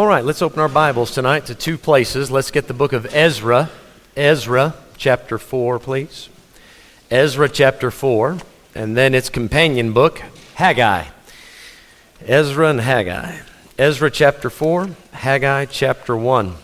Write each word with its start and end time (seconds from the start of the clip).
All 0.00 0.06
right, 0.06 0.24
let's 0.24 0.40
open 0.40 0.60
our 0.60 0.68
Bibles 0.70 1.10
tonight 1.10 1.44
to 1.44 1.54
two 1.54 1.76
places. 1.76 2.30
Let's 2.30 2.50
get 2.50 2.68
the 2.68 2.72
book 2.72 2.94
of 2.94 3.14
Ezra. 3.14 3.68
Ezra 4.16 4.74
chapter 4.96 5.36
4, 5.36 5.78
please. 5.78 6.30
Ezra 7.10 7.50
chapter 7.50 7.90
4, 7.90 8.38
and 8.74 8.96
then 8.96 9.14
its 9.14 9.28
companion 9.28 9.92
book, 9.92 10.22
Haggai. 10.54 11.04
Ezra 12.24 12.70
and 12.70 12.80
Haggai. 12.80 13.40
Ezra 13.78 14.10
chapter 14.10 14.48
4, 14.48 14.88
Haggai 15.12 15.66
chapter 15.66 16.16
1. 16.16 16.54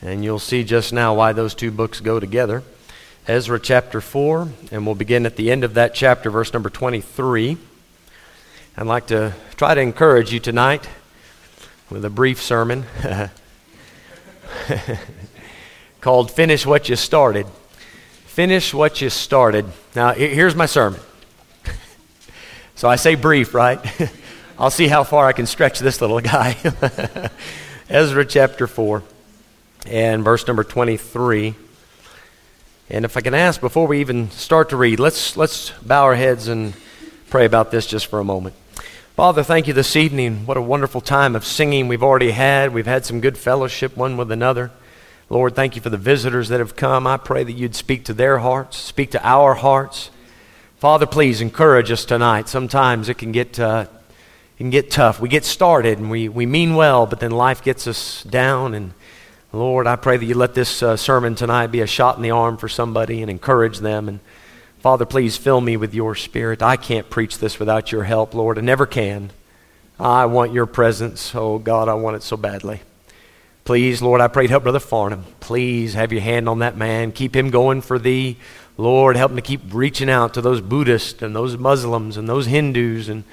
And 0.00 0.22
you'll 0.22 0.38
see 0.38 0.62
just 0.62 0.92
now 0.92 1.12
why 1.12 1.32
those 1.32 1.56
two 1.56 1.72
books 1.72 1.98
go 1.98 2.20
together. 2.20 2.62
Ezra 3.26 3.58
chapter 3.58 4.00
4, 4.00 4.48
and 4.70 4.86
we'll 4.86 4.94
begin 4.94 5.26
at 5.26 5.34
the 5.34 5.50
end 5.50 5.64
of 5.64 5.74
that 5.74 5.92
chapter, 5.92 6.30
verse 6.30 6.52
number 6.52 6.70
23. 6.70 7.58
I'd 8.80 8.86
like 8.86 9.08
to 9.08 9.34
try 9.56 9.74
to 9.74 9.80
encourage 9.80 10.32
you 10.32 10.38
tonight 10.38 10.88
with 11.90 12.04
a 12.04 12.10
brief 12.10 12.40
sermon 12.40 12.84
called 16.00 16.30
Finish 16.30 16.64
What 16.64 16.88
You 16.88 16.94
Started. 16.94 17.48
Finish 18.26 18.72
What 18.72 19.00
You 19.00 19.10
Started. 19.10 19.66
Now, 19.96 20.12
here's 20.12 20.54
my 20.54 20.66
sermon. 20.66 21.00
so 22.76 22.88
I 22.88 22.94
say 22.94 23.16
brief, 23.16 23.52
right? 23.52 23.80
I'll 24.60 24.70
see 24.70 24.86
how 24.86 25.02
far 25.02 25.26
I 25.26 25.32
can 25.32 25.46
stretch 25.46 25.80
this 25.80 26.00
little 26.00 26.20
guy. 26.20 26.56
Ezra 27.88 28.24
chapter 28.24 28.68
4 28.68 29.02
and 29.88 30.22
verse 30.22 30.46
number 30.46 30.62
23. 30.62 31.56
And 32.90 33.04
if 33.04 33.16
I 33.16 33.22
can 33.22 33.34
ask 33.34 33.60
before 33.60 33.88
we 33.88 33.98
even 34.00 34.30
start 34.30 34.68
to 34.68 34.76
read, 34.76 35.00
let's, 35.00 35.36
let's 35.36 35.70
bow 35.82 36.04
our 36.04 36.14
heads 36.14 36.46
and 36.46 36.74
pray 37.28 37.44
about 37.44 37.72
this 37.72 37.84
just 37.84 38.06
for 38.06 38.20
a 38.20 38.24
moment. 38.24 38.54
Father, 39.18 39.42
thank 39.42 39.66
you 39.66 39.74
this 39.74 39.96
evening. 39.96 40.46
What 40.46 40.56
a 40.56 40.62
wonderful 40.62 41.00
time 41.00 41.34
of 41.34 41.44
singing 41.44 41.88
we've 41.88 42.04
already 42.04 42.30
had. 42.30 42.72
We've 42.72 42.86
had 42.86 43.04
some 43.04 43.20
good 43.20 43.36
fellowship 43.36 43.96
one 43.96 44.16
with 44.16 44.30
another. 44.30 44.70
Lord, 45.28 45.56
thank 45.56 45.74
you 45.74 45.82
for 45.82 45.90
the 45.90 45.96
visitors 45.96 46.50
that 46.50 46.60
have 46.60 46.76
come. 46.76 47.04
I 47.04 47.16
pray 47.16 47.42
that 47.42 47.54
you'd 47.54 47.74
speak 47.74 48.04
to 48.04 48.14
their 48.14 48.38
hearts, 48.38 48.76
speak 48.76 49.10
to 49.10 49.26
our 49.26 49.54
hearts. 49.54 50.12
Father, 50.76 51.04
please 51.04 51.40
encourage 51.40 51.90
us 51.90 52.04
tonight. 52.04 52.48
Sometimes 52.48 53.08
it 53.08 53.14
can 53.14 53.32
get, 53.32 53.58
uh, 53.58 53.86
it 53.90 54.58
can 54.58 54.70
get 54.70 54.88
tough. 54.88 55.18
We 55.18 55.28
get 55.28 55.44
started 55.44 55.98
and 55.98 56.12
we, 56.12 56.28
we 56.28 56.46
mean 56.46 56.76
well, 56.76 57.04
but 57.04 57.18
then 57.18 57.32
life 57.32 57.64
gets 57.64 57.88
us 57.88 58.22
down. 58.22 58.72
And 58.72 58.92
Lord, 59.52 59.88
I 59.88 59.96
pray 59.96 60.16
that 60.16 60.26
you 60.26 60.36
let 60.36 60.54
this 60.54 60.80
uh, 60.80 60.96
sermon 60.96 61.34
tonight 61.34 61.72
be 61.72 61.80
a 61.80 61.88
shot 61.88 62.14
in 62.18 62.22
the 62.22 62.30
arm 62.30 62.56
for 62.56 62.68
somebody 62.68 63.20
and 63.20 63.28
encourage 63.32 63.80
them. 63.80 64.08
And 64.08 64.20
Father, 64.88 65.04
please 65.04 65.36
fill 65.36 65.60
me 65.60 65.76
with 65.76 65.92
your 65.92 66.14
spirit. 66.14 66.62
I 66.62 66.78
can't 66.78 67.10
preach 67.10 67.36
this 67.36 67.58
without 67.58 67.92
your 67.92 68.04
help, 68.04 68.32
Lord. 68.32 68.56
I 68.56 68.62
never 68.62 68.86
can. 68.86 69.28
I 70.00 70.24
want 70.24 70.54
your 70.54 70.64
presence. 70.64 71.34
Oh, 71.34 71.58
God, 71.58 71.90
I 71.90 71.92
want 71.92 72.16
it 72.16 72.22
so 72.22 72.38
badly. 72.38 72.80
Please, 73.64 74.00
Lord, 74.00 74.22
I 74.22 74.28
pray 74.28 74.46
to 74.46 74.48
help 74.48 74.62
Brother 74.62 74.80
Farnham. 74.80 75.26
Please 75.40 75.92
have 75.92 76.10
your 76.10 76.22
hand 76.22 76.48
on 76.48 76.60
that 76.60 76.78
man. 76.78 77.12
Keep 77.12 77.36
him 77.36 77.50
going 77.50 77.82
for 77.82 77.98
thee. 77.98 78.38
Lord, 78.78 79.16
help 79.16 79.32
him 79.32 79.36
to 79.36 79.42
keep 79.42 79.60
reaching 79.74 80.08
out 80.08 80.32
to 80.32 80.40
those 80.40 80.62
Buddhists 80.62 81.20
and 81.20 81.36
those 81.36 81.58
Muslims 81.58 82.16
and 82.16 82.26
those 82.26 82.46
Hindus 82.46 83.10
and, 83.10 83.24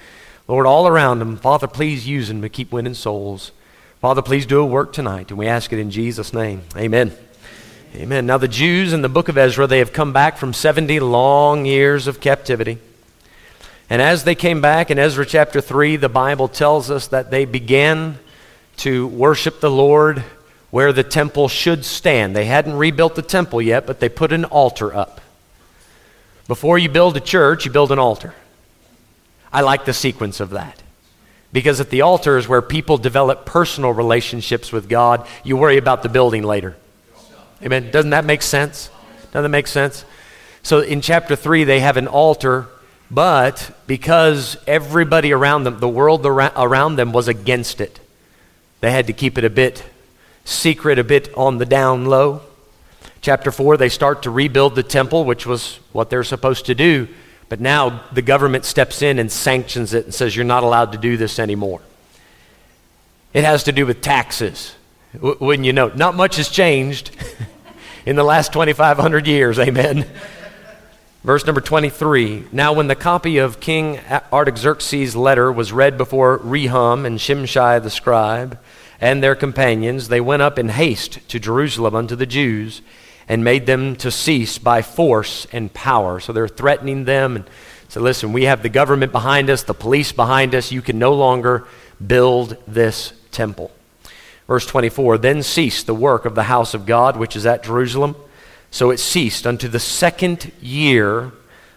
Lord, 0.49 0.65
all 0.65 0.87
around 0.87 1.21
him. 1.21 1.37
Father, 1.37 1.67
please 1.67 2.05
use 2.05 2.29
him 2.29 2.41
to 2.41 2.49
keep 2.49 2.73
winning 2.73 2.95
souls. 2.95 3.53
Father, 4.01 4.21
please 4.21 4.45
do 4.45 4.59
a 4.59 4.65
work 4.65 4.91
tonight, 4.91 5.29
and 5.29 5.39
we 5.39 5.47
ask 5.47 5.71
it 5.71 5.79
in 5.79 5.89
Jesus' 5.89 6.33
name. 6.33 6.63
Amen. 6.75 7.15
Amen. 7.93 8.25
Now, 8.25 8.37
the 8.37 8.47
Jews 8.47 8.93
in 8.93 9.01
the 9.01 9.09
book 9.09 9.29
of 9.29 9.37
Ezra, 9.37 9.67
they 9.67 9.79
have 9.79 9.93
come 9.93 10.11
back 10.11 10.37
from 10.37 10.53
70 10.53 10.99
long 10.99 11.65
years 11.65 12.07
of 12.07 12.19
captivity. 12.19 12.77
And 13.89 14.01
as 14.01 14.23
they 14.23 14.35
came 14.35 14.61
back 14.61 14.89
in 14.89 14.97
Ezra 14.97 15.25
chapter 15.25 15.61
3, 15.61 15.97
the 15.97 16.09
Bible 16.09 16.47
tells 16.47 16.89
us 16.89 17.07
that 17.07 17.31
they 17.31 17.45
began 17.45 18.17
to 18.77 19.07
worship 19.07 19.59
the 19.59 19.69
Lord 19.71 20.23
where 20.71 20.91
the 20.91 21.03
temple 21.03 21.47
should 21.47 21.85
stand. 21.85 22.35
They 22.35 22.45
hadn't 22.45 22.73
rebuilt 22.73 23.15
the 23.15 23.21
temple 23.21 23.61
yet, 23.61 23.85
but 23.85 23.99
they 23.99 24.09
put 24.09 24.33
an 24.33 24.45
altar 24.45 24.93
up. 24.93 25.21
Before 26.47 26.77
you 26.77 26.89
build 26.89 27.15
a 27.15 27.21
church, 27.21 27.65
you 27.65 27.71
build 27.71 27.91
an 27.91 27.99
altar. 27.99 28.33
I 29.53 29.61
like 29.61 29.85
the 29.85 29.93
sequence 29.93 30.39
of 30.39 30.49
that. 30.49 30.81
Because 31.53 31.79
at 31.79 31.89
the 31.89 32.01
altar 32.01 32.37
is 32.37 32.47
where 32.47 32.61
people 32.61 32.97
develop 32.97 33.45
personal 33.45 33.93
relationships 33.93 34.73
with 34.73 34.89
God. 34.89 35.25
You 35.43 35.55
worry 35.55 35.77
about 35.77 36.03
the 36.03 36.09
building 36.09 36.43
later. 36.43 36.75
Amen. 37.63 37.91
Doesn't 37.91 38.11
that 38.11 38.25
make 38.25 38.41
sense? 38.41 38.89
Doesn't 39.31 39.43
that 39.43 39.49
make 39.49 39.67
sense? 39.67 40.05
So 40.63 40.79
in 40.79 41.01
chapter 41.01 41.35
3, 41.35 41.63
they 41.63 41.79
have 41.79 41.97
an 41.97 42.07
altar, 42.07 42.67
but 43.11 43.71
because 43.87 44.57
everybody 44.65 45.31
around 45.31 45.63
them, 45.63 45.79
the 45.79 45.89
world 45.89 46.25
around 46.25 46.95
them 46.95 47.13
was 47.13 47.27
against 47.27 47.81
it, 47.81 47.99
they 48.81 48.91
had 48.91 49.07
to 49.07 49.13
keep 49.13 49.37
it 49.37 49.43
a 49.43 49.49
bit 49.49 49.83
secret, 50.43 50.99
a 50.99 51.03
bit 51.03 51.33
on 51.35 51.57
the 51.57 51.65
down 51.65 52.05
low. 52.05 52.41
Chapter 53.21 53.51
4, 53.51 53.77
they 53.77 53.89
start 53.89 54.23
to 54.23 54.31
rebuild 54.31 54.75
the 54.75 54.83
temple, 54.83 55.25
which 55.25 55.45
was 55.45 55.79
what 55.91 56.09
they're 56.09 56.23
supposed 56.23 56.67
to 56.67 56.75
do. 56.75 57.07
But 57.49 57.59
now 57.59 58.03
the 58.11 58.21
government 58.21 58.65
steps 58.65 59.01
in 59.01 59.19
and 59.19 59.31
sanctions 59.31 59.93
it 59.93 60.05
and 60.05 60.13
says, 60.13 60.35
You're 60.35 60.45
not 60.45 60.63
allowed 60.63 60.91
to 60.93 60.97
do 60.97 61.17
this 61.17 61.39
anymore. 61.39 61.81
It 63.33 63.43
has 63.43 63.63
to 63.63 63.71
do 63.71 63.85
with 63.85 64.01
taxes. 64.01 64.75
Wouldn't 65.21 65.65
you 65.65 65.73
know? 65.73 65.87
Not 65.89 66.15
much 66.15 66.37
has 66.37 66.49
changed 66.49 67.11
in 68.05 68.15
the 68.15 68.23
last 68.23 68.53
2,500 68.53 69.27
years. 69.27 69.59
Amen. 69.59 70.05
Verse 71.23 71.45
number 71.45 71.61
23. 71.61 72.49
Now, 72.51 72.73
when 72.73 72.87
the 72.87 72.95
copy 72.95 73.39
of 73.39 73.59
King 73.59 73.99
Artaxerxes' 74.31 75.15
letter 75.15 75.51
was 75.51 75.73
read 75.73 75.97
before 75.97 76.37
Rehum 76.39 77.05
and 77.05 77.17
Shimshai 77.17 77.81
the 77.81 77.89
scribe 77.89 78.59
and 79.01 79.23
their 79.23 79.35
companions, 79.35 80.07
they 80.07 80.21
went 80.21 80.43
up 80.43 80.59
in 80.59 80.69
haste 80.69 81.27
to 81.29 81.39
Jerusalem 81.39 81.95
unto 81.95 82.15
the 82.15 82.27
Jews 82.27 82.81
and 83.27 83.43
made 83.43 83.65
them 83.65 83.95
to 83.95 84.11
cease 84.11 84.59
by 84.59 84.83
force 84.83 85.47
and 85.51 85.73
power. 85.73 86.19
So 86.19 86.31
they're 86.31 86.47
threatening 86.47 87.05
them 87.05 87.35
and 87.35 87.45
said, 87.89 88.03
Listen, 88.03 88.31
we 88.33 88.43
have 88.43 88.61
the 88.61 88.69
government 88.69 89.11
behind 89.11 89.49
us, 89.49 89.63
the 89.63 89.73
police 89.73 90.11
behind 90.11 90.53
us. 90.53 90.71
You 90.71 90.83
can 90.83 90.99
no 90.99 91.13
longer 91.13 91.65
build 92.05 92.57
this 92.67 93.13
temple. 93.31 93.71
Verse 94.47 94.65
24 94.65 95.17
Then 95.17 95.43
ceased 95.43 95.87
the 95.87 95.95
work 95.95 96.25
of 96.25 96.35
the 96.35 96.43
house 96.43 96.73
of 96.73 96.85
God, 96.85 97.17
which 97.17 97.35
is 97.35 97.45
at 97.45 97.63
Jerusalem. 97.63 98.15
So 98.71 98.91
it 98.91 98.97
ceased 98.97 99.47
unto 99.47 99.67
the 99.67 99.79
second 99.79 100.51
year 100.61 101.31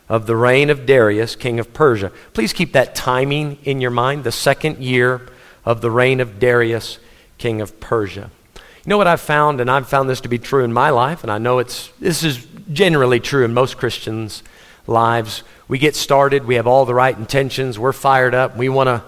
of 0.09 0.27
the 0.27 0.37
reign 0.37 0.71
of 0.71 0.87
Darius, 0.87 1.37
king 1.37 1.61
of 1.61 1.73
Persia. 1.73 2.11
Please 2.33 2.53
keep 2.53 2.73
that 2.73 2.95
timing 2.95 3.59
in 3.65 3.81
your 3.81 3.91
mind. 3.91 4.25
The 4.25 4.33
second 4.33 4.78
year 4.78 5.28
of 5.65 5.81
the 5.81 5.91
reign 5.91 6.21
of 6.21 6.39
Darius, 6.39 6.99
king 7.37 7.61
of 7.61 7.78
Persia. 7.78 8.31
You 8.57 8.91
know 8.91 8.97
what 8.97 9.07
I've 9.07 9.21
found, 9.21 9.61
and 9.61 9.71
I've 9.71 9.89
found 9.89 10.09
this 10.09 10.23
to 10.23 10.28
be 10.28 10.39
true 10.39 10.65
in 10.65 10.73
my 10.73 10.91
life, 10.91 11.23
and 11.23 11.31
I 11.31 11.39
know 11.39 11.59
it's 11.59 11.89
this 12.01 12.25
is 12.25 12.47
generally 12.73 13.21
true 13.21 13.45
in 13.45 13.53
most 13.53 13.77
Christians' 13.77 14.43
lives. 14.87 15.43
We 15.69 15.78
get 15.78 15.95
started, 15.95 16.47
we 16.47 16.55
have 16.55 16.67
all 16.67 16.87
the 16.87 16.95
right 16.95 17.17
intentions, 17.17 17.78
we're 17.78 17.93
fired 17.93 18.34
up, 18.34 18.57
we 18.57 18.71
want 18.71 18.89
to 18.89 19.03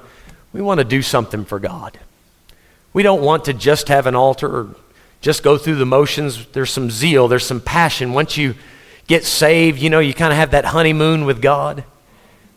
we 0.52 0.60
want 0.60 0.78
to 0.78 0.84
do 0.84 1.00
something 1.00 1.44
for 1.44 1.58
God. 1.58 1.98
We 2.92 3.02
don't 3.02 3.22
want 3.22 3.44
to 3.44 3.52
just 3.52 3.88
have 3.88 4.06
an 4.06 4.14
altar 4.14 4.48
or 4.48 4.74
just 5.20 5.42
go 5.42 5.58
through 5.58 5.76
the 5.76 5.86
motions. 5.86 6.46
There's 6.46 6.70
some 6.70 6.90
zeal, 6.90 7.28
there's 7.28 7.46
some 7.46 7.60
passion. 7.60 8.12
Once 8.12 8.36
you 8.36 8.54
get 9.06 9.24
saved, 9.24 9.80
you 9.80 9.90
know, 9.90 10.00
you 10.00 10.14
kind 10.14 10.32
of 10.32 10.38
have 10.38 10.52
that 10.52 10.64
honeymoon 10.64 11.24
with 11.24 11.42
God 11.42 11.84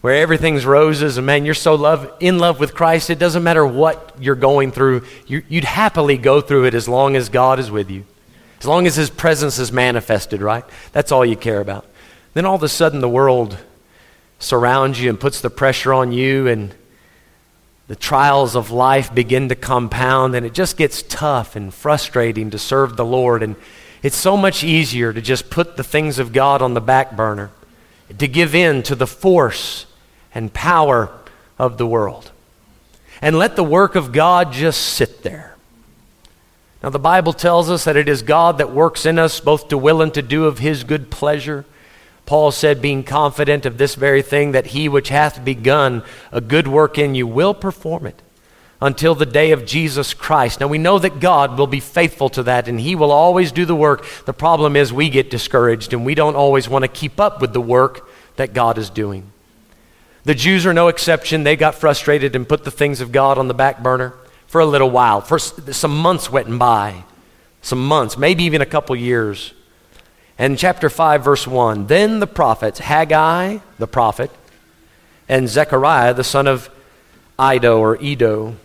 where 0.01 0.16
everything's 0.16 0.66
roses 0.66 1.17
and 1.17 1.25
man, 1.25 1.45
you're 1.45 1.53
so 1.53 1.75
love, 1.75 2.11
in 2.19 2.38
love 2.38 2.59
with 2.59 2.73
Christ, 2.73 3.09
it 3.09 3.19
doesn't 3.19 3.41
matter 3.41 3.66
what 3.66 4.16
you're 4.19 4.35
going 4.35 4.71
through. 4.71 5.05
You, 5.27 5.44
you'd 5.47 5.63
happily 5.63 6.17
go 6.17 6.41
through 6.41 6.65
it 6.65 6.73
as 6.73 6.89
long 6.89 7.15
as 7.15 7.29
God 7.29 7.57
is 7.57 7.71
with 7.71 7.89
you, 7.89 8.03
as 8.59 8.67
long 8.67 8.85
as 8.85 8.95
His 8.95 9.09
presence 9.09 9.59
is 9.59 9.71
manifested, 9.71 10.41
right? 10.41 10.65
That's 10.91 11.13
all 11.13 11.25
you 11.25 11.38
care 11.38 11.61
about. 11.61 11.85
Then 12.33 12.45
all 12.45 12.55
of 12.55 12.63
a 12.63 12.69
sudden, 12.69 13.00
the 13.00 13.07
world 13.07 13.57
surrounds 14.39 15.00
you 15.00 15.09
and 15.09 15.17
puts 15.17 15.39
the 15.39 15.50
pressure 15.50 15.94
on 15.94 16.11
you, 16.11 16.47
and 16.47 16.75
the 17.88 17.95
trials 17.95 18.55
of 18.55 18.71
life 18.71 19.13
begin 19.13 19.49
to 19.49 19.55
compound 19.55 20.35
and 20.35 20.45
it 20.45 20.53
just 20.53 20.77
gets 20.77 21.03
tough 21.03 21.56
and 21.56 21.74
frustrating 21.74 22.50
to 22.50 22.57
serve 22.57 22.95
the 22.95 23.06
Lord. 23.06 23.44
And 23.44 23.56
it's 24.01 24.15
so 24.15 24.38
much 24.38 24.63
easier 24.63 25.12
to 25.12 25.21
just 25.21 25.50
put 25.50 25.75
the 25.75 25.83
things 25.83 26.19
of 26.19 26.33
God 26.33 26.62
on 26.62 26.74
the 26.74 26.81
back 26.81 27.15
burner, 27.15 27.51
to 28.18 28.27
give 28.27 28.56
in 28.56 28.83
to 28.83 28.95
the 28.95 29.07
force 29.07 29.85
and 30.33 30.53
power 30.53 31.12
of 31.59 31.77
the 31.77 31.88
world, 31.88 32.31
and 33.21 33.38
let 33.38 33.56
the 33.56 33.63
work 33.63 33.95
of 33.95 34.12
God 34.12 34.51
just 34.51 34.81
sit 34.81 35.24
there. 35.24 35.56
Now, 36.81 36.89
the 36.89 37.00
Bible 37.00 37.31
tells 37.31 37.69
us 37.69 37.86
that 37.86 37.95
it 37.95 38.09
is 38.09 38.21
God 38.21 38.57
that 38.57 38.74
works 38.74 39.06
in 39.06 39.18
us 39.18 39.39
both 39.39 39.69
to 39.69 39.77
will 39.77 40.01
and 40.01 40.13
to 40.13 40.21
do 40.21 40.45
of 40.45 40.59
His 40.59 40.83
good 40.83 41.09
pleasure. 41.09 41.63
Paul 42.25 42.52
said, 42.52 42.81
being 42.81 43.04
confident 43.04 43.66
of 43.66 43.78
this 43.78 43.96
very 43.96 44.22
thing, 44.22 44.54
that 44.54 44.68
he 44.68 44.88
which 44.88 45.10
hath 45.10 45.44
begun 45.44 46.04
a 46.31 46.40
good 46.42 46.68
work 46.68 46.98
in 46.98 47.16
you 47.16 47.28
will 47.28 47.54
perform 47.54 48.06
it 48.06 48.22
until 48.81 49.16
the 49.16 49.25
day 49.25 49.52
of 49.52 49.66
Jesus 49.66 50.14
Christ. 50.14 50.60
Now 50.60 50.68
we 50.68 50.78
know 50.78 51.00
that 51.00 51.22
God 51.22 51.58
will 51.58 51.68
be 51.68 51.80
faithful 51.80 52.30
to 52.30 52.44
that 52.44 52.68
and 52.68 52.80
he 52.80 52.96
will 52.96 53.12
always 53.12 53.52
do 53.52 53.66
the 53.66 53.75
work. 53.75 54.06
The 54.25 54.34
problem 54.34 54.75
is 54.75 54.92
we 54.92 55.10
get 55.10 55.30
discouraged 55.30 55.94
and 55.94 56.06
we 56.06 56.16
don't 56.16 56.36
always 56.36 56.68
want 56.68 56.84
to 56.84 56.90
keep 56.90 57.20
up 57.20 57.40
with 57.40 57.54
the 57.54 57.62
work 57.62 58.10
that 58.36 58.54
God 58.54 58.78
is 58.78 58.90
doing. 58.90 59.31
The 60.25 60.36
Jews 60.36 60.66
are 60.66 60.74
no 60.74 60.90
exception. 60.90 61.44
They 61.44 61.56
got 61.56 61.75
frustrated 61.75 62.36
and 62.36 62.48
put 62.48 62.64
the 62.64 62.72
things 62.72 63.00
of 63.00 63.12
God 63.12 63.38
on 63.38 63.48
the 63.48 63.54
back 63.54 63.81
burner 63.81 64.14
for 64.48 64.60
a 64.60 64.66
little 64.66 64.90
while. 64.90 65.22
For 65.22 65.40
some 65.40 65.98
months 65.98 66.30
went 66.30 66.60
by, 66.60 67.04
some 67.62 67.86
months, 67.86 68.18
maybe 68.18 68.44
even 68.44 68.62
a 68.62 68.66
couple 68.66 68.96
years. 68.96 69.54
And 70.44 70.60
chapter 70.60 70.90
5, 70.90 71.24
verse 71.24 71.48
1 71.48 71.88
Then 71.88 72.19
the 72.19 72.28
prophets, 72.28 72.80
Haggai 72.80 73.60
the 73.80 73.88
prophet, 73.88 74.30
and 75.30 75.48
Zechariah 75.48 76.13
the 76.13 76.25
son 76.25 76.48
of 76.48 76.69
Iddo 77.40 77.80
or 77.80 77.95
Edo, 78.01 78.57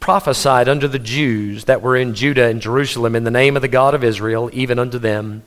prophesied 0.00 0.68
unto 0.68 0.86
the 0.86 0.98
Jews 0.98 1.64
that 1.64 1.80
were 1.80 1.96
in 1.96 2.14
Judah 2.14 2.48
and 2.48 2.60
Jerusalem 2.60 3.16
in 3.16 3.24
the 3.24 3.30
name 3.30 3.56
of 3.56 3.62
the 3.62 3.68
God 3.68 3.94
of 3.94 4.04
Israel, 4.04 4.50
even 4.52 4.78
unto 4.78 4.98
them. 4.98 5.44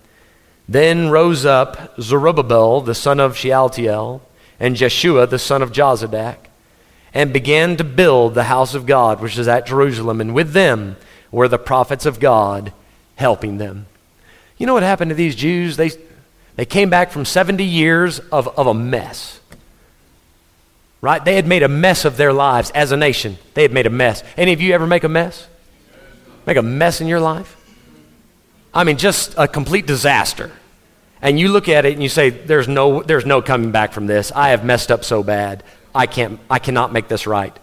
Then 0.68 1.12
rose 1.12 1.46
up 1.46 1.94
Zerubbabel 2.02 2.82
the 2.82 2.96
son 2.96 3.20
of 3.20 3.38
Shealtiel, 3.38 4.24
and 4.60 4.76
Jeshua 4.76 5.28
the 5.28 5.38
son 5.38 5.62
of 5.62 5.72
Jozadak, 5.72 6.38
and 7.14 7.32
began 7.32 7.78
to 7.78 7.84
build 7.84 8.34
the 8.34 8.46
house 8.46 8.74
of 8.74 8.88
God, 8.88 9.22
which 9.22 9.38
is 9.38 9.48
at 9.48 9.68
Jerusalem, 9.68 10.22
and 10.22 10.34
with 10.34 10.54
them 10.54 10.98
were 11.32 11.48
the 11.48 11.60
prophets 11.60 12.08
of 12.08 12.20
God 12.20 12.74
helping 13.16 13.60
them. 13.60 13.86
You 14.60 14.68
know 14.68 14.76
what 14.76 14.84
happened 14.84 15.10
to 15.10 15.16
these 15.16 15.36
Jews? 15.36 15.78
They, 15.78 15.90
they 16.56 16.66
came 16.66 16.92
back 16.92 17.12
from 17.12 17.26
70 17.26 17.64
years 17.64 18.20
of, 18.20 18.48
of 18.50 18.68
a 18.68 18.74
mess. 18.74 19.40
Right? 21.02 21.24
They 21.24 21.36
had 21.36 21.48
made 21.48 21.64
a 21.64 21.70
mess 21.70 22.04
of 22.04 22.18
their 22.18 22.34
lives 22.34 22.70
as 22.72 22.92
a 22.92 22.98
nation. 22.98 23.38
They 23.54 23.62
had 23.62 23.72
made 23.72 23.88
a 23.88 23.90
mess. 23.90 24.22
Any 24.36 24.52
of 24.52 24.62
you 24.62 24.74
ever 24.74 24.86
make 24.86 25.06
a 25.06 25.10
mess? 25.10 25.48
Make 26.46 26.58
a 26.58 26.62
mess 26.62 27.00
in 27.00 27.08
your 27.08 27.22
life? 27.22 27.56
I 28.74 28.84
mean, 28.84 28.98
just 28.98 29.34
a 29.38 29.48
complete 29.48 29.88
disaster. 29.88 30.52
And 31.22 31.40
you 31.40 31.50
look 31.50 31.70
at 31.70 31.86
it 31.86 31.94
and 31.94 32.04
you 32.04 32.10
say, 32.10 32.30
there's 32.30 32.68
no, 32.68 33.02
there's 33.02 33.26
no 33.26 33.42
coming 33.42 33.72
back 33.72 33.94
from 33.94 34.08
this. 34.08 34.32
I 34.34 34.50
have 34.50 34.66
messed 34.66 34.92
up 34.92 35.06
so 35.06 35.24
bad. 35.24 35.64
I, 35.96 36.06
can't, 36.06 36.40
I 36.50 36.60
cannot 36.60 36.92
make 36.92 37.08
this 37.08 37.26
right. 37.26 37.58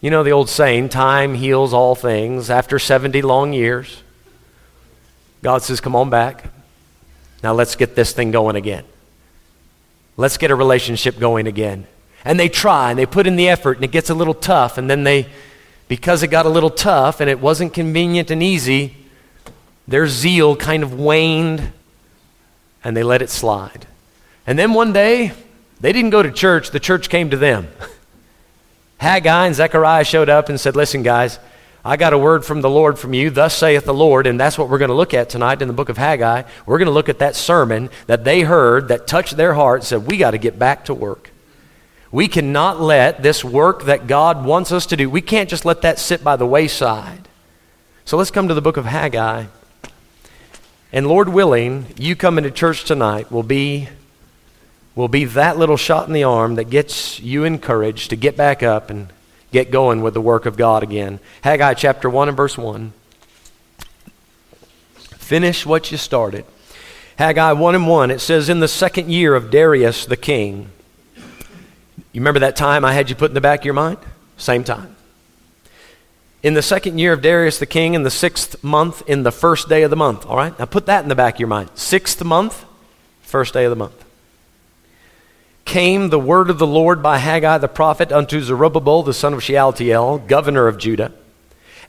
You 0.00 0.10
know 0.10 0.22
the 0.22 0.30
old 0.30 0.48
saying, 0.48 0.90
time 0.90 1.34
heals 1.34 1.74
all 1.74 1.94
things. 1.94 2.50
After 2.50 2.78
70 2.78 3.20
long 3.22 3.52
years, 3.52 4.02
God 5.42 5.62
says, 5.62 5.80
Come 5.80 5.96
on 5.96 6.10
back. 6.10 6.50
Now 7.42 7.52
let's 7.52 7.76
get 7.76 7.94
this 7.94 8.12
thing 8.12 8.30
going 8.30 8.56
again. 8.56 8.84
Let's 10.16 10.36
get 10.36 10.50
a 10.50 10.56
relationship 10.56 11.18
going 11.18 11.46
again. 11.46 11.86
And 12.24 12.38
they 12.38 12.48
try 12.48 12.90
and 12.90 12.98
they 12.98 13.06
put 13.06 13.26
in 13.26 13.36
the 13.36 13.48
effort 13.48 13.78
and 13.78 13.84
it 13.84 13.92
gets 13.92 14.10
a 14.10 14.14
little 14.14 14.34
tough. 14.34 14.76
And 14.76 14.90
then 14.90 15.04
they, 15.04 15.28
because 15.86 16.22
it 16.22 16.28
got 16.28 16.46
a 16.46 16.48
little 16.48 16.70
tough 16.70 17.20
and 17.20 17.30
it 17.30 17.40
wasn't 17.40 17.72
convenient 17.72 18.30
and 18.30 18.42
easy, 18.42 18.96
their 19.86 20.08
zeal 20.08 20.56
kind 20.56 20.82
of 20.82 20.92
waned 20.92 21.72
and 22.82 22.96
they 22.96 23.04
let 23.04 23.22
it 23.22 23.30
slide. 23.30 23.86
And 24.46 24.58
then 24.58 24.74
one 24.74 24.92
day, 24.92 25.32
they 25.80 25.92
didn't 25.92 26.10
go 26.10 26.22
to 26.22 26.32
church, 26.32 26.70
the 26.70 26.80
church 26.80 27.08
came 27.08 27.30
to 27.30 27.36
them. 27.36 27.68
Haggai 28.98 29.46
and 29.46 29.54
Zechariah 29.54 30.04
showed 30.04 30.28
up 30.28 30.48
and 30.48 30.58
said, 30.58 30.74
Listen, 30.74 31.02
guys, 31.02 31.38
I 31.84 31.96
got 31.96 32.12
a 32.12 32.18
word 32.18 32.44
from 32.44 32.60
the 32.60 32.70
Lord 32.70 32.98
from 32.98 33.14
you, 33.14 33.30
thus 33.30 33.56
saith 33.56 33.84
the 33.84 33.94
Lord, 33.94 34.26
and 34.26 34.38
that's 34.38 34.58
what 34.58 34.68
we're 34.68 34.78
going 34.78 34.90
to 34.90 34.94
look 34.94 35.14
at 35.14 35.30
tonight 35.30 35.62
in 35.62 35.68
the 35.68 35.74
book 35.74 35.88
of 35.88 35.96
Haggai. 35.96 36.42
We're 36.66 36.78
going 36.78 36.86
to 36.86 36.92
look 36.92 37.08
at 37.08 37.20
that 37.20 37.36
sermon 37.36 37.88
that 38.06 38.24
they 38.24 38.42
heard 38.42 38.88
that 38.88 39.06
touched 39.06 39.36
their 39.36 39.54
heart, 39.54 39.80
and 39.80 39.86
said, 39.86 40.06
We 40.06 40.16
got 40.16 40.32
to 40.32 40.38
get 40.38 40.58
back 40.58 40.86
to 40.86 40.94
work. 40.94 41.30
We 42.10 42.26
cannot 42.26 42.80
let 42.80 43.22
this 43.22 43.44
work 43.44 43.84
that 43.84 44.06
God 44.06 44.44
wants 44.44 44.72
us 44.72 44.86
to 44.86 44.96
do, 44.96 45.08
we 45.08 45.20
can't 45.20 45.48
just 45.48 45.64
let 45.64 45.82
that 45.82 45.98
sit 45.98 46.24
by 46.24 46.36
the 46.36 46.46
wayside. 46.46 47.28
So 48.04 48.16
let's 48.16 48.30
come 48.30 48.48
to 48.48 48.54
the 48.54 48.62
book 48.62 48.78
of 48.78 48.86
Haggai. 48.86 49.44
And 50.92 51.06
Lord 51.06 51.28
willing, 51.28 51.86
you 51.98 52.16
coming 52.16 52.44
to 52.44 52.50
church 52.50 52.84
tonight 52.84 53.30
will 53.30 53.42
be 53.42 53.88
will 54.94 55.08
be 55.08 55.24
that 55.26 55.56
little 55.56 55.76
shot 55.76 56.08
in 56.08 56.12
the 56.12 56.24
arm 56.24 56.56
that 56.56 56.70
gets 56.70 57.20
you 57.20 57.44
encouraged 57.44 58.10
to 58.10 58.16
get 58.16 58.36
back 58.36 58.64
up 58.64 58.90
and 58.90 59.08
get 59.52 59.70
going 59.70 60.02
with 60.02 60.14
the 60.14 60.20
work 60.20 60.46
of 60.46 60.56
God 60.56 60.82
again. 60.82 61.20
Haggai 61.42 61.74
chapter 61.74 62.08
1 62.10 62.28
and 62.28 62.36
verse 62.36 62.58
1. 62.58 62.92
Finish 64.94 65.66
what 65.66 65.90
you 65.90 65.98
started. 65.98 66.44
Haggai 67.16 67.52
1 67.52 67.74
and 67.74 67.88
1, 67.88 68.10
it 68.10 68.20
says, 68.20 68.48
In 68.48 68.60
the 68.60 68.68
second 68.68 69.10
year 69.10 69.34
of 69.34 69.50
Darius 69.50 70.06
the 70.06 70.16
king. 70.16 70.70
You 72.12 72.20
remember 72.20 72.40
that 72.40 72.56
time 72.56 72.84
I 72.84 72.92
had 72.92 73.10
you 73.10 73.16
put 73.16 73.30
in 73.30 73.34
the 73.34 73.40
back 73.40 73.60
of 73.60 73.64
your 73.64 73.74
mind? 73.74 73.98
Same 74.36 74.64
time. 74.64 74.94
In 76.42 76.54
the 76.54 76.62
second 76.62 76.98
year 76.98 77.12
of 77.12 77.20
Darius 77.20 77.58
the 77.58 77.66
king, 77.66 77.94
in 77.94 78.04
the 78.04 78.10
sixth 78.10 78.62
month, 78.62 79.02
in 79.08 79.24
the 79.24 79.32
first 79.32 79.68
day 79.68 79.82
of 79.82 79.90
the 79.90 79.96
month. 79.96 80.24
All 80.24 80.36
right? 80.36 80.56
Now 80.58 80.66
put 80.66 80.86
that 80.86 81.02
in 81.02 81.08
the 81.08 81.14
back 81.14 81.34
of 81.34 81.40
your 81.40 81.48
mind. 81.48 81.70
Sixth 81.74 82.22
month, 82.22 82.64
first 83.22 83.54
day 83.54 83.64
of 83.64 83.70
the 83.70 83.76
month 83.76 84.04
came 85.68 86.08
the 86.08 86.18
word 86.18 86.48
of 86.48 86.58
the 86.58 86.66
Lord 86.66 87.02
by 87.02 87.18
Haggai 87.18 87.58
the 87.58 87.68
prophet 87.68 88.10
unto 88.10 88.40
Zerubbabel 88.40 89.02
the 89.02 89.12
son 89.12 89.34
of 89.34 89.42
Shealtiel, 89.42 90.18
governor 90.26 90.66
of 90.66 90.78
Judah, 90.78 91.12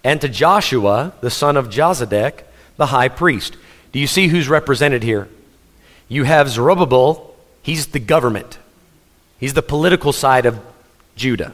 and 0.03 0.19
to 0.21 0.27
Joshua 0.27 1.13
the 1.21 1.31
son 1.31 1.55
of 1.55 1.69
Jozadak, 1.69 2.43
the 2.75 2.87
high 2.87 3.07
priest. 3.07 3.55
Do 3.93 3.99
you 3.99 4.05
see 4.05 4.27
who's 4.27 4.49
represented 4.49 5.01
here? 5.01 5.29
You 6.09 6.25
have 6.25 6.49
Zerubbabel, 6.49 7.33
he's 7.63 7.87
the 7.87 7.99
government, 7.99 8.59
he's 9.39 9.53
the 9.53 9.61
political 9.61 10.11
side 10.11 10.45
of 10.45 10.59
Judah. 11.15 11.53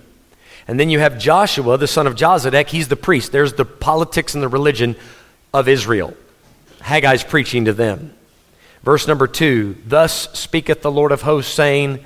And 0.67 0.79
then 0.79 0.89
you 0.89 0.97
have 0.97 1.19
Joshua, 1.19 1.77
the 1.77 1.87
son 1.87 2.07
of 2.07 2.15
Jozadak, 2.15 2.69
he's 2.69 2.87
the 2.87 2.95
priest. 2.95 3.31
There's 3.31 3.53
the 3.53 3.65
politics 3.65 4.33
and 4.33 4.41
the 4.41 4.49
religion 4.49 4.95
of 5.53 5.67
Israel. 5.67 6.15
Haggai's 6.81 7.23
preaching 7.23 7.65
to 7.65 7.73
them. 7.73 8.15
Verse 8.81 9.07
number 9.07 9.27
two 9.27 9.75
Thus 9.85 10.29
speaketh 10.37 10.81
the 10.81 10.91
Lord 10.91 11.11
of 11.11 11.21
hosts, 11.21 11.53
saying, 11.53 12.03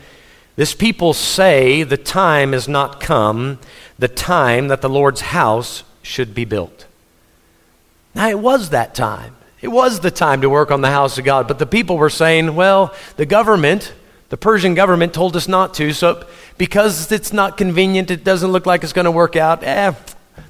This 0.59 0.73
people 0.73 1.13
say 1.13 1.83
the 1.83 1.95
time 1.95 2.53
is 2.53 2.67
not 2.67 3.00
come, 3.00 3.59
the 3.97 4.09
time 4.09 4.67
that 4.67 4.81
the 4.81 4.89
Lord's 4.89 5.21
house 5.21 5.85
should 6.01 6.35
be 6.35 6.44
built. 6.44 6.85
Now, 8.13 8.27
it 8.27 8.39
was 8.39 8.71
that 8.71 8.94
time. 8.94 9.38
It 9.61 9.69
was 9.69 10.01
the 10.01 10.11
time 10.11 10.41
to 10.41 10.50
work 10.50 10.69
on 10.69 10.81
the 10.81 10.89
house 10.89 11.17
of 11.17 11.23
God, 11.23 11.47
but 11.47 11.59
the 11.59 11.65
people 11.65 11.97
were 11.97 12.09
saying, 12.09 12.56
Well, 12.56 12.94
the 13.15 13.25
government, 13.25 13.94
the 14.27 14.35
Persian 14.35 14.73
government 14.73 15.13
told 15.13 15.33
us 15.38 15.47
not 15.47 15.75
to, 15.75 15.94
so 15.94 16.27
because 16.57 17.09
it's 17.09 17.31
not 17.31 17.56
convenient, 17.56 18.11
it 18.11 18.25
doesn't 18.25 18.51
look 18.51 18.65
like 18.65 18.83
it's 18.83 18.91
going 18.91 19.06
to 19.06 19.11
work 19.11 19.38
out. 19.38 19.63
Eh, 19.63 19.94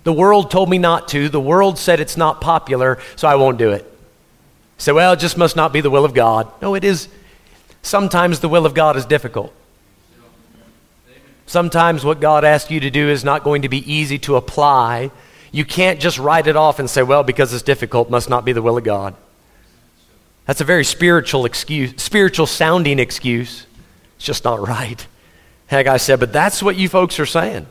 the 0.05 0.13
world 0.13 0.49
told 0.49 0.71
me 0.71 0.79
not 0.79 1.07
to. 1.09 1.29
The 1.29 1.39
world 1.39 1.77
said 1.77 1.99
it's 1.99 2.17
not 2.17 2.41
popular, 2.41 2.97
so 3.15 3.27
I 3.27 3.35
won't 3.35 3.59
do 3.59 3.69
it. 3.69 3.85
Say, 4.79 4.91
well, 4.91 5.13
it 5.13 5.19
just 5.19 5.37
must 5.37 5.55
not 5.55 5.71
be 5.71 5.81
the 5.81 5.91
will 5.91 6.03
of 6.03 6.15
God. 6.15 6.51
No, 6.63 6.73
it 6.73 6.83
is. 6.83 7.09
Sometimes 7.83 8.39
the 8.39 8.49
will 8.49 8.65
of 8.65 8.73
God 8.73 8.97
is 8.97 9.05
difficult. 9.05 9.53
Sometimes 11.49 12.05
what 12.05 12.19
God 12.19 12.45
asks 12.45 12.69
you 12.69 12.79
to 12.79 12.91
do 12.91 13.09
is 13.09 13.23
not 13.23 13.43
going 13.43 13.63
to 13.63 13.69
be 13.69 13.91
easy 13.91 14.19
to 14.19 14.35
apply. 14.35 15.09
You 15.51 15.65
can't 15.65 15.99
just 15.99 16.19
write 16.19 16.45
it 16.45 16.55
off 16.55 16.77
and 16.77 16.87
say, 16.87 17.01
well, 17.01 17.23
because 17.23 17.51
it's 17.55 17.63
difficult, 17.63 18.11
must 18.11 18.29
not 18.29 18.45
be 18.45 18.53
the 18.53 18.61
will 18.61 18.77
of 18.77 18.83
God. 18.83 19.15
That's 20.45 20.61
a 20.61 20.63
very 20.63 20.85
spiritual 20.85 21.45
excuse, 21.45 21.99
spiritual 21.99 22.45
sounding 22.45 22.99
excuse. 22.99 23.65
It's 24.17 24.25
just 24.25 24.43
not 24.43 24.59
right. 24.67 25.07
Haggai 25.65 25.97
said, 25.97 26.19
but 26.19 26.31
that's 26.31 26.61
what 26.61 26.75
you 26.75 26.87
folks 26.87 27.19
are 27.19 27.25
saying. 27.25 27.65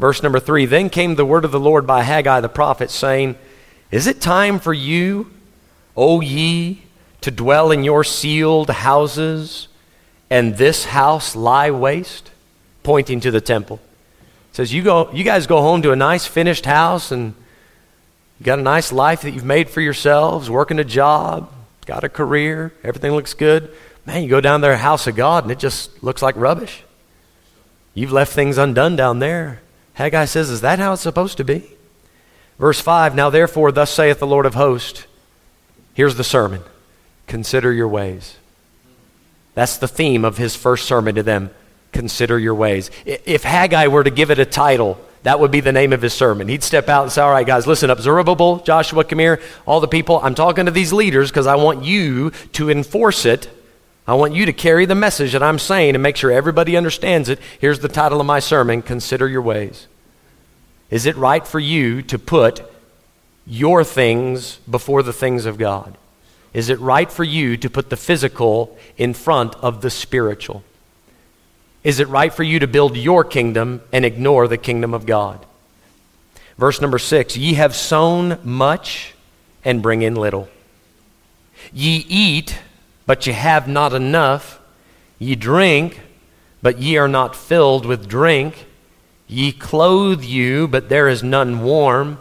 Verse 0.00 0.20
number 0.20 0.40
three 0.40 0.66
Then 0.66 0.90
came 0.90 1.14
the 1.14 1.24
word 1.24 1.44
of 1.44 1.52
the 1.52 1.60
Lord 1.60 1.86
by 1.86 2.02
Haggai 2.02 2.40
the 2.40 2.48
prophet, 2.48 2.90
saying, 2.90 3.36
Is 3.92 4.08
it 4.08 4.20
time 4.20 4.58
for 4.58 4.74
you 4.74 5.30
O 5.96 6.20
ye, 6.20 6.82
to 7.20 7.30
dwell 7.30 7.70
in 7.70 7.84
your 7.84 8.02
sealed 8.02 8.70
houses, 8.70 9.68
and 10.28 10.56
this 10.56 10.86
house 10.86 11.36
lie 11.36 11.70
waste? 11.70 12.32
Pointing 12.82 13.20
to 13.20 13.30
the 13.30 13.40
temple. 13.40 13.80
says, 14.52 14.72
you, 14.72 14.82
go, 14.82 15.10
you 15.12 15.24
guys 15.24 15.46
go 15.46 15.60
home 15.60 15.82
to 15.82 15.92
a 15.92 15.96
nice 15.96 16.26
finished 16.26 16.64
house 16.64 17.12
and 17.12 17.34
you 18.38 18.44
got 18.44 18.58
a 18.58 18.62
nice 18.62 18.92
life 18.92 19.22
that 19.22 19.32
you've 19.32 19.44
made 19.44 19.68
for 19.68 19.80
yourselves, 19.80 20.48
working 20.48 20.78
a 20.78 20.84
job, 20.84 21.52
got 21.86 22.04
a 22.04 22.08
career, 22.08 22.72
everything 22.84 23.12
looks 23.12 23.34
good. 23.34 23.70
Man, 24.06 24.22
you 24.22 24.28
go 24.28 24.40
down 24.40 24.60
there, 24.60 24.76
house 24.76 25.06
of 25.06 25.16
God, 25.16 25.44
and 25.44 25.52
it 25.52 25.58
just 25.58 26.02
looks 26.02 26.22
like 26.22 26.36
rubbish. 26.36 26.82
You've 27.94 28.12
left 28.12 28.32
things 28.32 28.58
undone 28.58 28.96
down 28.96 29.18
there. 29.18 29.60
Haggai 29.94 30.26
says, 30.26 30.50
Is 30.50 30.60
that 30.60 30.78
how 30.78 30.92
it's 30.92 31.02
supposed 31.02 31.36
to 31.38 31.44
be? 31.44 31.68
Verse 32.58 32.80
5 32.80 33.14
Now 33.14 33.30
therefore, 33.30 33.72
thus 33.72 33.90
saith 33.90 34.20
the 34.20 34.26
Lord 34.26 34.46
of 34.46 34.54
hosts, 34.54 35.06
Here's 35.94 36.14
the 36.14 36.24
sermon 36.24 36.62
Consider 37.26 37.72
your 37.72 37.88
ways. 37.88 38.36
That's 39.54 39.76
the 39.76 39.88
theme 39.88 40.24
of 40.24 40.38
his 40.38 40.54
first 40.54 40.86
sermon 40.86 41.16
to 41.16 41.22
them. 41.24 41.50
Consider 41.92 42.38
your 42.38 42.54
ways. 42.54 42.90
If 43.04 43.42
Haggai 43.42 43.86
were 43.86 44.04
to 44.04 44.10
give 44.10 44.30
it 44.30 44.38
a 44.38 44.44
title, 44.44 45.00
that 45.22 45.40
would 45.40 45.50
be 45.50 45.60
the 45.60 45.72
name 45.72 45.92
of 45.92 46.02
his 46.02 46.14
sermon. 46.14 46.48
He'd 46.48 46.62
step 46.62 46.88
out 46.88 47.02
and 47.02 47.12
say, 47.12 47.22
All 47.22 47.30
right, 47.30 47.46
guys, 47.46 47.66
listen 47.66 47.90
up. 47.90 48.00
Zerubbabel, 48.00 48.58
Joshua, 48.58 49.04
come 49.04 49.18
here. 49.18 49.40
All 49.66 49.80
the 49.80 49.88
people, 49.88 50.20
I'm 50.22 50.34
talking 50.34 50.66
to 50.66 50.70
these 50.70 50.92
leaders 50.92 51.30
because 51.30 51.46
I 51.46 51.56
want 51.56 51.84
you 51.84 52.30
to 52.52 52.70
enforce 52.70 53.24
it. 53.24 53.50
I 54.06 54.14
want 54.14 54.32
you 54.32 54.46
to 54.46 54.52
carry 54.52 54.86
the 54.86 54.94
message 54.94 55.32
that 55.32 55.42
I'm 55.42 55.58
saying 55.58 55.94
and 55.94 56.02
make 56.02 56.16
sure 56.16 56.30
everybody 56.30 56.76
understands 56.76 57.28
it. 57.28 57.38
Here's 57.58 57.80
the 57.80 57.88
title 57.88 58.20
of 58.20 58.26
my 58.26 58.38
sermon 58.38 58.80
Consider 58.80 59.28
Your 59.28 59.42
Ways. 59.42 59.86
Is 60.90 61.04
it 61.04 61.16
right 61.16 61.46
for 61.46 61.60
you 61.60 62.00
to 62.02 62.18
put 62.18 62.62
your 63.46 63.84
things 63.84 64.56
before 64.70 65.02
the 65.02 65.12
things 65.12 65.44
of 65.44 65.58
God? 65.58 65.98
Is 66.54 66.70
it 66.70 66.80
right 66.80 67.10
for 67.10 67.24
you 67.24 67.56
to 67.58 67.68
put 67.68 67.90
the 67.90 67.96
physical 67.96 68.78
in 68.96 69.12
front 69.12 69.54
of 69.56 69.82
the 69.82 69.90
spiritual? 69.90 70.64
Is 71.88 72.00
it 72.00 72.08
right 72.08 72.34
for 72.34 72.42
you 72.42 72.58
to 72.58 72.66
build 72.66 72.98
your 72.98 73.24
kingdom 73.24 73.80
and 73.94 74.04
ignore 74.04 74.46
the 74.46 74.58
kingdom 74.58 74.92
of 74.92 75.06
God? 75.06 75.46
Verse 76.58 76.82
number 76.82 76.98
six 76.98 77.34
Ye 77.34 77.54
have 77.54 77.74
sown 77.74 78.38
much 78.44 79.14
and 79.64 79.80
bring 79.80 80.02
in 80.02 80.14
little. 80.14 80.50
Ye 81.72 82.04
eat, 82.06 82.58
but 83.06 83.26
ye 83.26 83.32
have 83.32 83.68
not 83.68 83.94
enough. 83.94 84.60
Ye 85.18 85.34
drink, 85.34 86.02
but 86.60 86.78
ye 86.78 86.98
are 86.98 87.08
not 87.08 87.34
filled 87.34 87.86
with 87.86 88.06
drink. 88.06 88.66
Ye 89.26 89.50
clothe 89.50 90.22
you, 90.22 90.68
but 90.68 90.90
there 90.90 91.08
is 91.08 91.22
none 91.22 91.62
warm. 91.62 92.18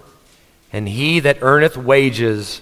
And 0.71 0.87
he 0.87 1.19
that 1.19 1.39
earneth 1.41 1.75
wages, 1.75 2.61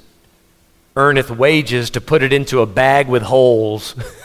earneth 0.95 1.29
wages 1.29 1.91
to 1.91 2.01
put 2.01 2.23
it 2.23 2.33
into 2.33 2.61
a 2.61 2.65
bag 2.65 3.07
with 3.07 3.21
holes. 3.21 3.93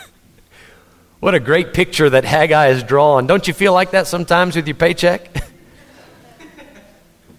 what 1.21 1.35
a 1.35 1.41
great 1.41 1.75
picture 1.75 2.09
that 2.09 2.25
Haggai 2.25 2.69
has 2.69 2.83
drawn. 2.83 3.27
Don't 3.27 3.47
you 3.47 3.53
feel 3.53 3.75
like 3.75 3.91
that 3.91 4.07
sometimes 4.07 4.57
with 4.57 4.67
your 4.67 4.77
paycheck? 4.77 5.29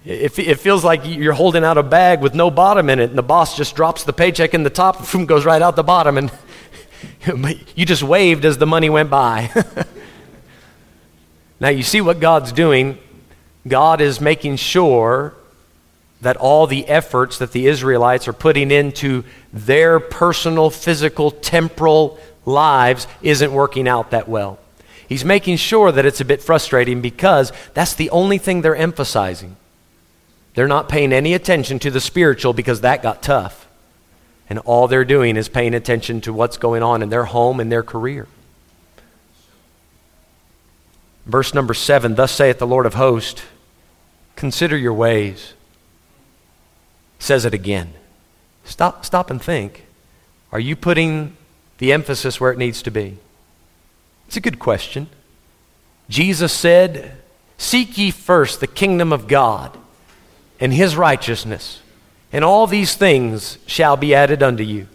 It, 0.04 0.40
it, 0.40 0.60
feels 0.60 0.84
like 0.84 1.02
you're 1.06 1.32
holding 1.32 1.64
out 1.64 1.78
a 1.78 1.84
bag 1.84 2.22
with 2.22 2.34
no 2.34 2.50
bottom 2.50 2.90
in 2.90 3.00
it, 3.00 3.12
and 3.12 3.16
the 3.16 3.22
boss 3.22 3.56
just 3.56 3.76
drops 3.76 4.04
the 4.04 4.12
paycheck 4.12 4.56
in 4.56 4.64
the 4.64 4.72
top, 4.72 5.14
and 5.14 5.28
goes 5.28 5.46
right 5.46 5.62
out 5.62 5.76
the 5.76 5.84
bottom, 5.84 6.18
and 6.18 6.32
you 7.76 7.86
just 7.86 8.02
waved 8.02 8.44
as 8.44 8.58
the 8.58 8.66
money 8.66 8.90
went 8.90 9.12
by. 9.12 9.52
now, 11.60 11.70
you 11.70 11.84
see 11.84 12.02
what 12.02 12.20
God's 12.20 12.52
doing. 12.52 12.98
God 13.68 14.02
is 14.02 14.20
making 14.20 14.56
sure 14.56 15.36
that 16.22 16.36
all 16.36 16.66
the 16.66 16.88
efforts 16.88 17.38
that 17.38 17.52
the 17.52 17.68
Israelites 17.68 18.28
are 18.28 18.34
putting 18.34 18.72
into 18.72 19.24
their 19.54 20.00
personal, 20.00 20.72
physical, 20.72 21.30
temporal 21.30 22.20
lives 22.46 23.08
isn't 23.22 23.54
working 23.54 23.88
out 23.88 24.12
that 24.12 24.28
well. 24.28 24.60
He's 25.08 25.26
making 25.26 25.58
sure 25.58 25.92
that 25.92 26.06
it's 26.06 26.22
a 26.22 26.26
bit 26.26 26.42
frustrating 26.42 27.02
because 27.02 27.52
that's 27.74 27.94
the 27.94 28.10
only 28.12 28.38
thing 28.38 28.62
they're 28.62 28.76
emphasizing. 28.76 29.58
They're 30.54 30.68
not 30.68 30.90
paying 30.90 31.14
any 31.14 31.34
attention 31.34 31.80
to 31.80 31.92
the 31.92 32.02
spiritual 32.02 32.54
because 32.54 32.82
that 32.82 33.04
got 33.04 33.22
tough. 33.22 33.68
And 34.50 34.60
all 34.60 34.88
they're 34.88 35.06
doing 35.06 35.38
is 35.38 35.50
paying 35.50 35.74
attention 35.74 36.22
to 36.22 36.34
what's 36.34 36.58
going 36.58 36.84
on 36.84 37.02
in 37.02 37.10
their 37.10 37.26
home 37.26 37.60
and 37.60 37.72
their 37.72 37.84
career. 37.84 38.28
Verse 41.26 41.54
number 41.54 41.74
seven 41.74 42.16
Thus 42.16 42.32
saith 42.32 42.60
the 42.60 42.68
Lord 42.68 42.86
of 42.86 42.96
hosts, 42.96 43.44
consider 44.36 44.78
your 44.78 44.94
ways. 44.94 45.54
Says 47.20 47.46
it 47.46 47.54
again. 47.54 47.94
Stop, 48.66 49.06
stop 49.06 49.30
and 49.30 49.42
think. 49.42 49.86
Are 50.52 50.60
you 50.60 50.76
putting 50.76 51.38
the 51.82 51.92
emphasis 51.92 52.40
where 52.40 52.52
it 52.52 52.60
needs 52.60 52.84
to 52.84 52.92
be? 52.92 53.18
It's 54.28 54.38
a 54.38 54.40
good 54.40 54.60
question. 54.60 55.10
Jesus 56.10 56.54
said, 56.54 57.18
Seek 57.58 57.98
ye 57.98 58.12
first 58.12 58.60
the 58.60 58.68
kingdom 58.68 59.12
of 59.12 59.28
God 59.28 59.76
and 60.60 60.72
his 60.72 60.96
righteousness, 60.96 61.82
and 62.32 62.46
all 62.46 62.68
these 62.68 62.94
things 62.94 63.58
shall 63.66 63.98
be 63.98 64.14
added 64.14 64.44
unto 64.44 64.64
you. 64.64 64.88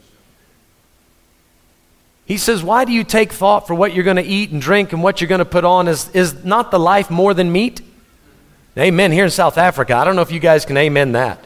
He 2.25 2.37
says, 2.37 2.62
Why 2.62 2.85
do 2.85 2.93
you 2.93 3.02
take 3.02 3.33
thought 3.33 3.66
for 3.66 3.75
what 3.75 3.93
you're 3.93 4.05
going 4.05 4.16
to 4.16 4.23
eat 4.23 4.52
and 4.52 4.62
drink 4.62 4.93
and 4.93 5.02
what 5.02 5.21
you're 5.21 5.26
going 5.26 5.40
to 5.40 5.45
put 5.45 5.64
on? 5.64 5.88
Is, 5.88 6.09
is 6.11 6.45
not 6.45 6.71
the 6.71 6.78
life 6.78 7.11
more 7.11 7.35
than 7.35 7.50
meat? 7.50 7.81
Amen. 8.78 9.11
Here 9.11 9.25
in 9.25 9.31
South 9.31 9.59
Africa, 9.59 9.97
I 9.97 10.05
don't 10.05 10.14
know 10.14 10.23
if 10.23 10.31
you 10.31 10.38
guys 10.38 10.64
can 10.64 10.76
amen 10.76 11.12
that. 11.12 11.43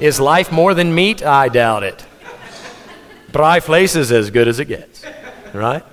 Is 0.00 0.18
life 0.18 0.50
more 0.50 0.72
than 0.72 0.94
meat? 0.94 1.22
I 1.22 1.50
doubt 1.50 1.82
it. 1.82 2.06
Braai 3.32 3.96
is 3.96 4.10
as 4.12 4.30
good 4.30 4.48
as 4.48 4.58
it 4.58 4.66
gets, 4.66 5.04
right? 5.52 5.84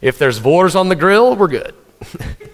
If 0.00 0.18
there's 0.18 0.40
wors 0.40 0.74
on 0.74 0.88
the 0.88 0.96
grill, 0.96 1.36
we're 1.36 1.48
good. 1.48 1.74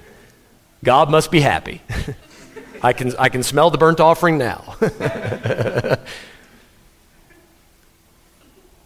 God 0.84 1.10
must 1.10 1.30
be 1.30 1.40
happy. 1.40 1.80
I 2.82 2.92
can, 2.92 3.16
I 3.16 3.28
can 3.28 3.42
smell 3.42 3.70
the 3.70 3.78
burnt 3.78 4.00
offering 4.00 4.38
now. 4.38 4.76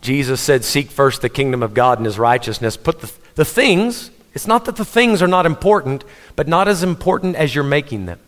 Jesus 0.00 0.40
said, 0.40 0.64
Seek 0.64 0.90
first 0.90 1.22
the 1.22 1.28
kingdom 1.28 1.62
of 1.62 1.74
God 1.74 1.98
and 1.98 2.06
his 2.06 2.18
righteousness. 2.18 2.76
Put 2.76 3.00
the, 3.00 3.12
the 3.34 3.44
things, 3.44 4.10
it's 4.34 4.46
not 4.46 4.64
that 4.64 4.76
the 4.76 4.84
things 4.84 5.22
are 5.22 5.28
not 5.28 5.46
important, 5.46 6.04
but 6.36 6.48
not 6.48 6.68
as 6.68 6.82
important 6.82 7.36
as 7.36 7.54
you're 7.54 7.64
making 7.64 8.06
them. 8.06 8.18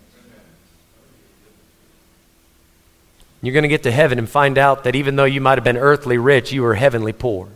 You're 3.45 3.53
going 3.53 3.63
to 3.63 3.69
get 3.69 3.83
to 3.83 3.91
heaven 3.91 4.19
and 4.19 4.29
find 4.29 4.57
out 4.57 4.85
that 4.85 4.95
even 4.95 5.17
though 5.17 5.25
you 5.25 5.41
might 5.41 5.59
have 5.59 5.65
been 5.65 5.77
earthly 5.77 6.19
rich, 6.19 6.53
you 6.53 6.63
were 6.63 6.75
heavenly 6.75 7.13
poor. 7.13 7.49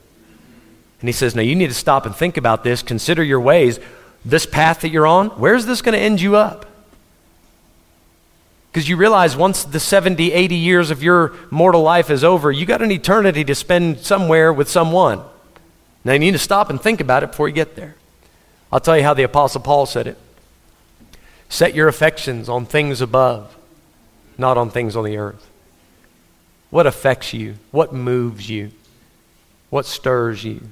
And 1.00 1.08
he 1.08 1.12
says, 1.12 1.34
Now 1.34 1.42
you 1.42 1.54
need 1.54 1.68
to 1.68 1.74
stop 1.74 2.04
and 2.04 2.14
think 2.14 2.36
about 2.36 2.64
this. 2.64 2.82
Consider 2.82 3.22
your 3.22 3.40
ways. 3.40 3.78
This 4.24 4.46
path 4.46 4.80
that 4.80 4.90
you're 4.90 5.06
on, 5.06 5.28
where's 5.30 5.66
this 5.66 5.80
going 5.80 5.94
to 5.94 5.98
end 5.98 6.20
you 6.20 6.36
up? 6.36 6.66
Because 8.72 8.88
you 8.88 8.96
realize 8.96 9.36
once 9.36 9.64
the 9.64 9.80
70, 9.80 10.32
80 10.32 10.54
years 10.54 10.90
of 10.90 11.02
your 11.02 11.34
mortal 11.50 11.82
life 11.82 12.10
is 12.10 12.22
over, 12.22 12.52
you 12.52 12.66
got 12.66 12.82
an 12.82 12.90
eternity 12.90 13.44
to 13.44 13.54
spend 13.54 14.00
somewhere 14.00 14.52
with 14.52 14.68
someone. 14.68 15.22
Now 16.04 16.12
you 16.12 16.18
need 16.18 16.32
to 16.32 16.38
stop 16.38 16.68
and 16.70 16.80
think 16.80 17.00
about 17.00 17.22
it 17.22 17.30
before 17.30 17.48
you 17.48 17.54
get 17.54 17.76
there. 17.76 17.94
I'll 18.70 18.80
tell 18.80 18.96
you 18.96 19.02
how 19.02 19.14
the 19.14 19.22
Apostle 19.22 19.62
Paul 19.62 19.86
said 19.86 20.06
it 20.06 20.18
Set 21.48 21.74
your 21.74 21.88
affections 21.88 22.48
on 22.48 22.66
things 22.66 23.00
above, 23.00 23.56
not 24.36 24.58
on 24.58 24.70
things 24.70 24.94
on 24.94 25.04
the 25.04 25.16
earth. 25.16 25.48
What 26.70 26.86
affects 26.86 27.32
you? 27.32 27.56
What 27.70 27.92
moves 27.92 28.48
you? 28.48 28.70
What 29.70 29.86
stirs 29.86 30.44
you? 30.44 30.62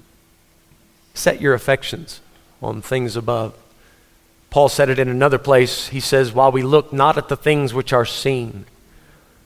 Set 1.15 1.41
your 1.41 1.55
affections 1.55 2.21
on 2.62 2.83
things 2.83 3.17
above. 3.17 3.55
Paul 4.50 4.69
said 4.69 4.88
it 4.88 4.99
in 4.99 5.09
another 5.09 5.38
place. 5.38 5.88
He 5.88 6.00
says, 6.00 6.33
While 6.33 6.53
we 6.53 6.62
look 6.62 6.93
not 6.93 7.19
at 7.19 7.29
the 7.29 7.37
things 7.37 7.75
which 7.75 7.93
are 7.93 8.05
seen, 8.05 8.67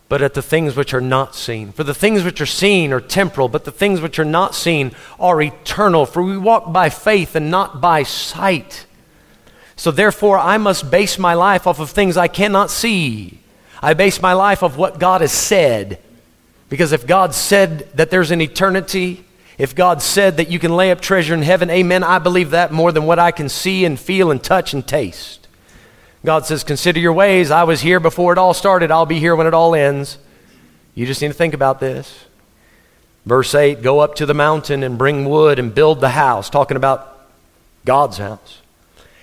but 0.08 0.22
at 0.22 0.34
the 0.34 0.42
things 0.42 0.74
which 0.74 0.92
are 0.92 1.00
not 1.00 1.36
seen. 1.36 1.70
For 1.70 1.84
the 1.84 1.94
things 1.94 2.24
which 2.24 2.40
are 2.40 2.46
seen 2.46 2.92
are 2.92 3.00
temporal, 3.00 3.48
but 3.48 3.64
the 3.64 3.70
things 3.70 4.00
which 4.00 4.18
are 4.18 4.24
not 4.24 4.56
seen 4.56 4.92
are 5.20 5.40
eternal. 5.40 6.04
For 6.04 6.22
we 6.22 6.36
walk 6.36 6.72
by 6.72 6.90
faith 6.90 7.36
and 7.36 7.50
not 7.50 7.80
by 7.80 8.02
sight. 8.02 8.86
So 9.76 9.92
therefore, 9.92 10.36
I 10.36 10.58
must 10.58 10.90
base 10.90 11.18
my 11.18 11.34
life 11.34 11.66
off 11.66 11.78
of 11.78 11.90
things 11.90 12.16
I 12.16 12.28
cannot 12.28 12.70
see. 12.70 13.38
I 13.80 13.94
base 13.94 14.20
my 14.20 14.32
life 14.32 14.64
off 14.64 14.76
what 14.76 14.98
God 14.98 15.20
has 15.20 15.32
said. 15.32 16.00
Because 16.70 16.92
if 16.92 17.06
God 17.06 17.34
said 17.34 17.90
that 17.94 18.10
there's 18.10 18.30
an 18.30 18.40
eternity, 18.40 19.24
if 19.58 19.74
God 19.74 20.00
said 20.00 20.38
that 20.38 20.50
you 20.50 20.58
can 20.58 20.74
lay 20.74 20.90
up 20.90 21.02
treasure 21.02 21.34
in 21.34 21.42
heaven, 21.42 21.68
amen, 21.68 22.02
I 22.02 22.18
believe 22.18 22.50
that 22.50 22.72
more 22.72 22.92
than 22.92 23.04
what 23.04 23.18
I 23.18 23.32
can 23.32 23.50
see 23.50 23.84
and 23.84 24.00
feel 24.00 24.30
and 24.30 24.42
touch 24.42 24.72
and 24.72 24.86
taste. 24.86 25.48
God 26.24 26.46
says, 26.46 26.64
Consider 26.64 27.00
your 27.00 27.12
ways. 27.12 27.50
I 27.50 27.64
was 27.64 27.80
here 27.80 28.00
before 28.00 28.32
it 28.32 28.38
all 28.38 28.54
started. 28.54 28.90
I'll 28.90 29.04
be 29.04 29.18
here 29.18 29.36
when 29.36 29.46
it 29.46 29.52
all 29.52 29.74
ends. 29.74 30.16
You 30.94 31.06
just 31.06 31.20
need 31.20 31.28
to 31.28 31.34
think 31.34 31.54
about 31.54 31.80
this. 31.80 32.24
Verse 33.26 33.54
8 33.54 33.82
Go 33.82 33.98
up 33.98 34.14
to 34.16 34.26
the 34.26 34.34
mountain 34.34 34.82
and 34.82 34.96
bring 34.96 35.28
wood 35.28 35.58
and 35.58 35.74
build 35.74 36.00
the 36.00 36.10
house, 36.10 36.48
talking 36.48 36.76
about 36.76 37.26
God's 37.84 38.18
house. 38.18 38.59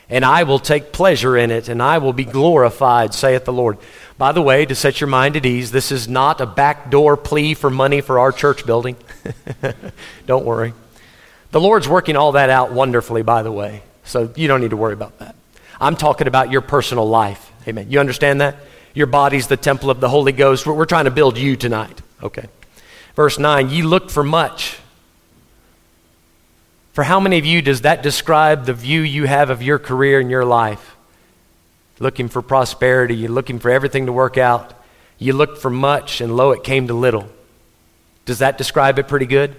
And 0.10 0.24
I 0.24 0.44
will 0.44 0.60
take 0.60 0.94
pleasure 0.94 1.36
in 1.36 1.52
it, 1.52 1.68
and 1.68 1.84
I 1.84 1.98
will 1.98 2.14
be 2.14 2.24
glorified, 2.24 3.14
saith 3.14 3.44
the 3.46 3.54
Lord. 3.54 3.78
By 4.18 4.32
the 4.32 4.42
way, 4.42 4.66
to 4.66 4.74
set 4.74 5.02
your 5.02 5.10
mind 5.10 5.36
at 5.36 5.46
ease, 5.46 5.72
this 5.72 5.92
is 5.92 6.08
not 6.08 6.40
a 6.40 6.46
backdoor 6.46 7.18
plea 7.18 7.54
for 7.54 7.70
money 7.70 8.02
for 8.02 8.18
our 8.18 8.32
church 8.32 8.66
building. 8.66 8.96
don't 10.26 10.46
worry. 10.46 10.74
The 11.52 11.60
Lord's 11.60 11.88
working 11.88 12.16
all 12.16 12.34
that 12.34 12.50
out 12.50 12.72
wonderfully, 12.72 13.22
by 13.22 13.44
the 13.44 13.52
way, 13.52 13.84
so 14.04 14.32
you 14.36 14.48
don't 14.48 14.62
need 14.62 14.72
to 14.72 14.78
worry 14.78 14.94
about 14.94 15.20
that. 15.20 15.36
I'm 15.80 15.96
talking 15.96 16.28
about 16.28 16.52
your 16.52 16.62
personal 16.62 17.08
life. 17.08 17.52
Amen. 17.68 17.92
You 17.92 18.00
understand 18.00 18.42
that? 18.42 18.56
Your 18.94 19.08
body's 19.08 19.48
the 19.48 19.58
temple 19.58 19.90
of 19.90 20.00
the 20.00 20.10
Holy 20.10 20.32
Ghost. 20.32 20.66
We're, 20.66 20.86
trying 20.86 21.06
to 21.06 21.12
build 21.12 21.38
you 21.38 21.56
tonight. 21.56 22.02
Okay. 22.24 22.48
Verse 23.16 23.38
9 23.38 23.70
Ye 23.70 23.84
look 23.84 24.10
for 24.10 24.24
much. 24.24 24.80
For 26.98 27.04
how 27.04 27.20
many 27.20 27.38
of 27.38 27.46
you 27.46 27.62
does 27.62 27.82
that 27.82 28.02
describe 28.02 28.66
the 28.66 28.74
view 28.74 29.02
you 29.02 29.26
have 29.26 29.52
of 29.52 29.62
your 29.62 29.78
career 29.78 30.20
and 30.20 30.32
your 30.32 30.44
life? 30.44 30.96
looking 32.00 32.28
for 32.28 32.42
prosperity, 32.42 33.14
you're 33.14 33.30
looking 33.30 33.60
for 33.60 33.70
everything 33.70 34.08
to 34.08 34.12
work 34.12 34.36
out. 34.36 34.74
You 35.20 35.34
looked 35.34 35.60
for 35.60 35.70
much, 35.70 36.22
and 36.22 36.36
lo, 36.36 36.54
it 36.54 36.64
came 36.64 36.88
to 36.88 36.96
little. 36.96 37.30
Does 38.26 38.40
that 38.40 38.58
describe 38.58 38.98
it 38.98 39.08
pretty 39.08 39.28
good? 39.28 39.56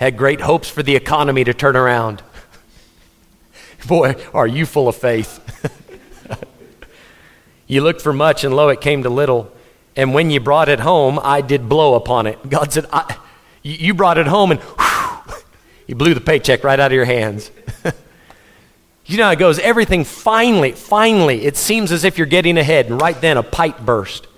Had 0.00 0.16
great 0.16 0.40
hopes 0.40 0.68
for 0.68 0.82
the 0.82 0.96
economy 0.96 1.44
to 1.44 1.54
turn 1.54 1.76
around. 1.76 2.24
Boy, 3.86 4.16
are 4.34 4.48
you 4.48 4.66
full 4.66 4.88
of 4.88 4.96
faith. 4.96 5.38
you 7.68 7.82
looked 7.82 8.02
for 8.02 8.12
much, 8.12 8.42
and 8.42 8.52
lo, 8.52 8.68
it 8.68 8.80
came 8.80 9.04
to 9.04 9.10
little. 9.10 9.52
And 9.94 10.12
when 10.12 10.32
you 10.32 10.40
brought 10.40 10.68
it 10.68 10.80
home, 10.80 11.20
I 11.22 11.40
did 11.40 11.68
blow 11.68 11.94
upon 11.94 12.26
it. 12.26 12.48
God 12.48 12.72
said, 12.72 12.86
You 13.62 13.94
brought 13.94 14.18
it 14.18 14.26
home, 14.26 14.50
and 14.50 14.60
whew, 14.60 14.89
you 15.90 15.96
blew 15.96 16.14
the 16.14 16.20
paycheck 16.20 16.62
right 16.62 16.78
out 16.78 16.92
of 16.92 16.94
your 16.94 17.04
hands. 17.04 17.50
You 19.06 19.16
know 19.16 19.24
how 19.24 19.32
it 19.32 19.40
goes. 19.40 19.58
Everything 19.58 20.04
finally, 20.04 20.70
finally, 20.70 21.44
it 21.44 21.56
seems 21.56 21.90
as 21.90 22.04
if 22.04 22.16
you're 22.16 22.28
getting 22.28 22.56
ahead, 22.56 22.86
and 22.86 23.00
right 23.00 23.20
then 23.20 23.36
a 23.36 23.42
pipe 23.42 23.80
burst. 23.80 24.28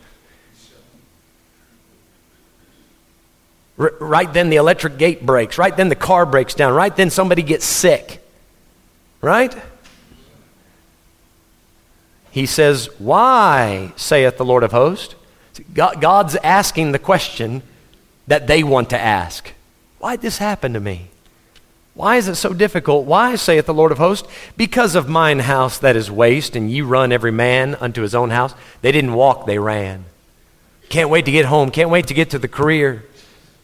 R- 3.79 3.93
right 4.01 4.33
then 4.33 4.49
the 4.49 4.57
electric 4.57 4.97
gate 4.97 5.27
breaks. 5.27 5.59
Right 5.59 5.77
then 5.77 5.91
the 5.91 5.95
car 5.95 6.25
breaks 6.25 6.55
down. 6.55 6.73
Right 6.73 6.97
then 6.97 7.11
somebody 7.11 7.43
gets 7.43 7.67
sick. 7.67 8.27
Right? 9.21 9.55
He 12.31 12.47
says, 12.47 12.89
Why, 12.99 13.93
saith 13.97 14.39
the 14.39 14.45
Lord 14.47 14.63
of 14.63 14.73
hosts? 14.73 15.15
God's 15.75 16.37
asking 16.37 16.93
the 16.93 16.99
question 16.99 17.63
that 18.27 18.47
they 18.47 18.63
want 18.63 18.89
to 18.89 18.99
ask 18.99 19.53
Why'd 19.99 20.23
this 20.23 20.39
happen 20.39 20.73
to 20.73 20.81
me? 20.81 21.11
Why 21.95 22.17
is 22.17 22.27
it 22.27 22.37
so 22.37 22.55
difficult? 22.55 23.05
Why, 23.05 23.35
saith 23.35 23.67
the 23.67 23.75
Lord 23.75 23.93
of 23.93 23.99
hosts? 23.99 24.27
Because 24.57 24.95
of 24.95 25.09
mine 25.09 25.41
house 25.41 25.79
that 25.79 25.95
is 25.95 26.11
waste, 26.11 26.57
and 26.57 26.71
ye 26.71 26.81
run 26.81 27.13
every 27.13 27.31
man 27.31 27.75
unto 27.77 28.01
his 28.01 28.15
own 28.15 28.31
house. 28.31 28.55
They 28.81 28.93
didn't 28.93 29.13
walk, 29.13 29.47
they 29.47 29.59
ran. 29.59 30.07
Can't 30.89 31.11
wait 31.11 31.27
to 31.27 31.33
get 31.33 31.45
home, 31.45 31.71
can't 31.71 31.91
wait 31.91 32.07
to 32.07 32.15
get 32.15 32.31
to 32.31 32.39
the 32.39 32.49
career. 32.49 33.05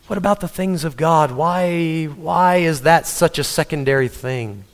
What 0.08 0.18
about 0.18 0.40
the 0.40 0.48
things 0.48 0.84
of 0.84 0.96
God? 0.96 1.32
Why, 1.32 2.04
why 2.04 2.56
is 2.56 2.82
that 2.82 3.06
such 3.06 3.38
a 3.38 3.44
secondary 3.44 4.08
thing? 4.08 4.64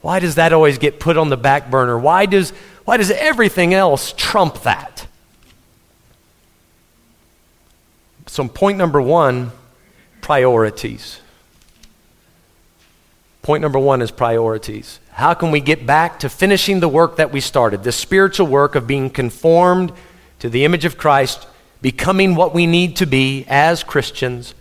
Why 0.00 0.18
does 0.20 0.34
that 0.34 0.52
always 0.52 0.78
get 0.78 1.00
put 1.00 1.16
on 1.16 1.30
the 1.30 1.36
back 1.36 1.70
burner? 1.70 1.98
Why 1.98 2.26
does, 2.26 2.50
why 2.84 2.96
does 2.96 3.10
everything 3.10 3.72
else 3.72 4.12
trump 4.16 4.62
that? 4.62 5.06
So, 8.26 8.46
point 8.48 8.78
number 8.78 9.00
one 9.00 9.52
priorities. 10.20 11.20
Point 13.44 13.60
number 13.60 13.78
one 13.78 14.00
is 14.00 14.10
priorities. 14.10 15.00
How 15.10 15.34
can 15.34 15.50
we 15.50 15.60
get 15.60 15.84
back 15.84 16.20
to 16.20 16.30
finishing 16.30 16.80
the 16.80 16.88
work 16.88 17.16
that 17.16 17.30
we 17.30 17.42
started, 17.42 17.84
the 17.84 17.92
spiritual 17.92 18.46
work 18.46 18.74
of 18.74 18.86
being 18.86 19.10
conformed 19.10 19.92
to 20.38 20.48
the 20.48 20.64
image 20.64 20.86
of 20.86 20.96
Christ, 20.96 21.46
becoming 21.82 22.36
what 22.36 22.54
we 22.54 22.66
need 22.66 22.96
to 22.96 23.06
be 23.06 23.44
as 23.46 23.82
Christians, 23.82 24.54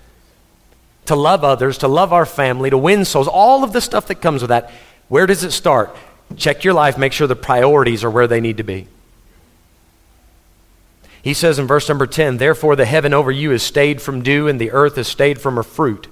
to 1.05 1.15
love 1.15 1.45
others, 1.45 1.77
to 1.77 1.87
love 1.87 2.11
our 2.11 2.25
family, 2.25 2.69
to 2.69 2.77
win 2.77 3.05
souls, 3.05 3.29
all 3.29 3.63
of 3.63 3.71
the 3.71 3.79
stuff 3.79 4.07
that 4.07 4.15
comes 4.15 4.41
with 4.41 4.49
that? 4.49 4.69
Where 5.07 5.27
does 5.27 5.45
it 5.45 5.51
start? 5.51 5.95
Check 6.35 6.65
your 6.65 6.73
life, 6.73 6.97
make 6.97 7.13
sure 7.13 7.25
the 7.25 7.37
priorities 7.37 8.03
are 8.03 8.11
where 8.11 8.27
they 8.27 8.41
need 8.41 8.57
to 8.57 8.63
be. 8.63 8.87
He 11.21 11.33
says 11.33 11.57
in 11.57 11.67
verse 11.67 11.87
number 11.87 12.05
10, 12.05 12.35
Therefore 12.35 12.75
the 12.75 12.83
heaven 12.83 13.13
over 13.13 13.31
you 13.31 13.53
is 13.53 13.63
stayed 13.63 14.01
from 14.01 14.23
dew, 14.23 14.49
and 14.49 14.59
the 14.59 14.71
earth 14.71 14.97
is 14.97 15.07
stayed 15.07 15.39
from 15.39 15.55
her 15.55 15.63
fruit. 15.63 16.09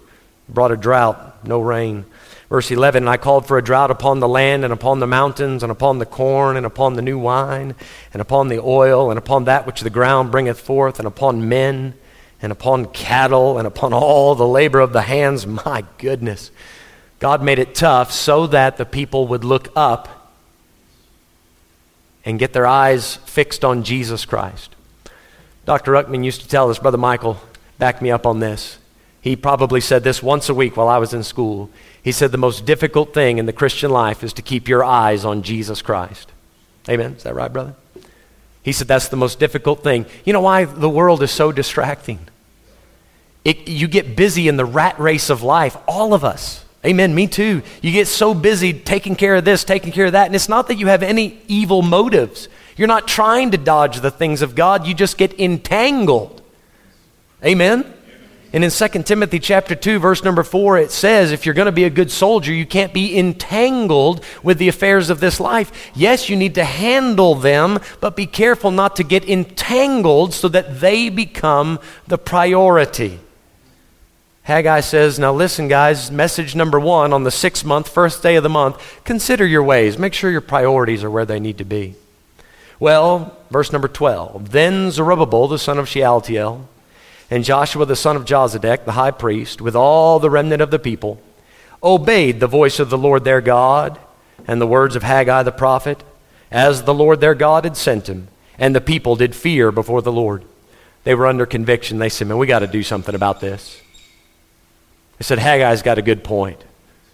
Brought 0.48 0.72
a 0.72 0.78
drought, 0.78 1.46
no 1.46 1.60
rain. 1.60 2.06
Verse 2.52 2.70
11, 2.70 3.04
And 3.04 3.10
I 3.10 3.16
called 3.16 3.48
for 3.48 3.58
a 3.58 3.64
drought 3.64 3.92
upon 3.92 4.20
the 4.20 4.28
land, 4.28 4.66
and 4.66 4.74
upon 4.74 5.00
the 5.00 5.08
mountains, 5.08 5.64
and 5.64 5.72
upon 5.72 6.00
the 6.00 6.06
corn, 6.06 6.58
and 6.58 6.66
upon 6.66 6.96
the 6.96 7.02
new 7.02 7.18
wine, 7.18 7.76
and 8.12 8.22
upon 8.22 8.50
the 8.50 8.60
oil, 8.60 9.10
and 9.10 9.18
upon 9.18 9.46
that 9.46 9.66
which 9.66 9.80
the 9.80 9.90
ground 9.90 10.32
bringeth 10.32 10.60
forth, 10.60 11.00
and 11.00 11.08
upon 11.08 11.48
men, 11.48 11.94
and 12.42 12.52
upon 12.52 12.88
cattle, 12.88 13.58
and 13.58 13.66
upon 13.66 13.94
all 13.94 14.36
the 14.36 14.46
labor 14.46 14.82
of 14.82 14.92
the 14.92 15.04
hands. 15.04 15.48
My 15.48 15.86
goodness. 15.98 16.52
God 17.20 17.42
made 17.42 17.58
it 17.58 17.74
tough 17.74 18.12
so 18.12 18.48
that 18.48 18.76
the 18.76 18.86
people 18.86 19.28
would 19.28 19.46
look 19.46 19.70
up 19.74 20.34
and 22.26 22.38
get 22.38 22.52
their 22.52 22.68
eyes 22.68 23.16
fixed 23.16 23.64
on 23.64 23.84
Jesus 23.84 24.26
Christ. 24.26 24.76
Dr. 25.66 25.94
Ruckman 25.94 26.26
used 26.26 26.42
to 26.42 26.50
tell 26.50 26.70
us, 26.70 26.80
Brother 26.80 26.98
Michael, 26.98 27.38
back 27.78 28.02
me 28.02 28.12
up 28.12 28.26
on 28.26 28.42
this. 28.42 28.78
He 29.22 29.36
probably 29.36 29.82
said 29.82 30.04
this 30.04 30.24
once 30.24 30.50
a 30.50 30.54
week 30.54 30.76
while 30.76 30.88
I 30.88 30.98
was 30.98 31.14
in 31.14 31.24
school. 31.24 31.70
He 32.02 32.12
said 32.12 32.32
the 32.32 32.38
most 32.40 32.66
difficult 32.66 33.14
thing 33.14 33.38
in 33.38 33.46
the 33.46 33.54
Christian 33.54 33.92
life 33.92 34.24
is 34.24 34.34
to 34.34 34.42
keep 34.42 34.68
your 34.68 34.84
eyes 34.84 35.24
on 35.24 35.44
Jesus 35.44 35.84
Christ. 35.84 36.32
Amen? 36.90 37.14
Is 37.14 37.24
that 37.24 37.36
right, 37.36 37.54
brother? 37.54 37.76
He 38.64 38.72
said 38.72 38.88
that's 38.88 39.10
the 39.10 39.18
most 39.18 39.40
difficult 39.40 39.84
thing. 39.84 40.08
You 40.26 40.34
know 40.34 40.42
why 40.42 40.66
the 40.66 40.90
world 40.90 41.22
is 41.22 41.32
so 41.32 41.52
distracting? 41.52 42.20
It, 43.46 43.68
you 43.68 43.88
get 43.88 44.16
busy 44.16 44.48
in 44.48 44.58
the 44.58 44.66
rat 44.66 45.00
race 45.00 45.30
of 45.30 45.44
life, 45.44 45.78
all 45.88 46.14
of 46.14 46.24
us. 46.24 46.66
Amen, 46.84 47.14
me 47.14 47.28
too. 47.28 47.62
You 47.82 47.92
get 47.92 48.08
so 48.08 48.34
busy 48.34 48.74
taking 48.74 49.16
care 49.16 49.36
of 49.36 49.46
this, 49.46 49.64
taking 49.64 49.92
care 49.92 50.08
of 50.08 50.14
that, 50.14 50.26
and 50.26 50.36
it's 50.36 50.50
not 50.50 50.68
that 50.68 50.76
you 50.76 50.88
have 50.88 51.04
any 51.04 51.40
evil 51.48 51.84
motives. 51.84 52.50
You're 52.76 52.88
not 52.88 53.08
trying 53.08 53.52
to 53.52 53.58
dodge 53.58 54.00
the 54.00 54.10
things 54.10 54.42
of 54.42 54.56
God, 54.56 54.88
you 54.88 54.96
just 54.96 55.18
get 55.18 55.40
entangled. 55.40 56.42
Amen? 57.44 57.92
And 58.54 58.66
in 58.66 58.70
2 58.70 58.88
Timothy 59.04 59.40
chapter 59.40 59.76
2 59.76 60.00
verse 60.00 60.24
number 60.24 60.44
4 60.44 60.78
it 60.78 60.92
says 60.92 61.32
if 61.32 61.46
you're 61.46 61.56
going 61.56 61.68
to 61.68 61.72
be 61.72 61.86
a 61.86 61.90
good 61.90 62.12
soldier 62.12 62.54
you 62.54 62.66
can't 62.66 62.94
be 62.94 63.18
entangled 63.18 64.24
with 64.44 64.58
the 64.58 64.68
affairs 64.68 65.10
of 65.10 65.22
this 65.22 65.40
life. 65.40 65.92
Yes, 65.96 66.30
you 66.30 66.36
need 66.36 66.56
to 66.56 66.66
handle 66.66 67.36
them, 67.36 67.80
but 68.02 68.16
be 68.16 68.28
careful 68.28 68.72
not 68.72 68.98
to 68.98 69.04
get 69.04 69.28
entangled 69.28 70.34
so 70.34 70.50
that 70.50 70.82
they 70.82 71.08
become 71.08 71.80
the 72.08 72.18
priority. 72.18 73.20
Haggai 74.44 74.82
says, 74.82 75.18
Now 75.18 75.34
listen, 75.34 75.68
guys, 75.68 76.12
message 76.12 76.56
number 76.56 76.80
one 76.80 77.14
on 77.14 77.24
the 77.24 77.32
sixth 77.32 77.64
month, 77.64 77.88
first 77.88 78.22
day 78.22 78.36
of 78.36 78.44
the 78.44 78.50
month, 78.50 79.02
consider 79.06 79.46
your 79.46 79.64
ways. 79.64 79.98
Make 79.98 80.14
sure 80.14 80.32
your 80.32 80.42
priorities 80.42 81.04
are 81.04 81.12
where 81.12 81.26
they 81.26 81.40
need 81.40 81.60
to 81.60 81.66
be. 81.66 81.96
Well, 82.80 83.38
verse 83.52 83.72
number 83.72 83.88
12. 83.88 84.52
Then 84.52 84.90
Zerubbabel, 84.92 85.48
the 85.48 85.60
son 85.60 85.78
of 85.78 85.88
Shealtiel, 85.88 86.68
and 87.32 87.46
Joshua 87.46 87.86
the 87.86 87.96
son 87.96 88.18
of 88.18 88.26
Jozadak, 88.26 88.84
the 88.84 88.92
high 88.92 89.12
priest, 89.12 89.62
with 89.62 89.76
all 89.76 90.20
the 90.20 90.30
remnant 90.30 90.62
of 90.62 90.70
the 90.70 90.78
people, 90.78 91.20
obeyed 91.82 92.42
the 92.42 92.46
voice 92.46 92.78
of 92.78 92.90
the 92.90 92.98
Lord 92.98 93.24
their 93.24 93.40
God 93.40 93.98
and 94.46 94.60
the 94.60 94.68
words 94.68 94.98
of 94.98 95.04
Haggai 95.04 95.42
the 95.44 95.52
prophet, 95.52 96.04
as 96.52 96.84
the 96.84 96.94
Lord 96.94 97.22
their 97.22 97.34
God 97.34 97.64
had 97.64 97.78
sent 97.78 98.10
him. 98.10 98.28
And 98.60 98.76
the 98.76 98.82
people 98.82 99.16
did 99.16 99.34
fear 99.34 99.72
before 99.72 100.02
the 100.02 100.12
Lord. 100.12 100.44
They 101.06 101.16
were 101.16 101.26
under 101.26 101.46
conviction. 101.46 102.00
They 102.00 102.10
said, 102.10 102.28
Man, 102.28 102.38
we 102.38 102.48
got 102.48 102.60
to 102.60 102.68
do 102.68 102.84
something 102.84 103.16
about 103.16 103.40
this. 103.40 103.82
They 105.18 105.24
said, 105.24 105.40
Haggai's 105.40 105.82
got 105.82 105.98
a 105.98 106.04
good 106.04 106.24
point. 106.24 106.62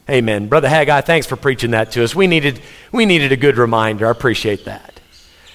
Amen. 0.09 0.47
Brother 0.47 0.67
Haggai, 0.67 1.01
thanks 1.01 1.27
for 1.27 1.35
preaching 1.35 1.71
that 1.71 1.91
to 1.91 2.03
us. 2.03 2.15
We 2.15 2.25
needed, 2.27 2.59
we 2.91 3.05
needed 3.05 3.31
a 3.31 3.37
good 3.37 3.57
reminder. 3.57 4.07
I 4.07 4.11
appreciate 4.11 4.65
that. 4.65 4.99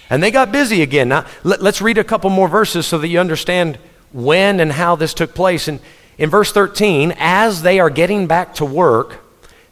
And 0.09 0.22
they 0.22 0.31
got 0.31 0.53
busy 0.53 0.83
again. 0.83 1.09
Now, 1.09 1.27
let, 1.42 1.62
us 1.62 1.81
read 1.81 1.98
a 1.98 2.05
couple 2.05 2.31
more 2.31 2.48
verses 2.48 2.87
so 2.87 2.98
that 2.98 3.09
you 3.09 3.18
understand 3.18 3.79
when 4.12 4.61
and 4.61 4.72
how 4.72 4.96
this 4.96 5.14
took 5.14 5.35
place. 5.35 5.68
And 5.68 5.81
in 6.18 6.31
verse 6.31 6.53
13, 6.53 7.14
as 7.18 7.62
they 7.62 7.81
are 7.81 7.90
getting 7.90 8.27
back 8.27 8.55
to 8.57 8.64
work, 8.64 9.20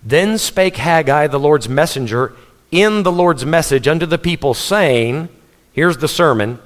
then 0.03 0.39
spake 0.39 0.77
Haggai, 0.77 1.27
the 1.27 1.39
Lord's 1.39 1.69
messenger, 1.69 2.35
in 2.71 3.03
the 3.03 3.13
Lord's 3.13 3.45
message 3.45 3.87
unto 3.89 4.07
the 4.07 4.19
people, 4.19 4.55
saying, 4.55 5.29
Here's 5.73 5.99
the 5.99 6.09
sermon 6.09 6.59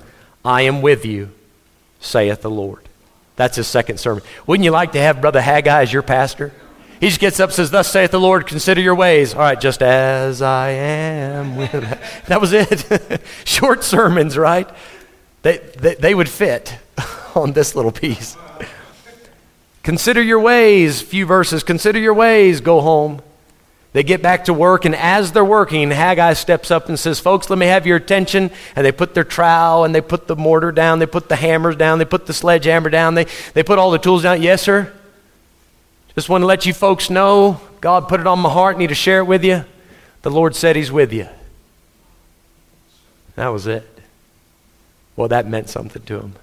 I 0.45 0.63
am 0.63 0.83
with 0.83 1.05
you, 1.05 1.31
saith 2.01 2.43
the 2.43 2.51
Lord. 2.51 2.89
That's 3.37 3.57
his 3.57 3.67
second 3.67 3.99
sermon. 3.99 4.23
Wouldn't 4.47 4.65
you 4.65 4.71
like 4.71 4.93
to 4.93 5.01
have 5.01 5.21
Brother 5.21 5.41
Haggai 5.41 5.83
as 5.83 5.93
your 5.93 6.03
pastor? 6.03 6.53
He 7.01 7.09
just 7.09 7.21
gets 7.21 7.41
up 7.41 7.51
and 7.51 7.55
says, 7.55 7.71
Thus 7.71 7.91
saith 7.91 8.13
the 8.13 8.21
Lord, 8.21 8.47
consider 8.47 8.81
your 8.81 8.95
ways. 8.95 9.35
All 9.35 9.41
right, 9.41 9.61
just 9.61 9.83
as 9.83 10.41
I 10.41 10.71
am. 10.71 11.57
With... 11.57 11.73
That 12.27 12.41
was 12.41 12.53
it. 12.53 13.21
Short 13.45 13.83
sermons, 13.83 14.39
right? 14.39 14.69
They, 15.43 15.59
they, 15.59 15.97
they 15.97 16.15
would 16.15 16.29
fit. 16.29 16.79
on 17.35 17.53
this 17.53 17.75
little 17.75 17.93
piece. 17.93 18.37
Consider 19.83 20.23
your 20.23 20.41
ways, 20.41 21.03
few 21.03 21.27
verses. 21.27 21.63
Consider 21.63 21.99
your 21.99 22.15
ways, 22.15 22.61
go 22.61 22.81
home. 22.81 23.21
They 23.93 24.03
get 24.03 24.23
back 24.23 24.47
to 24.47 24.53
work, 24.53 24.87
and 24.87 24.95
as 24.97 25.31
they're 25.31 25.45
working, 25.45 25.93
Haggai 25.93 26.33
steps 26.33 26.73
up 26.73 26.89
and 26.89 26.99
says, 26.99 27.21
Folks, 27.21 27.49
let 27.49 27.61
me 27.61 27.67
have 27.67 27.87
your 27.87 27.97
attention. 27.97 28.51
And 28.75 28.85
they 28.85 28.91
put 28.91 29.15
their 29.15 29.23
trowel, 29.23 29.85
and 29.85 29.95
they 29.95 30.01
put 30.01 30.27
the 30.27 30.35
mortar 30.35 30.73
down, 30.73 30.99
they 30.99 31.07
put 31.07 31.29
the 31.29 31.37
hammers 31.37 31.77
down, 31.77 32.01
they 32.01 32.05
put 32.05 32.27
the 32.27 32.33
sledgehammer 32.33 32.91
down, 32.91 33.15
they, 33.15 33.27
they 33.53 33.63
put 33.63 33.79
all 33.79 33.93
the 33.93 33.99
tools 33.99 34.25
down. 34.25 34.43
Yes, 34.43 34.63
sir? 34.63 34.93
Just 36.17 36.29
want 36.29 36.43
to 36.43 36.47
let 36.47 36.67
you 36.67 36.75
folks 36.75 37.09
know 37.09 37.61
God 37.81 38.09
put 38.09 38.19
it 38.19 38.27
on 38.27 38.41
my 38.41 38.51
heart, 38.51 38.79
need 38.79 38.89
to 38.89 38.95
share 38.95 39.19
it 39.19 39.27
with 39.27 39.45
you. 39.45 39.65
The 40.23 40.31
Lord 40.31 40.57
said 40.57 40.75
He's 40.75 40.91
with 40.91 41.13
you. 41.13 41.29
That 43.37 43.49
was 43.49 43.67
it. 43.67 43.87
Well, 45.17 45.29
that 45.29 45.47
meant 45.47 45.69
something 45.69 46.03
to 46.03 46.21
him. 46.21 46.35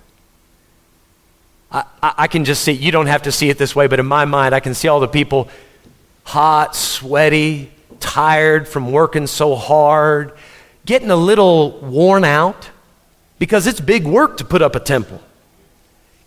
I, 1.72 1.86
I, 2.02 2.28
can 2.28 2.44
just 2.44 2.64
see, 2.64 2.74
you 2.74 2.92
don't 2.92 3.08
have 3.08 3.24
to 3.24 3.32
see 3.32 3.50
it 3.50 3.58
this 3.58 3.76
way, 3.76 3.88
but 3.88 4.00
in 4.00 4.06
my 4.06 4.26
mind, 4.26 4.54
I 4.54 4.60
can 4.60 4.74
see 4.74 4.90
all 4.90 5.00
the 5.00 5.08
people 5.08 5.50
hot, 6.24 6.76
sweaty, 6.76 7.72
tired 8.00 8.68
from 8.68 8.92
working 8.92 9.28
so 9.28 9.56
hard, 9.56 10.34
getting 10.86 11.12
a 11.12 11.16
little 11.16 11.80
worn 11.80 12.26
out 12.26 12.70
because 13.40 13.68
it's 13.68 13.80
big 13.80 14.06
work 14.06 14.38
to 14.38 14.46
put 14.46 14.62
up 14.62 14.76
a 14.76 14.80
temple. 14.80 15.22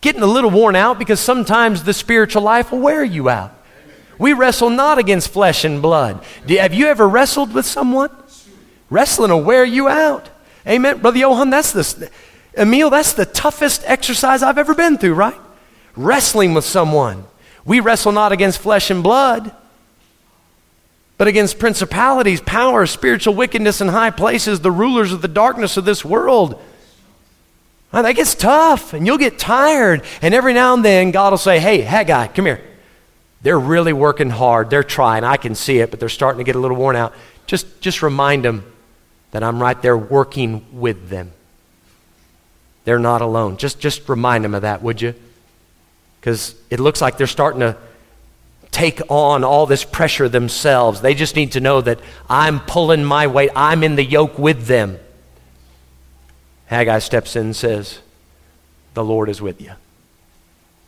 Getting 0.00 0.22
a 0.22 0.26
little 0.26 0.50
worn 0.50 0.76
out 0.76 0.98
because 0.98 1.20
sometimes 1.20 1.84
the 1.84 1.92
spiritual 1.92 2.42
life 2.42 2.72
will 2.72 2.80
wear 2.80 3.04
you 3.04 3.28
out. 3.28 3.52
We 4.18 4.32
wrestle 4.32 4.70
not 4.70 4.98
against 4.98 5.28
flesh 5.28 5.64
and 5.64 5.82
blood. 5.82 6.24
Have 6.48 6.72
you 6.72 6.86
ever 6.86 7.08
wrestled 7.08 7.52
with 7.52 7.66
someone? 7.66 8.10
Wrestling 8.90 9.30
will 9.30 9.42
wear 9.42 9.64
you 9.64 9.88
out. 9.88 10.28
Amen. 10.66 10.98
Brother 10.98 11.18
Johan, 11.18 11.50
that's 11.50 11.72
the 11.72 12.10
Emil, 12.56 12.90
that's 12.90 13.12
the 13.12 13.26
toughest 13.26 13.82
exercise 13.84 14.42
I've 14.42 14.58
ever 14.58 14.74
been 14.74 14.98
through, 14.98 15.14
right? 15.14 15.40
Wrestling 15.96 16.54
with 16.54 16.64
someone. 16.64 17.24
We 17.64 17.80
wrestle 17.80 18.12
not 18.12 18.32
against 18.32 18.58
flesh 18.58 18.90
and 18.90 19.02
blood, 19.02 19.54
but 21.16 21.28
against 21.28 21.58
principalities, 21.58 22.40
powers, 22.40 22.90
spiritual 22.90 23.34
wickedness 23.34 23.80
in 23.80 23.88
high 23.88 24.10
places, 24.10 24.60
the 24.60 24.70
rulers 24.70 25.12
of 25.12 25.22
the 25.22 25.28
darkness 25.28 25.76
of 25.76 25.84
this 25.84 26.04
world. 26.04 26.60
Now, 27.92 28.02
that 28.02 28.16
gets 28.16 28.34
tough, 28.34 28.92
and 28.92 29.06
you'll 29.06 29.18
get 29.18 29.38
tired. 29.38 30.02
And 30.20 30.34
every 30.34 30.52
now 30.52 30.74
and 30.74 30.84
then, 30.84 31.12
God 31.12 31.32
will 31.32 31.38
say, 31.38 31.60
Hey, 31.60 31.80
Haggai, 31.80 32.26
come 32.28 32.46
here. 32.46 32.60
They're 33.42 33.60
really 33.60 33.92
working 33.92 34.30
hard. 34.30 34.70
They're 34.70 34.82
trying. 34.82 35.22
I 35.22 35.36
can 35.36 35.54
see 35.54 35.78
it, 35.78 35.90
but 35.90 36.00
they're 36.00 36.08
starting 36.08 36.38
to 36.38 36.44
get 36.44 36.56
a 36.56 36.58
little 36.58 36.76
worn 36.76 36.96
out. 36.96 37.14
Just, 37.46 37.80
just 37.80 38.02
remind 38.02 38.44
them 38.44 38.64
that 39.30 39.44
I'm 39.44 39.60
right 39.60 39.80
there 39.80 39.96
working 39.96 40.64
with 40.72 41.08
them. 41.08 41.30
They're 42.84 42.98
not 42.98 43.22
alone. 43.22 43.56
Just, 43.56 43.80
just 43.80 44.08
remind 44.08 44.44
them 44.44 44.54
of 44.54 44.62
that, 44.62 44.82
would 44.82 45.00
you? 45.00 45.14
Because 46.20 46.54
it 46.70 46.80
looks 46.80 47.00
like 47.00 47.18
they're 47.18 47.26
starting 47.26 47.60
to 47.60 47.76
take 48.70 49.00
on 49.08 49.44
all 49.44 49.66
this 49.66 49.84
pressure 49.84 50.28
themselves. 50.28 51.00
They 51.00 51.14
just 51.14 51.36
need 51.36 51.52
to 51.52 51.60
know 51.60 51.80
that 51.80 52.00
I'm 52.28 52.60
pulling 52.60 53.04
my 53.04 53.26
weight, 53.26 53.50
I'm 53.54 53.82
in 53.82 53.94
the 53.94 54.04
yoke 54.04 54.38
with 54.38 54.66
them. 54.66 54.98
Haggai 56.66 56.98
steps 56.98 57.36
in 57.36 57.46
and 57.46 57.56
says, 57.56 58.00
The 58.94 59.04
Lord 59.04 59.28
is 59.28 59.40
with 59.40 59.60
you. 59.60 59.72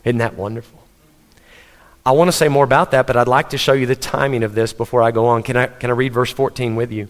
Isn't 0.03 0.17
that 0.17 0.35
wonderful? 0.35 0.83
I 2.05 2.11
want 2.11 2.29
to 2.29 2.31
say 2.31 2.47
more 2.47 2.63
about 2.63 2.91
that, 2.91 3.07
but 3.07 3.17
I'd 3.17 3.27
like 3.27 3.49
to 3.49 3.57
show 3.57 3.73
you 3.73 3.85
the 3.85 3.95
timing 3.95 4.43
of 4.43 4.55
this 4.55 4.73
before 4.73 5.01
I 5.03 5.11
go 5.11 5.25
on. 5.25 5.43
Can 5.43 5.57
I, 5.57 5.67
can 5.67 5.89
I 5.89 5.93
read 5.93 6.13
verse 6.13 6.31
14 6.31 6.75
with 6.75 6.91
you? 6.91 7.09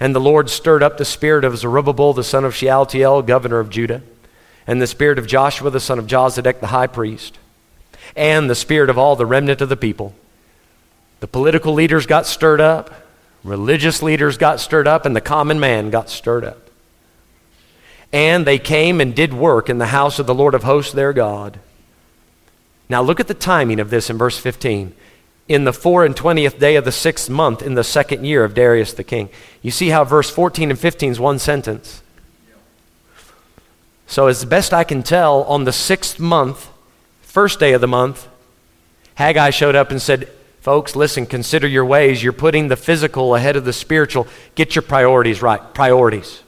And 0.00 0.14
the 0.14 0.20
Lord 0.20 0.50
stirred 0.50 0.82
up 0.82 0.98
the 0.98 1.04
spirit 1.04 1.44
of 1.44 1.56
Zerubbabel, 1.56 2.12
the 2.12 2.24
son 2.24 2.44
of 2.44 2.54
Shealtiel, 2.54 3.22
governor 3.22 3.60
of 3.60 3.70
Judah, 3.70 4.02
and 4.66 4.80
the 4.80 4.86
spirit 4.86 5.18
of 5.18 5.26
Joshua, 5.26 5.70
the 5.70 5.80
son 5.80 5.98
of 5.98 6.06
Jozadak, 6.06 6.60
the 6.60 6.68
high 6.68 6.86
priest, 6.86 7.38
and 8.14 8.48
the 8.48 8.54
spirit 8.54 8.90
of 8.90 8.98
all 8.98 9.16
the 9.16 9.26
remnant 9.26 9.60
of 9.60 9.68
the 9.68 9.76
people. 9.76 10.14
The 11.20 11.28
political 11.28 11.72
leaders 11.72 12.06
got 12.06 12.26
stirred 12.26 12.60
up, 12.60 12.92
religious 13.44 14.02
leaders 14.02 14.38
got 14.38 14.60
stirred 14.60 14.88
up, 14.88 15.06
and 15.06 15.14
the 15.14 15.20
common 15.20 15.60
man 15.60 15.90
got 15.90 16.10
stirred 16.10 16.44
up. 16.44 16.68
And 18.12 18.46
they 18.46 18.58
came 18.58 19.00
and 19.00 19.14
did 19.14 19.32
work 19.32 19.70
in 19.70 19.78
the 19.78 19.86
house 19.86 20.18
of 20.18 20.26
the 20.26 20.34
Lord 20.34 20.54
of 20.54 20.64
hosts, 20.64 20.92
their 20.92 21.12
God. 21.12 21.58
Now 22.88 23.02
look 23.02 23.20
at 23.20 23.28
the 23.28 23.34
timing 23.34 23.80
of 23.80 23.88
this 23.88 24.10
in 24.10 24.18
verse 24.18 24.38
15. 24.38 24.94
In 25.48 25.64
the 25.64 25.72
four 25.72 26.04
and 26.04 26.14
twentieth 26.14 26.58
day 26.58 26.76
of 26.76 26.84
the 26.84 26.92
sixth 26.92 27.28
month, 27.30 27.62
in 27.62 27.74
the 27.74 27.84
second 27.84 28.24
year 28.24 28.44
of 28.44 28.54
Darius 28.54 28.92
the 28.92 29.02
king. 29.02 29.28
You 29.60 29.70
see 29.70 29.88
how 29.88 30.04
verse 30.04 30.30
14 30.30 30.70
and 30.70 30.78
15 30.78 31.12
is 31.12 31.20
one 31.20 31.38
sentence. 31.38 32.02
So, 34.12 34.26
as 34.26 34.44
best 34.44 34.74
I 34.74 34.84
can 34.84 35.02
tell, 35.02 35.44
on 35.44 35.64
the 35.64 35.72
sixth 35.72 36.18
month, 36.18 36.68
first 37.22 37.58
day 37.58 37.72
of 37.72 37.80
the 37.80 37.88
month, 37.88 38.28
Haggai 39.14 39.48
showed 39.48 39.74
up 39.74 39.90
and 39.90 40.02
said, 40.02 40.28
Folks, 40.60 40.94
listen, 40.94 41.24
consider 41.24 41.66
your 41.66 41.86
ways. 41.86 42.22
You're 42.22 42.34
putting 42.34 42.68
the 42.68 42.76
physical 42.76 43.34
ahead 43.34 43.56
of 43.56 43.64
the 43.64 43.72
spiritual. 43.72 44.26
Get 44.54 44.74
your 44.74 44.82
priorities 44.82 45.40
right. 45.40 45.62
Priorities. 45.72 46.42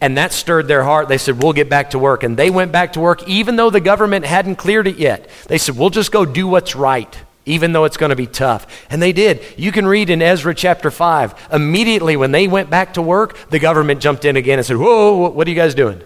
And 0.00 0.18
that 0.18 0.32
stirred 0.32 0.66
their 0.66 0.82
heart. 0.82 1.06
They 1.06 1.18
said, 1.18 1.40
We'll 1.40 1.52
get 1.52 1.70
back 1.70 1.90
to 1.90 2.00
work. 2.00 2.24
And 2.24 2.36
they 2.36 2.50
went 2.50 2.72
back 2.72 2.94
to 2.94 3.00
work, 3.00 3.28
even 3.28 3.54
though 3.54 3.70
the 3.70 3.78
government 3.78 4.24
hadn't 4.24 4.56
cleared 4.56 4.88
it 4.88 4.96
yet. 4.96 5.30
They 5.46 5.58
said, 5.58 5.78
We'll 5.78 5.90
just 5.90 6.10
go 6.10 6.24
do 6.24 6.48
what's 6.48 6.74
right, 6.74 7.16
even 7.44 7.74
though 7.74 7.84
it's 7.84 7.96
going 7.96 8.10
to 8.10 8.16
be 8.16 8.26
tough. 8.26 8.66
And 8.90 9.00
they 9.00 9.12
did. 9.12 9.40
You 9.56 9.70
can 9.70 9.86
read 9.86 10.10
in 10.10 10.20
Ezra 10.20 10.52
chapter 10.52 10.90
5. 10.90 11.52
Immediately 11.52 12.16
when 12.16 12.32
they 12.32 12.48
went 12.48 12.70
back 12.70 12.94
to 12.94 13.02
work, 13.02 13.50
the 13.50 13.60
government 13.60 14.00
jumped 14.00 14.24
in 14.24 14.34
again 14.34 14.58
and 14.58 14.66
said, 14.66 14.78
Whoa, 14.78 15.28
what 15.28 15.46
are 15.46 15.50
you 15.50 15.54
guys 15.54 15.76
doing? 15.76 16.02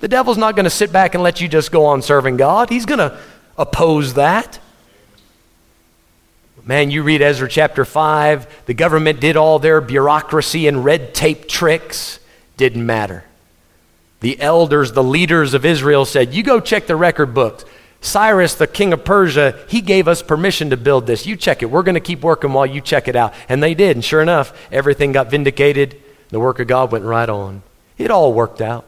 The 0.00 0.08
devil's 0.08 0.38
not 0.38 0.56
going 0.56 0.64
to 0.64 0.70
sit 0.70 0.92
back 0.92 1.14
and 1.14 1.22
let 1.22 1.40
you 1.40 1.48
just 1.48 1.70
go 1.70 1.86
on 1.86 2.02
serving 2.02 2.36
God. 2.36 2.70
He's 2.70 2.86
going 2.86 2.98
to 2.98 3.18
oppose 3.56 4.14
that. 4.14 4.58
Man, 6.64 6.90
you 6.90 7.02
read 7.02 7.22
Ezra 7.22 7.48
chapter 7.48 7.84
5, 7.84 8.66
the 8.66 8.74
government 8.74 9.20
did 9.20 9.36
all 9.36 9.58
their 9.58 9.80
bureaucracy 9.80 10.66
and 10.66 10.84
red 10.84 11.14
tape 11.14 11.48
tricks 11.48 12.18
didn't 12.56 12.84
matter. 12.84 13.24
The 14.20 14.40
elders, 14.40 14.92
the 14.92 15.02
leaders 15.02 15.54
of 15.54 15.64
Israel 15.64 16.04
said, 16.04 16.34
You 16.34 16.42
go 16.42 16.60
check 16.60 16.86
the 16.86 16.96
record 16.96 17.34
books. 17.34 17.64
Cyrus, 18.02 18.54
the 18.54 18.66
king 18.66 18.92
of 18.92 19.04
Persia, 19.04 19.58
he 19.68 19.80
gave 19.80 20.08
us 20.08 20.22
permission 20.22 20.70
to 20.70 20.76
build 20.76 21.06
this. 21.06 21.26
You 21.26 21.36
check 21.36 21.62
it. 21.62 21.70
We're 21.70 21.82
going 21.82 21.94
to 21.94 22.00
keep 22.00 22.22
working 22.22 22.52
while 22.52 22.66
you 22.66 22.80
check 22.80 23.08
it 23.08 23.16
out. 23.16 23.34
And 23.48 23.62
they 23.62 23.74
did. 23.74 23.96
And 23.96 24.04
sure 24.04 24.22
enough, 24.22 24.56
everything 24.70 25.12
got 25.12 25.30
vindicated. 25.30 26.00
The 26.28 26.40
work 26.40 26.60
of 26.60 26.66
God 26.66 26.92
went 26.92 27.04
right 27.04 27.28
on. 27.28 27.62
It 27.98 28.10
all 28.10 28.32
worked 28.32 28.60
out. 28.60 28.86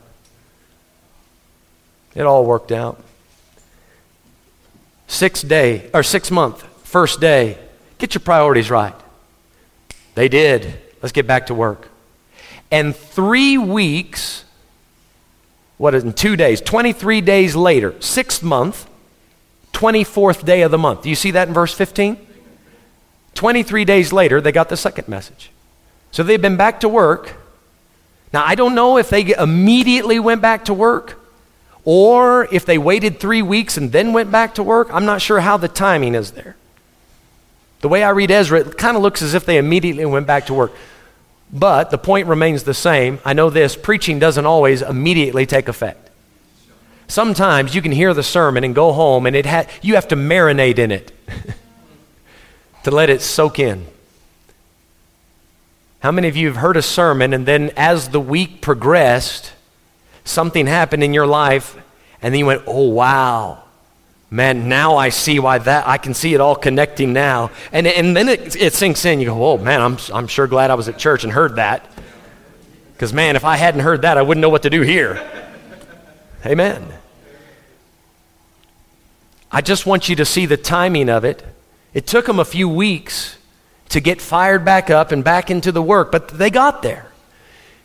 It 2.15 2.23
all 2.23 2.45
worked 2.45 2.73
out. 2.73 3.03
Six 5.07 5.43
day, 5.43 5.91
or 5.93 6.03
six 6.03 6.31
month, 6.31 6.63
first 6.85 7.21
day. 7.21 7.59
Get 7.99 8.15
your 8.15 8.21
priorities 8.21 8.71
right. 8.71 8.95
They 10.15 10.29
did. 10.29 10.79
Let's 11.01 11.13
get 11.13 11.27
back 11.27 11.47
to 11.47 11.55
work. 11.55 11.89
And 12.71 12.97
three 12.97 13.59
weeks, 13.59 14.45
what 15.79 15.95
is 15.95 16.05
in 16.05 16.13
two 16.13 16.37
days, 16.37 16.61
23 16.61 17.21
days 17.21 17.55
later, 17.55 17.95
sixth 18.01 18.43
month, 18.43 18.89
24th 19.73 20.45
day 20.45 20.63
of 20.63 20.71
the 20.71 20.79
month. 20.79 21.03
Do 21.03 21.11
you 21.11 21.15
see 21.15 21.33
that 21.33 21.49
in 21.49 21.55
verse 21.55 21.75
15? 21.75 22.17
23 23.35 23.85
days 23.85 24.13
later, 24.13 24.41
they 24.41 24.53
got 24.53 24.69
the 24.69 24.77
second 24.77 25.09
message. 25.09 25.51
So 26.11 26.23
they've 26.23 26.41
been 26.41 26.57
back 26.57 26.81
to 26.81 26.89
work. 26.89 27.35
Now, 28.33 28.45
I 28.45 28.55
don't 28.55 28.75
know 28.75 28.99
if 28.99 29.11
they 29.11 29.35
immediately 29.35 30.19
went 30.19 30.41
back 30.41 30.67
to 30.67 30.75
work 30.75 31.22
or 31.85 32.47
if 32.53 32.65
they 32.65 32.79
waited 32.79 33.19
three 33.19 33.43
weeks 33.43 33.77
and 33.77 33.91
then 33.91 34.13
went 34.13 34.31
back 34.31 34.55
to 34.55 34.63
work. 34.63 34.89
I'm 34.93 35.05
not 35.05 35.21
sure 35.21 35.41
how 35.41 35.57
the 35.57 35.69
timing 35.69 36.15
is 36.15 36.33
there. 36.33 36.57
The 37.81 37.89
way 37.89 38.05
I 38.05 38.11
read 38.11 38.31
Ezra, 38.31 38.61
it 38.61 38.79
kind 38.79 38.97
of 38.97 39.03
looks 39.03 39.23
as 39.23 39.35
if 39.35 39.45
they 39.45 39.59
immediately 39.59 40.07
went 40.07 40.27
back 40.27 40.47
to 40.47 40.55
work. 40.55 40.73
But 41.53 41.91
the 41.91 41.99
point 41.99 42.29
remains 42.29 42.63
the 42.63 42.75
same. 42.75 43.19
I 43.25 43.33
know 43.33 43.51
this 43.51 43.77
preaching 43.77 44.19
doesn't 44.19 44.47
always 44.47 44.81
immediately 44.83 45.45
take 45.45 45.69
effect. 45.69 46.09
Sometimes 47.09 47.75
you 47.75 47.83
can 47.83 47.93
hear 47.93 48.15
the 48.15 48.23
sermon 48.23 48.65
and 48.65 48.75
go 48.75 48.93
home 48.93 49.27
and 49.27 49.37
it 49.37 49.45
ha- 49.45 49.67
you 49.83 49.97
have 49.97 50.09
to 50.09 50.17
marinate 50.17 50.79
in 50.79 50.91
it 50.91 51.13
to 52.85 52.91
let 52.91 53.11
it 53.11 53.21
soak 53.21 53.59
in. 53.59 53.87
How 56.01 56.11
many 56.11 56.29
of 56.29 56.37
you 56.37 56.47
have 56.47 56.57
heard 56.57 56.77
a 56.77 56.83
sermon 56.83 57.35
and 57.35 57.45
then 57.45 57.71
as 57.77 58.09
the 58.09 58.21
week 58.21 58.61
progressed, 58.61 59.53
something 60.25 60.67
happened 60.67 61.03
in 61.03 61.15
your 61.15 61.27
life 61.27 61.77
and 62.23 62.33
then 62.33 62.39
you 62.39 62.47
went, 62.47 62.63
oh, 62.67 62.89
wow, 62.89 63.63
man, 64.31 64.69
now 64.69 64.97
I 64.97 65.09
see 65.09 65.39
why 65.39 65.59
that, 65.59 65.87
I 65.87 65.99
can 65.99 66.15
see 66.15 66.35
it 66.35 66.41
all 66.41 66.55
connecting 66.55 67.13
now. 67.13 67.51
And, 67.73 67.87
and 67.87 68.17
then 68.17 68.29
it, 68.29 68.57
it 68.57 68.73
sinks 68.75 69.05
in. 69.05 69.21
You 69.21 69.27
go, 69.27 69.45
oh, 69.45 69.59
man, 69.59 69.81
I'm, 69.81 69.99
I'm 70.13 70.29
sure 70.29 70.47
glad 70.47 70.71
I 70.71 70.75
was 70.75 70.89
at 70.89 70.99
church 70.99 71.25
and 71.25 71.33
heard 71.33 71.57
that. 71.57 71.91
Because, 72.93 73.13
man, 73.13 73.35
if 73.35 73.45
I 73.45 73.57
hadn't 73.57 73.81
heard 73.81 74.03
that, 74.03 74.17
I 74.17 74.23
wouldn't 74.23 74.41
know 74.41 74.49
what 74.49 74.63
to 74.63 74.71
do 74.71 74.83
here. 74.83 75.21
Amen. 76.47 76.87
I 79.51 79.61
just 79.61 79.85
want 79.85 80.09
you 80.09 80.17
to 80.17 80.25
see 80.25 80.47
the 80.47 80.57
timing 80.57 81.09
of 81.09 81.25
it. 81.25 81.45
It 81.93 82.07
took 82.07 82.27
them 82.27 82.39
a 82.39 82.45
few 82.45 82.69
weeks 82.69 83.37
to 83.91 84.01
get 84.01 84.23
fired 84.23 84.65
back 84.65 84.89
up 84.89 85.13
and 85.13 85.23
back 85.23 85.51
into 85.51 85.73
the 85.73 85.83
work, 85.83 86.11
but 86.11 86.29
they 86.29 86.49
got 86.49 86.83
there. 86.83 87.12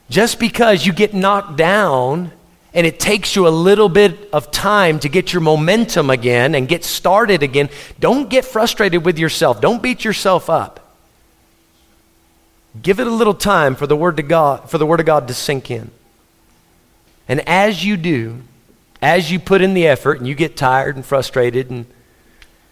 Just 0.09 0.39
because 0.39 0.85
you 0.85 0.93
get 0.93 1.13
knocked 1.13 1.57
down 1.57 2.31
and 2.73 2.87
it 2.87 2.99
takes 2.99 3.35
you 3.35 3.47
a 3.47 3.49
little 3.49 3.89
bit 3.89 4.29
of 4.31 4.51
time 4.51 4.99
to 4.99 5.09
get 5.09 5.33
your 5.33 5.41
momentum 5.41 6.09
again 6.09 6.55
and 6.55 6.67
get 6.67 6.83
started 6.83 7.43
again, 7.43 7.69
don't 7.99 8.29
get 8.29 8.45
frustrated 8.45 9.03
with 9.03 9.19
yourself. 9.19 9.59
Don't 9.59 9.81
beat 9.81 10.05
yourself 10.05 10.49
up. 10.49 10.95
Give 12.81 12.99
it 12.99 13.07
a 13.07 13.11
little 13.11 13.33
time 13.33 13.75
for 13.75 13.87
the 13.87 13.95
word 13.95 14.19
of 14.19 14.27
God, 14.27 14.69
for 14.69 14.77
the 14.77 14.85
word 14.85 14.99
of 14.99 15.05
God 15.05 15.27
to 15.27 15.33
sink 15.33 15.71
in. 15.71 15.91
And 17.27 17.41
as 17.47 17.83
you 17.83 17.97
do, 17.97 18.43
as 19.01 19.31
you 19.31 19.39
put 19.39 19.61
in 19.61 19.73
the 19.73 19.87
effort 19.87 20.19
and 20.19 20.27
you 20.27 20.35
get 20.35 20.55
tired 20.55 20.95
and 20.95 21.05
frustrated 21.05 21.69
and 21.69 21.85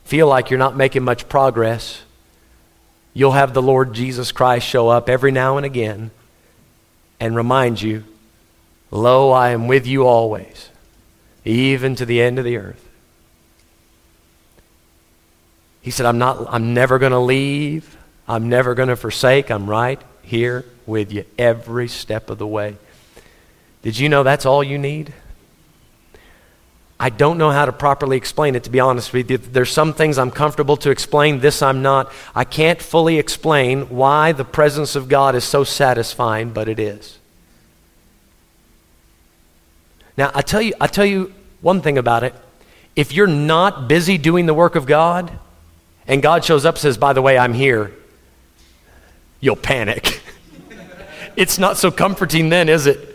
feel 0.03 0.27
like 0.27 0.49
you're 0.49 0.59
not 0.59 0.77
making 0.77 1.03
much 1.03 1.27
progress, 1.27 2.03
you'll 3.13 3.31
have 3.31 3.53
the 3.53 3.61
Lord 3.61 3.93
Jesus 3.93 4.31
Christ 4.31 4.65
show 4.65 4.87
up 4.87 5.09
every 5.09 5.31
now 5.31 5.57
and 5.57 5.65
again 5.65 6.11
and 7.19 7.35
remind 7.35 7.81
you 7.81 8.03
Lo, 8.91 9.31
I 9.31 9.49
am 9.49 9.67
with 9.67 9.85
you 9.85 10.07
always, 10.07 10.69
even 11.43 11.95
to 11.95 12.05
the 12.05 12.21
end 12.21 12.39
of 12.39 12.45
the 12.45 12.57
earth. 12.57 12.81
He 15.81 15.91
said, 15.91 16.05
I'm, 16.05 16.17
not, 16.17 16.47
I'm 16.49 16.73
never 16.73 16.97
going 16.97 17.11
to 17.11 17.19
leave. 17.19 17.97
I'm 18.27 18.49
never 18.49 18.73
going 18.73 18.89
to 18.89 18.95
forsake. 18.95 19.51
I'm 19.51 19.69
right 19.69 20.01
here 20.23 20.65
with 20.85 21.11
you 21.11 21.25
every 21.37 21.87
step 21.87 22.29
of 22.29 22.37
the 22.37 22.47
way. 22.47 22.77
Did 23.81 23.99
you 23.99 24.09
know 24.09 24.23
that's 24.23 24.45
all 24.45 24.63
you 24.63 24.77
need? 24.77 25.13
I 26.99 27.09
don't 27.09 27.37
know 27.37 27.51
how 27.51 27.65
to 27.65 27.73
properly 27.73 28.15
explain 28.15 28.55
it, 28.55 28.63
to 28.63 28.69
be 28.69 28.79
honest 28.79 29.11
with 29.11 29.29
you. 29.29 29.37
There's 29.37 29.71
some 29.71 29.93
things 29.93 30.17
I'm 30.17 30.31
comfortable 30.31 30.77
to 30.77 30.91
explain, 30.91 31.39
this 31.39 31.61
I'm 31.61 31.81
not. 31.81 32.11
I 32.33 32.45
can't 32.45 32.81
fully 32.81 33.19
explain 33.19 33.89
why 33.89 34.31
the 34.31 34.45
presence 34.45 34.95
of 34.95 35.09
God 35.09 35.35
is 35.35 35.43
so 35.43 35.65
satisfying, 35.65 36.51
but 36.51 36.69
it 36.69 36.79
is. 36.79 37.19
Now, 40.17 40.31
I 40.33 40.41
tell 40.41 40.61
you, 40.61 40.73
I 40.79 40.87
tell 40.87 41.05
you 41.05 41.33
one 41.61 41.81
thing 41.81 41.97
about 41.97 42.23
it. 42.23 42.33
If 42.95 43.11
you're 43.11 43.27
not 43.27 43.89
busy 43.89 44.17
doing 44.17 44.45
the 44.45 44.53
work 44.53 44.75
of 44.75 44.85
God, 44.85 45.37
and 46.07 46.21
God 46.21 46.45
shows 46.45 46.65
up 46.65 46.77
says, 46.77 46.97
"By 46.97 47.11
the 47.11 47.21
way, 47.21 47.37
I'm 47.37 47.53
here," 47.53 47.91
you'll 49.41 49.57
panic. 49.57 50.21
it's 51.35 51.59
not 51.59 51.75
so 51.75 51.91
comforting 51.91 52.47
then, 52.47 52.69
is 52.69 52.87
it? 52.87 53.14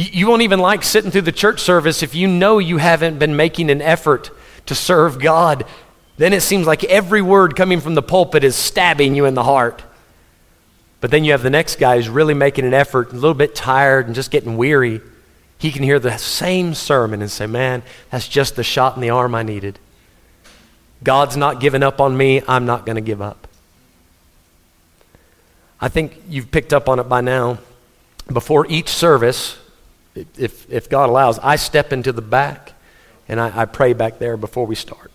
You, 0.00 0.28
won't 0.28 0.42
even 0.42 0.60
like 0.60 0.84
sitting 0.84 1.10
through 1.10 1.22
the 1.22 1.32
church 1.32 1.60
service 1.60 2.04
if 2.04 2.14
you 2.14 2.28
know 2.28 2.58
you 2.58 2.76
haven't 2.76 3.18
been 3.18 3.34
making 3.34 3.68
an 3.68 3.82
effort 3.82 4.30
to 4.66 4.76
serve 4.76 5.18
God 5.18 5.64
Then 6.18 6.32
it 6.32 6.42
seems 6.42 6.68
like 6.68 6.84
every 6.84 7.20
word 7.20 7.56
coming 7.56 7.80
from 7.80 7.96
the 7.96 8.02
pulpit 8.02 8.44
is 8.44 8.54
stabbing 8.54 9.16
you 9.16 9.24
in 9.24 9.34
the 9.34 9.42
heart. 9.42 9.82
But 11.00 11.10
then 11.10 11.24
you 11.24 11.32
have 11.32 11.42
the 11.42 11.50
next 11.50 11.80
guy 11.80 11.96
who's 11.96 12.08
really 12.08 12.34
making 12.34 12.64
an 12.64 12.74
effort, 12.74 13.10
a 13.10 13.14
little 13.14 13.34
bit 13.34 13.56
tired 13.56 14.06
and 14.06 14.14
just 14.14 14.30
getting 14.30 14.56
weary. 14.56 15.00
He 15.58 15.72
can 15.72 15.82
hear 15.82 15.98
the 15.98 16.16
same 16.16 16.74
sermon 16.74 17.20
and 17.20 17.30
say, 17.30 17.46
Man, 17.46 17.82
that's 18.10 18.28
just 18.28 18.54
the 18.54 18.62
shot 18.62 18.94
in 18.94 19.02
the 19.02 19.10
arm 19.10 19.34
I 19.34 19.42
needed. 19.42 19.80
God's 21.02 21.36
not 21.36 21.60
giving 21.60 21.82
up 21.82 22.00
on 22.00 22.16
me. 22.16 22.42
I'm 22.46 22.66
not 22.66 22.86
going 22.86 22.96
to 22.96 23.02
give 23.02 23.20
up. 23.20 23.48
I 25.80 25.88
think 25.88 26.20
you've 26.28 26.52
picked 26.52 26.72
up 26.72 26.88
on 26.88 27.00
it 27.00 27.08
by 27.08 27.20
now. 27.20 27.58
Before 28.32 28.64
each 28.68 28.88
service, 28.88 29.58
if, 30.38 30.70
if 30.70 30.88
God 30.88 31.08
allows, 31.08 31.38
I 31.38 31.56
step 31.56 31.92
into 31.92 32.12
the 32.12 32.22
back 32.22 32.72
and 33.28 33.40
I, 33.40 33.62
I 33.62 33.64
pray 33.64 33.92
back 33.92 34.18
there 34.18 34.36
before 34.36 34.66
we 34.66 34.74
start. 34.74 35.10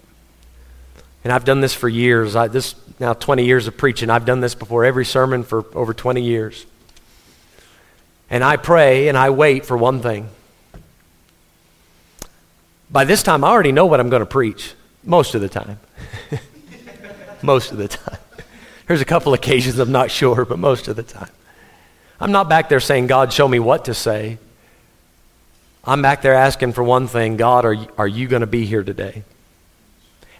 And 1.24 1.32
I've 1.32 1.46
done 1.46 1.62
this 1.62 1.74
for 1.74 1.88
years. 1.88 2.36
I, 2.36 2.48
this 2.48 2.76
now 3.00 3.14
20 3.14 3.46
years 3.46 3.68
of 3.68 3.78
preaching. 3.78 4.10
I've 4.10 4.26
done 4.26 4.42
this 4.42 4.56
before 4.56 4.86
every 4.86 5.06
sermon 5.06 5.44
for 5.44 5.66
over 5.76 5.94
20 5.94 6.22
years. 6.22 6.66
And 8.30 8.44
I 8.44 8.58
pray 8.58 9.08
and 9.08 9.18
I 9.18 9.30
wait 9.30 9.66
for 9.66 9.78
one 9.78 10.02
thing. 10.02 10.30
By 12.90 13.06
this 13.06 13.24
time, 13.24 13.44
I 13.44 13.48
already 13.48 13.72
know 13.72 13.86
what 13.86 14.00
I'm 14.00 14.10
going 14.10 14.22
to 14.22 14.26
preach, 14.26 14.74
most 15.04 15.34
of 15.34 15.42
the 15.42 15.50
time. 15.50 15.80
most 17.42 17.72
of 17.72 17.78
the 17.78 17.88
time. 17.88 18.18
There's 18.88 19.02
a 19.02 19.06
couple 19.06 19.34
occasions 19.34 19.80
I'm 19.80 19.92
not 19.92 20.12
sure, 20.12 20.46
but 20.46 20.60
most 20.60 20.88
of 20.88 20.96
the 20.96 21.04
time. 21.04 21.30
I'm 22.20 22.32
not 22.32 22.50
back 22.50 22.70
there 22.70 22.80
saying, 22.80 23.08
God, 23.08 23.34
show 23.34 23.48
me 23.48 23.60
what 23.60 23.86
to 23.86 23.94
say. 23.94 24.38
I'm 25.86 26.02
back 26.02 26.22
there 26.22 26.34
asking 26.34 26.74
for 26.74 26.84
one 26.84 27.08
thing 27.08 27.38
God, 27.38 27.66
are 27.66 27.76
are 27.98 28.08
you 28.08 28.28
going 28.28 28.42
to 28.42 28.48
be 28.48 28.66
here 28.66 28.84
today? 28.84 29.24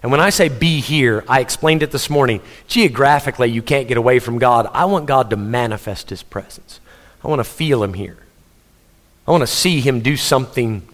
And 0.02 0.10
when 0.10 0.20
I 0.20 0.28
say 0.28 0.50
be 0.50 0.80
here, 0.80 1.24
I 1.26 1.40
explained 1.40 1.82
it 1.82 1.90
this 1.90 2.10
morning. 2.10 2.42
Geographically, 2.68 3.48
you 3.48 3.62
can't 3.62 3.88
get 3.88 3.96
away 3.96 4.18
from 4.18 4.38
God. 4.38 4.68
I 4.72 4.84
want 4.84 5.06
God 5.06 5.30
to 5.30 5.36
manifest 5.36 6.10
His 6.10 6.22
presence. 6.22 6.78
I 7.24 7.28
want 7.28 7.40
to 7.40 7.44
feel 7.44 7.82
Him 7.82 7.94
here. 7.94 8.18
I 9.26 9.30
want 9.30 9.42
to 9.42 9.46
see 9.46 9.80
Him 9.80 10.00
do 10.00 10.18
something, 10.18 10.86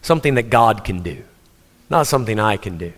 something 0.00 0.36
that 0.36 0.48
God 0.48 0.84
can 0.84 1.02
do, 1.02 1.24
not 1.90 2.06
something 2.06 2.38
I 2.38 2.56
can 2.56 2.78
do. 2.78 2.92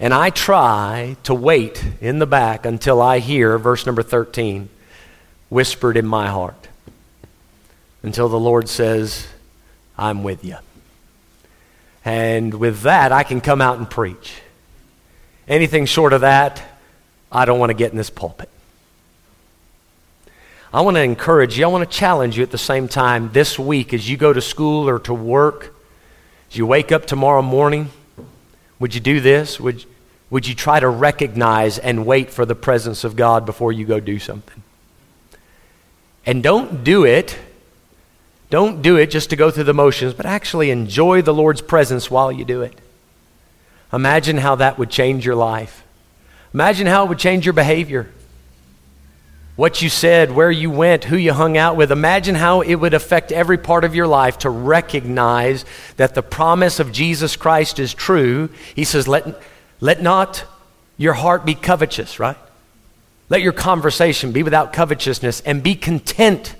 And 0.00 0.14
I 0.14 0.30
try 0.30 1.16
to 1.24 1.34
wait 1.34 1.84
in 2.00 2.18
the 2.18 2.26
back 2.26 2.64
until 2.64 3.02
I 3.02 3.18
hear 3.18 3.58
verse 3.58 3.84
number 3.84 4.02
13 4.02 4.70
whispered 5.50 5.98
in 5.98 6.06
my 6.06 6.28
heart. 6.28 6.68
Until 8.02 8.30
the 8.30 8.40
Lord 8.40 8.70
says, 8.70 9.28
I'm 9.96 10.22
with 10.22 10.44
you. 10.44 10.56
And 12.04 12.54
with 12.54 12.82
that, 12.82 13.12
I 13.12 13.22
can 13.22 13.40
come 13.40 13.60
out 13.60 13.78
and 13.78 13.88
preach. 13.88 14.40
Anything 15.46 15.86
short 15.86 16.12
of 16.12 16.22
that, 16.22 16.62
I 17.30 17.44
don't 17.44 17.58
want 17.58 17.70
to 17.70 17.74
get 17.74 17.90
in 17.90 17.96
this 17.96 18.10
pulpit. 18.10 18.48
I 20.74 20.80
want 20.80 20.96
to 20.96 21.02
encourage 21.02 21.58
you, 21.58 21.64
I 21.64 21.68
want 21.68 21.88
to 21.88 21.96
challenge 21.98 22.38
you 22.38 22.42
at 22.42 22.50
the 22.50 22.58
same 22.58 22.88
time 22.88 23.30
this 23.32 23.58
week 23.58 23.92
as 23.92 24.08
you 24.08 24.16
go 24.16 24.32
to 24.32 24.40
school 24.40 24.88
or 24.88 24.98
to 25.00 25.12
work, 25.12 25.74
as 26.50 26.56
you 26.56 26.64
wake 26.64 26.90
up 26.90 27.06
tomorrow 27.06 27.42
morning. 27.42 27.90
Would 28.78 28.94
you 28.94 29.00
do 29.00 29.20
this? 29.20 29.60
Would, 29.60 29.84
would 30.30 30.46
you 30.46 30.54
try 30.54 30.80
to 30.80 30.88
recognize 30.88 31.78
and 31.78 32.06
wait 32.06 32.30
for 32.30 32.46
the 32.46 32.54
presence 32.54 33.04
of 33.04 33.16
God 33.16 33.44
before 33.44 33.70
you 33.70 33.84
go 33.84 34.00
do 34.00 34.18
something? 34.18 34.62
And 36.24 36.42
don't 36.42 36.82
do 36.82 37.04
it. 37.04 37.38
Don't 38.52 38.82
do 38.82 38.96
it 38.96 39.06
just 39.06 39.30
to 39.30 39.36
go 39.36 39.50
through 39.50 39.64
the 39.64 39.72
motions, 39.72 40.12
but 40.12 40.26
actually 40.26 40.70
enjoy 40.70 41.22
the 41.22 41.32
Lord's 41.32 41.62
presence 41.62 42.10
while 42.10 42.30
you 42.30 42.44
do 42.44 42.60
it. 42.60 42.78
Imagine 43.94 44.36
how 44.36 44.56
that 44.56 44.78
would 44.78 44.90
change 44.90 45.24
your 45.24 45.36
life. 45.36 45.82
Imagine 46.52 46.86
how 46.86 47.06
it 47.06 47.08
would 47.08 47.18
change 47.18 47.46
your 47.46 47.54
behavior. 47.54 48.12
What 49.56 49.80
you 49.80 49.88
said, 49.88 50.32
where 50.32 50.50
you 50.50 50.70
went, 50.70 51.04
who 51.04 51.16
you 51.16 51.32
hung 51.32 51.56
out 51.56 51.76
with. 51.76 51.90
Imagine 51.90 52.34
how 52.34 52.60
it 52.60 52.74
would 52.74 52.92
affect 52.92 53.32
every 53.32 53.56
part 53.56 53.84
of 53.84 53.94
your 53.94 54.06
life 54.06 54.36
to 54.40 54.50
recognize 54.50 55.64
that 55.96 56.14
the 56.14 56.22
promise 56.22 56.78
of 56.78 56.92
Jesus 56.92 57.36
Christ 57.36 57.78
is 57.78 57.94
true. 57.94 58.50
He 58.74 58.84
says, 58.84 59.08
Let, 59.08 59.40
let 59.80 60.02
not 60.02 60.44
your 60.98 61.14
heart 61.14 61.46
be 61.46 61.54
covetous, 61.54 62.20
right? 62.20 62.36
Let 63.30 63.40
your 63.40 63.54
conversation 63.54 64.30
be 64.30 64.42
without 64.42 64.74
covetousness 64.74 65.40
and 65.40 65.62
be 65.62 65.74
content 65.74 66.54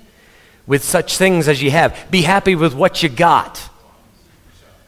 with 0.65 0.83
such 0.83 1.17
things 1.17 1.47
as 1.47 1.61
you 1.61 1.71
have. 1.71 2.07
Be 2.09 2.21
happy 2.21 2.55
with 2.55 2.73
what 2.73 3.03
you 3.03 3.09
got. 3.09 3.69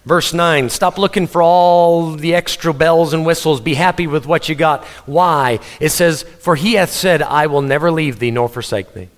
Verse 0.06 0.34
9, 0.34 0.70
stop 0.70 1.00
looking 1.00 1.26
for 1.26 1.42
all 1.42 2.12
the 2.12 2.36
extra 2.36 2.74
bells 2.74 3.14
and 3.14 3.26
whistles. 3.26 3.60
Be 3.60 3.74
happy 3.74 4.06
with 4.06 4.28
what 4.28 4.48
you 4.48 4.54
got. 4.54 4.84
Why? 5.08 5.60
It 5.80 5.90
says, 5.90 6.22
For 6.22 6.56
he 6.56 6.74
hath 6.74 6.92
said, 6.92 7.24
I 7.24 7.48
will 7.48 7.64
never 7.64 7.90
leave 7.92 8.20
thee 8.20 8.30
nor 8.30 8.48
forsake 8.48 8.94
thee. 8.94 9.10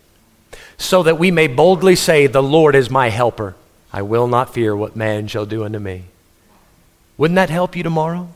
So 0.78 1.04
that 1.04 1.20
we 1.20 1.30
may 1.30 1.48
boldly 1.48 1.98
say, 1.98 2.28
The 2.28 2.42
Lord 2.42 2.74
is 2.74 2.90
my 2.90 3.10
helper. 3.10 3.56
I 3.92 4.02
will 4.02 4.28
not 4.28 4.54
fear 4.54 4.76
what 4.76 4.96
man 4.96 5.28
shall 5.28 5.46
do 5.46 5.66
unto 5.66 5.80
me. 5.80 6.06
Wouldn't 7.18 7.36
that 7.36 7.50
help 7.50 7.76
you 7.76 7.84
tomorrow? 7.84 8.30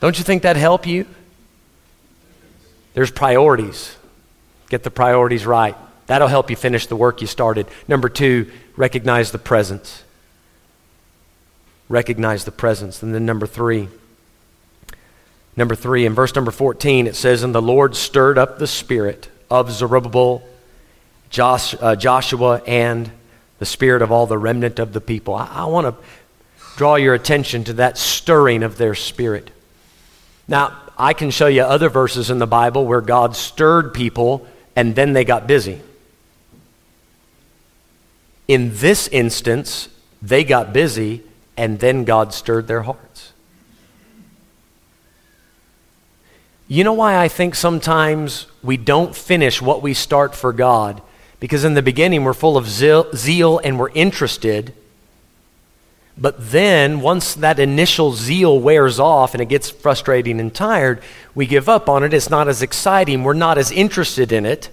Don't 0.00 0.18
you 0.18 0.24
think 0.24 0.42
that 0.42 0.56
help 0.56 0.86
you? 0.86 1.06
There's 2.92 3.10
priorities. 3.10 3.96
Get 4.68 4.82
the 4.82 4.90
priorities 4.90 5.46
right. 5.46 5.76
That'll 6.06 6.28
help 6.28 6.50
you 6.50 6.56
finish 6.56 6.86
the 6.86 6.96
work 6.96 7.20
you 7.20 7.26
started. 7.26 7.66
Number 7.88 8.08
two, 8.08 8.50
recognize 8.76 9.32
the 9.32 9.38
presence. 9.38 10.02
Recognize 11.88 12.44
the 12.44 12.52
presence. 12.52 13.02
And 13.02 13.14
then 13.14 13.24
number 13.24 13.46
three, 13.46 13.88
number 15.56 15.74
three, 15.74 16.04
in 16.06 16.14
verse 16.14 16.34
number 16.34 16.50
14, 16.50 17.06
it 17.06 17.16
says, 17.16 17.42
And 17.42 17.54
the 17.54 17.62
Lord 17.62 17.96
stirred 17.96 18.38
up 18.38 18.58
the 18.58 18.66
spirit 18.66 19.28
of 19.50 19.70
Zerubbabel, 19.70 20.42
Josh, 21.30 21.74
uh, 21.80 21.96
Joshua, 21.96 22.62
and 22.66 23.10
the 23.58 23.66
spirit 23.66 24.02
of 24.02 24.12
all 24.12 24.26
the 24.26 24.38
remnant 24.38 24.78
of 24.78 24.92
the 24.92 25.00
people. 25.00 25.34
I, 25.34 25.46
I 25.46 25.64
want 25.66 25.86
to 25.86 26.04
draw 26.76 26.96
your 26.96 27.14
attention 27.14 27.64
to 27.64 27.72
that 27.74 27.96
stirring 27.96 28.62
of 28.62 28.76
their 28.76 28.94
spirit. 28.94 29.50
Now, 30.48 30.76
I 30.98 31.12
can 31.12 31.30
show 31.30 31.46
you 31.46 31.62
other 31.62 31.88
verses 31.88 32.30
in 32.30 32.38
the 32.38 32.46
Bible 32.46 32.84
where 32.86 33.00
God 33.00 33.36
stirred 33.36 33.94
people 33.94 34.46
and 34.76 34.94
then 34.94 35.12
they 35.12 35.24
got 35.24 35.46
busy. 35.46 35.80
In 38.46 38.76
this 38.76 39.08
instance, 39.08 39.88
they 40.20 40.44
got 40.44 40.72
busy 40.72 41.22
and 41.56 41.78
then 41.78 42.04
God 42.04 42.34
stirred 42.34 42.66
their 42.66 42.82
hearts. 42.82 43.32
You 46.66 46.82
know 46.82 46.94
why 46.94 47.16
I 47.16 47.28
think 47.28 47.54
sometimes 47.54 48.46
we 48.62 48.76
don't 48.76 49.14
finish 49.14 49.60
what 49.60 49.82
we 49.82 49.94
start 49.94 50.34
for 50.34 50.52
God? 50.52 51.02
Because 51.38 51.64
in 51.64 51.74
the 51.74 51.82
beginning 51.82 52.24
we're 52.24 52.32
full 52.32 52.56
of 52.56 52.66
zeal, 52.66 53.58
and 53.58 53.78
we're 53.78 53.90
interested. 53.90 54.72
But 56.16 56.36
then, 56.38 57.00
once 57.00 57.34
that 57.34 57.58
initial 57.58 58.12
zeal 58.12 58.58
wears 58.58 58.98
off 58.98 59.34
and 59.34 59.42
it 59.42 59.48
gets 59.48 59.68
frustrating 59.68 60.40
and 60.40 60.54
tired, 60.54 61.02
we 61.34 61.46
give 61.46 61.68
up 61.68 61.88
on 61.88 62.02
it. 62.02 62.14
It's 62.14 62.30
not 62.30 62.48
as 62.48 62.62
exciting. 62.62 63.24
We're 63.24 63.34
not 63.34 63.58
as 63.58 63.70
interested 63.70 64.32
in 64.32 64.46
it. 64.46 64.70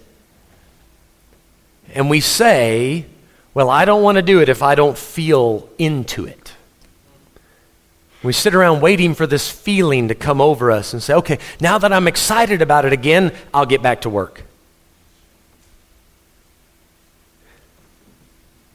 And 1.94 2.10
we 2.10 2.22
say, 2.22 3.06
Well, 3.54 3.70
I 3.70 3.86
don't 3.86 4.02
want 4.02 4.16
to 4.16 4.22
do 4.22 4.40
it 4.42 4.50
if 4.50 4.64
I 4.64 4.76
don't 4.76 4.98
feel 4.98 5.70
into 5.78 6.26
it. 6.26 6.54
We 8.24 8.34
sit 8.34 8.54
around 8.54 8.82
waiting 8.82 9.16
for 9.16 9.26
this 9.26 9.50
feeling 9.50 10.08
to 10.10 10.16
come 10.16 10.40
over 10.40 10.72
us 10.72 10.94
and 10.94 11.02
say, 11.02 11.14
Okay, 11.16 11.40
now 11.60 11.78
that 11.80 11.92
I'm 11.92 12.08
excited 12.08 12.62
about 12.62 12.86
it 12.86 12.94
again, 12.94 13.34
I'll 13.54 13.66
get 13.66 13.82
back 13.82 14.02
to 14.02 14.10
work. 14.10 14.44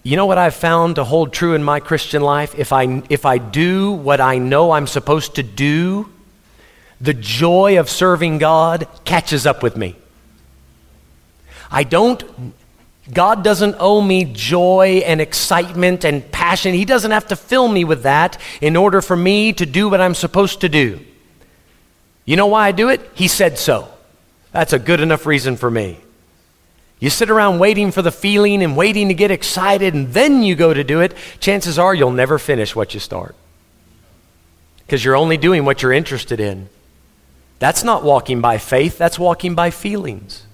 You 0.03 0.17
know 0.17 0.27
what 0.27 0.39
I've 0.39 0.55
found 0.55 0.97
to 0.97 1.05
hold 1.05 1.33
true 1.33 1.55
in 1.55 1.65
my 1.65 1.81
Christian 1.81 2.23
life? 2.23 2.55
If 2.57 2.73
I, 2.73 3.03
if 3.09 3.27
I 3.27 3.39
do 3.39 3.91
what 3.91 4.21
I 4.21 4.39
know 4.39 4.71
I'm 4.71 4.87
supposed 4.87 5.35
to 5.35 5.43
do, 5.43 6.09
the 7.01 7.15
joy 7.15 7.81
of 7.81 7.91
serving 7.91 8.39
God 8.39 8.87
catches 9.05 9.47
up 9.47 9.65
with 9.65 9.77
me. 9.77 9.97
I 11.73 11.83
don't, 11.83 12.23
God 13.13 13.45
doesn't 13.45 13.77
owe 13.79 14.01
me 14.01 14.25
joy 14.25 15.03
and 15.07 15.21
excitement 15.21 16.05
and 16.05 16.31
passion. 16.33 16.75
He 16.75 16.85
doesn't 16.85 17.13
have 17.13 17.29
to 17.29 17.37
fill 17.37 17.69
me 17.69 17.85
with 17.85 18.03
that 18.03 18.39
in 18.61 18.77
order 18.77 19.01
for 19.01 19.17
me 19.17 19.53
to 19.55 19.67
do 19.67 19.89
what 19.89 20.01
I'm 20.01 20.15
supposed 20.15 20.63
to 20.63 20.69
do. 20.69 21.01
You 22.25 22.37
know 22.37 22.49
why 22.49 22.67
I 22.67 22.73
do 22.73 22.89
it? 22.89 23.09
He 23.15 23.29
said 23.29 23.59
so. 23.59 23.89
That's 24.51 24.73
a 24.73 24.79
good 24.79 25.01
enough 25.01 25.27
reason 25.27 25.57
for 25.57 25.71
me. 25.71 25.99
You 26.99 27.11
sit 27.11 27.31
around 27.31 27.59
waiting 27.59 27.93
for 27.93 28.03
the 28.03 28.11
feeling 28.11 28.63
and 28.63 28.77
waiting 28.77 29.09
to 29.09 29.15
get 29.15 29.31
excited, 29.31 29.95
and 29.95 30.13
then 30.15 30.43
you 30.43 30.55
go 30.55 30.73
to 30.73 30.83
do 30.83 31.01
it, 31.01 31.15
chances 31.41 31.79
are 31.79 31.95
you'll 31.95 32.11
never 32.11 32.39
finish 32.39 32.75
what 32.75 32.95
you 32.95 33.01
start. 33.01 33.37
Because 34.79 35.05
you're 35.05 35.17
only 35.17 35.37
doing 35.37 35.65
what 35.65 35.83
you're 35.83 35.93
interested 35.93 36.41
in. 36.41 36.71
That's 37.59 37.85
not 37.85 38.03
walking 38.03 38.41
by 38.41 38.59
faith, 38.59 38.99
that's 38.99 39.19
walking 39.19 39.55
by 39.55 39.71
feelings. 39.71 40.46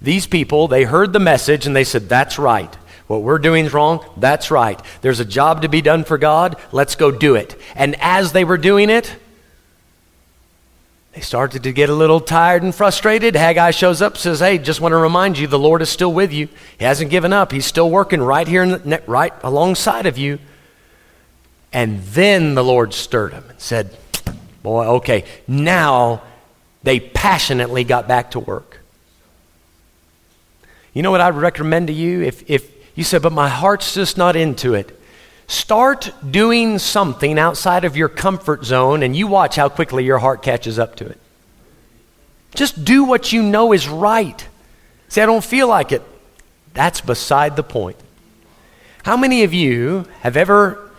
These 0.00 0.26
people, 0.26 0.68
they 0.68 0.84
heard 0.84 1.12
the 1.12 1.18
message 1.18 1.66
and 1.66 1.74
they 1.74 1.84
said, 1.84 2.08
That's 2.08 2.38
right. 2.38 2.72
What 3.08 3.22
we're 3.22 3.38
doing 3.38 3.64
is 3.64 3.72
wrong. 3.72 4.04
That's 4.18 4.50
right. 4.50 4.80
There's 5.00 5.18
a 5.18 5.24
job 5.24 5.62
to 5.62 5.68
be 5.68 5.80
done 5.80 6.04
for 6.04 6.18
God. 6.18 6.56
Let's 6.72 6.94
go 6.94 7.10
do 7.10 7.34
it. 7.36 7.58
And 7.74 7.96
as 8.00 8.32
they 8.32 8.44
were 8.44 8.58
doing 8.58 8.90
it, 8.90 9.16
They 11.14 11.22
started 11.22 11.64
to 11.64 11.72
get 11.72 11.88
a 11.88 11.94
little 11.94 12.20
tired 12.20 12.62
and 12.62 12.72
frustrated. 12.72 13.34
Haggai 13.34 13.72
shows 13.72 14.02
up, 14.02 14.16
says, 14.16 14.40
Hey, 14.40 14.58
just 14.58 14.80
want 14.80 14.92
to 14.92 14.98
remind 14.98 15.38
you 15.38 15.46
the 15.48 15.58
Lord 15.58 15.82
is 15.82 15.88
still 15.88 16.12
with 16.12 16.32
you. 16.32 16.48
He 16.78 16.84
hasn't 16.84 17.10
given 17.10 17.32
up. 17.32 17.50
He's 17.50 17.66
still 17.66 17.90
working 17.90 18.20
right 18.20 18.46
here, 18.46 18.64
the, 18.66 19.02
right 19.06 19.32
alongside 19.42 20.06
of 20.06 20.16
you. 20.18 20.38
And 21.72 22.02
then 22.02 22.54
the 22.54 22.62
Lord 22.62 22.94
stirred 22.94 23.32
him 23.32 23.44
and 23.48 23.60
said, 23.60 23.96
Boy, 24.62 24.86
okay, 24.86 25.24
now 25.48 26.22
they 26.82 27.00
passionately 27.00 27.84
got 27.84 28.06
back 28.06 28.32
to 28.32 28.38
work. 28.38 28.80
You 30.98 31.02
know 31.04 31.12
what 31.12 31.20
I'd 31.20 31.36
recommend 31.36 31.86
to 31.86 31.92
you? 31.92 32.22
If, 32.22 32.50
if 32.50 32.68
you 32.96 33.04
said, 33.04 33.22
But 33.22 33.32
my 33.32 33.48
heart's 33.48 33.94
just 33.94 34.18
not 34.18 34.34
into 34.34 34.74
it, 34.74 34.98
Start 35.46 36.10
doing 36.28 36.80
something 36.80 37.38
outside 37.38 37.84
of 37.84 37.96
your 37.96 38.08
comfort 38.08 38.64
zone 38.64 39.04
and 39.04 39.14
you 39.14 39.28
watch 39.28 39.54
how 39.54 39.68
quickly 39.68 40.04
your 40.04 40.18
heart 40.18 40.42
catches 40.42 40.76
up 40.76 40.96
to 40.96 41.06
it. 41.06 41.20
Just 42.56 42.84
do 42.84 43.04
what 43.04 43.32
you 43.32 43.44
know 43.44 43.72
is 43.72 43.88
right. 43.88 44.44
Say, 45.06 45.22
I 45.22 45.26
don't 45.26 45.44
feel 45.44 45.68
like 45.68 45.92
it. 45.92 46.02
That's 46.74 47.00
beside 47.00 47.54
the 47.54 47.62
point. 47.62 47.96
How 49.04 49.16
many 49.16 49.44
of 49.44 49.54
you 49.54 50.04
have 50.22 50.36
ever. 50.36 50.90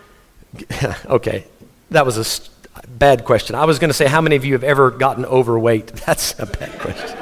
okay, 1.04 1.44
that 1.90 2.06
was 2.06 2.16
a 2.74 2.88
bad 2.88 3.26
question. 3.26 3.54
I 3.54 3.66
was 3.66 3.78
going 3.78 3.90
to 3.90 3.94
say, 3.94 4.06
how 4.06 4.22
many 4.22 4.36
of 4.36 4.46
you 4.46 4.54
have 4.54 4.64
ever 4.64 4.90
gotten 4.90 5.26
overweight? 5.26 5.86
That's 6.06 6.38
a 6.38 6.46
bad 6.46 6.78
question. 6.80 7.18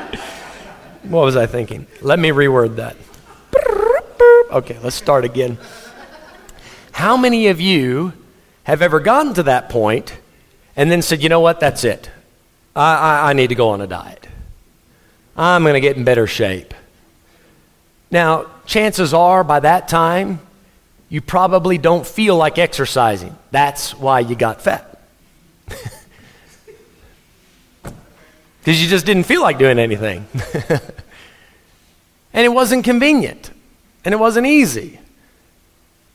What 1.08 1.24
was 1.24 1.36
I 1.36 1.46
thinking? 1.46 1.86
Let 2.02 2.18
me 2.18 2.28
reword 2.30 2.76
that. 2.76 2.96
Okay, 4.50 4.78
let's 4.82 4.96
start 4.96 5.24
again. 5.24 5.58
How 6.92 7.16
many 7.16 7.48
of 7.48 7.60
you 7.60 8.12
have 8.64 8.82
ever 8.82 9.00
gotten 9.00 9.34
to 9.34 9.42
that 9.44 9.68
point 9.68 10.16
and 10.76 10.90
then 10.90 11.02
said, 11.02 11.22
you 11.22 11.28
know 11.28 11.40
what, 11.40 11.60
that's 11.60 11.84
it? 11.84 12.10
I, 12.76 12.94
I, 12.94 13.30
I 13.30 13.32
need 13.32 13.48
to 13.48 13.54
go 13.54 13.70
on 13.70 13.80
a 13.80 13.86
diet. 13.86 14.26
I'm 15.36 15.62
going 15.62 15.74
to 15.74 15.80
get 15.80 15.96
in 15.96 16.04
better 16.04 16.26
shape. 16.26 16.74
Now, 18.10 18.46
chances 18.66 19.14
are 19.14 19.44
by 19.44 19.60
that 19.60 19.88
time, 19.88 20.40
you 21.08 21.20
probably 21.20 21.78
don't 21.78 22.06
feel 22.06 22.36
like 22.36 22.58
exercising. 22.58 23.36
That's 23.50 23.94
why 23.94 24.20
you 24.20 24.34
got 24.34 24.60
fat. 24.62 25.00
Because 28.68 28.82
you 28.82 28.88
just 28.90 29.06
didn't 29.06 29.24
feel 29.24 29.40
like 29.40 29.56
doing 29.56 29.78
anything. 29.78 30.26
and 32.38 32.44
it 32.44 32.50
wasn't 32.50 32.84
convenient. 32.84 33.50
And 34.04 34.14
it 34.14 34.16
wasn't 34.16 34.46
easy. 34.46 35.00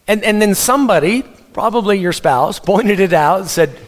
And, 0.08 0.24
and 0.24 0.42
then 0.42 0.56
somebody, 0.56 1.24
probably 1.52 2.00
your 2.00 2.14
spouse, 2.14 2.60
pointed 2.60 3.02
it 3.02 3.12
out 3.12 3.42
and 3.42 3.50
said, 3.50 3.78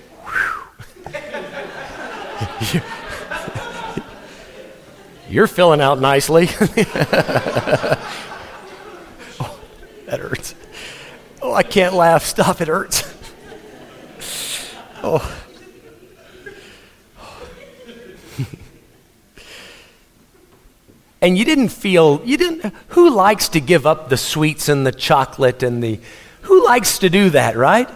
You're 5.29 5.47
filling 5.47 5.79
out 5.79 6.01
nicely. 6.01 6.49
oh, 9.39 9.57
that 10.05 10.19
hurts. 10.19 10.55
Oh, 11.41 11.53
I 11.53 11.63
can't 11.63 11.93
laugh. 11.93 12.25
Stop, 12.25 12.59
it 12.59 12.67
hurts. 12.67 13.15
oh. 15.03 15.44
And 21.25 21.35
you 21.35 21.43
didn't 21.43 21.69
feel 21.69 22.21
you 22.23 22.37
didn't 22.37 22.71
who 22.89 23.09
likes 23.09 23.49
to 23.49 23.59
give 23.59 23.87
up 23.87 24.09
the 24.09 24.17
sweets 24.17 24.69
and 24.69 24.85
the 24.85 24.91
chocolate 24.91 25.63
and 25.63 25.83
the 25.83 25.99
who 26.41 26.63
likes 26.63 26.99
to 26.99 27.09
do 27.09 27.31
that 27.31 27.55
right? 27.55 27.89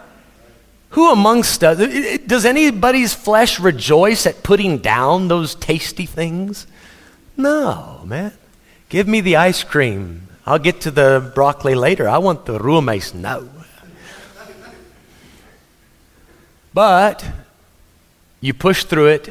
Who 0.89 1.11
amongst 1.11 1.63
us 1.63 1.77
does 2.25 2.45
anybody's 2.45 3.13
flesh 3.13 3.59
rejoice 3.59 4.25
at 4.25 4.41
putting 4.41 4.79
down 4.79 5.27
those 5.27 5.53
tasty 5.53 6.07
things? 6.07 6.65
No 7.37 8.01
man. 8.03 8.33
Give 8.89 9.07
me 9.07 9.21
the 9.21 9.35
ice 9.35 9.63
cream. 9.63 10.27
I'll 10.47 10.57
get 10.57 10.81
to 10.81 10.91
the 10.91 11.31
broccoli 11.35 11.75
later. 11.75 12.09
I 12.09 12.17
want 12.17 12.47
the 12.47 12.57
rumes 12.57 13.13
no 13.13 13.47
but 16.73 17.25
you 18.41 18.53
push 18.53 18.85
through 18.85 19.07
it 19.07 19.29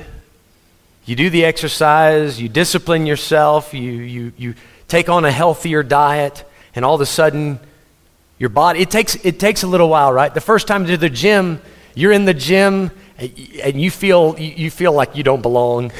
you 1.08 1.16
do 1.16 1.30
the 1.30 1.46
exercise, 1.46 2.38
you 2.38 2.50
discipline 2.50 3.06
yourself, 3.06 3.72
you, 3.72 3.80
you, 3.80 4.32
you 4.36 4.54
take 4.88 5.08
on 5.08 5.24
a 5.24 5.32
healthier 5.32 5.82
diet, 5.82 6.44
and 6.74 6.84
all 6.84 6.96
of 6.96 7.00
a 7.00 7.06
sudden, 7.06 7.58
your 8.38 8.50
body, 8.50 8.80
it 8.80 8.90
takes, 8.90 9.14
it 9.24 9.40
takes 9.40 9.62
a 9.62 9.66
little 9.66 9.88
while, 9.88 10.12
right? 10.12 10.34
The 10.34 10.42
first 10.42 10.68
time 10.68 10.84
to 10.84 10.98
the 10.98 11.08
gym, 11.08 11.62
you're 11.94 12.12
in 12.12 12.26
the 12.26 12.34
gym 12.34 12.90
and 13.16 13.80
you 13.80 13.90
feel, 13.90 14.38
you 14.38 14.70
feel 14.70 14.92
like 14.92 15.16
you 15.16 15.22
don't 15.22 15.40
belong. 15.40 15.92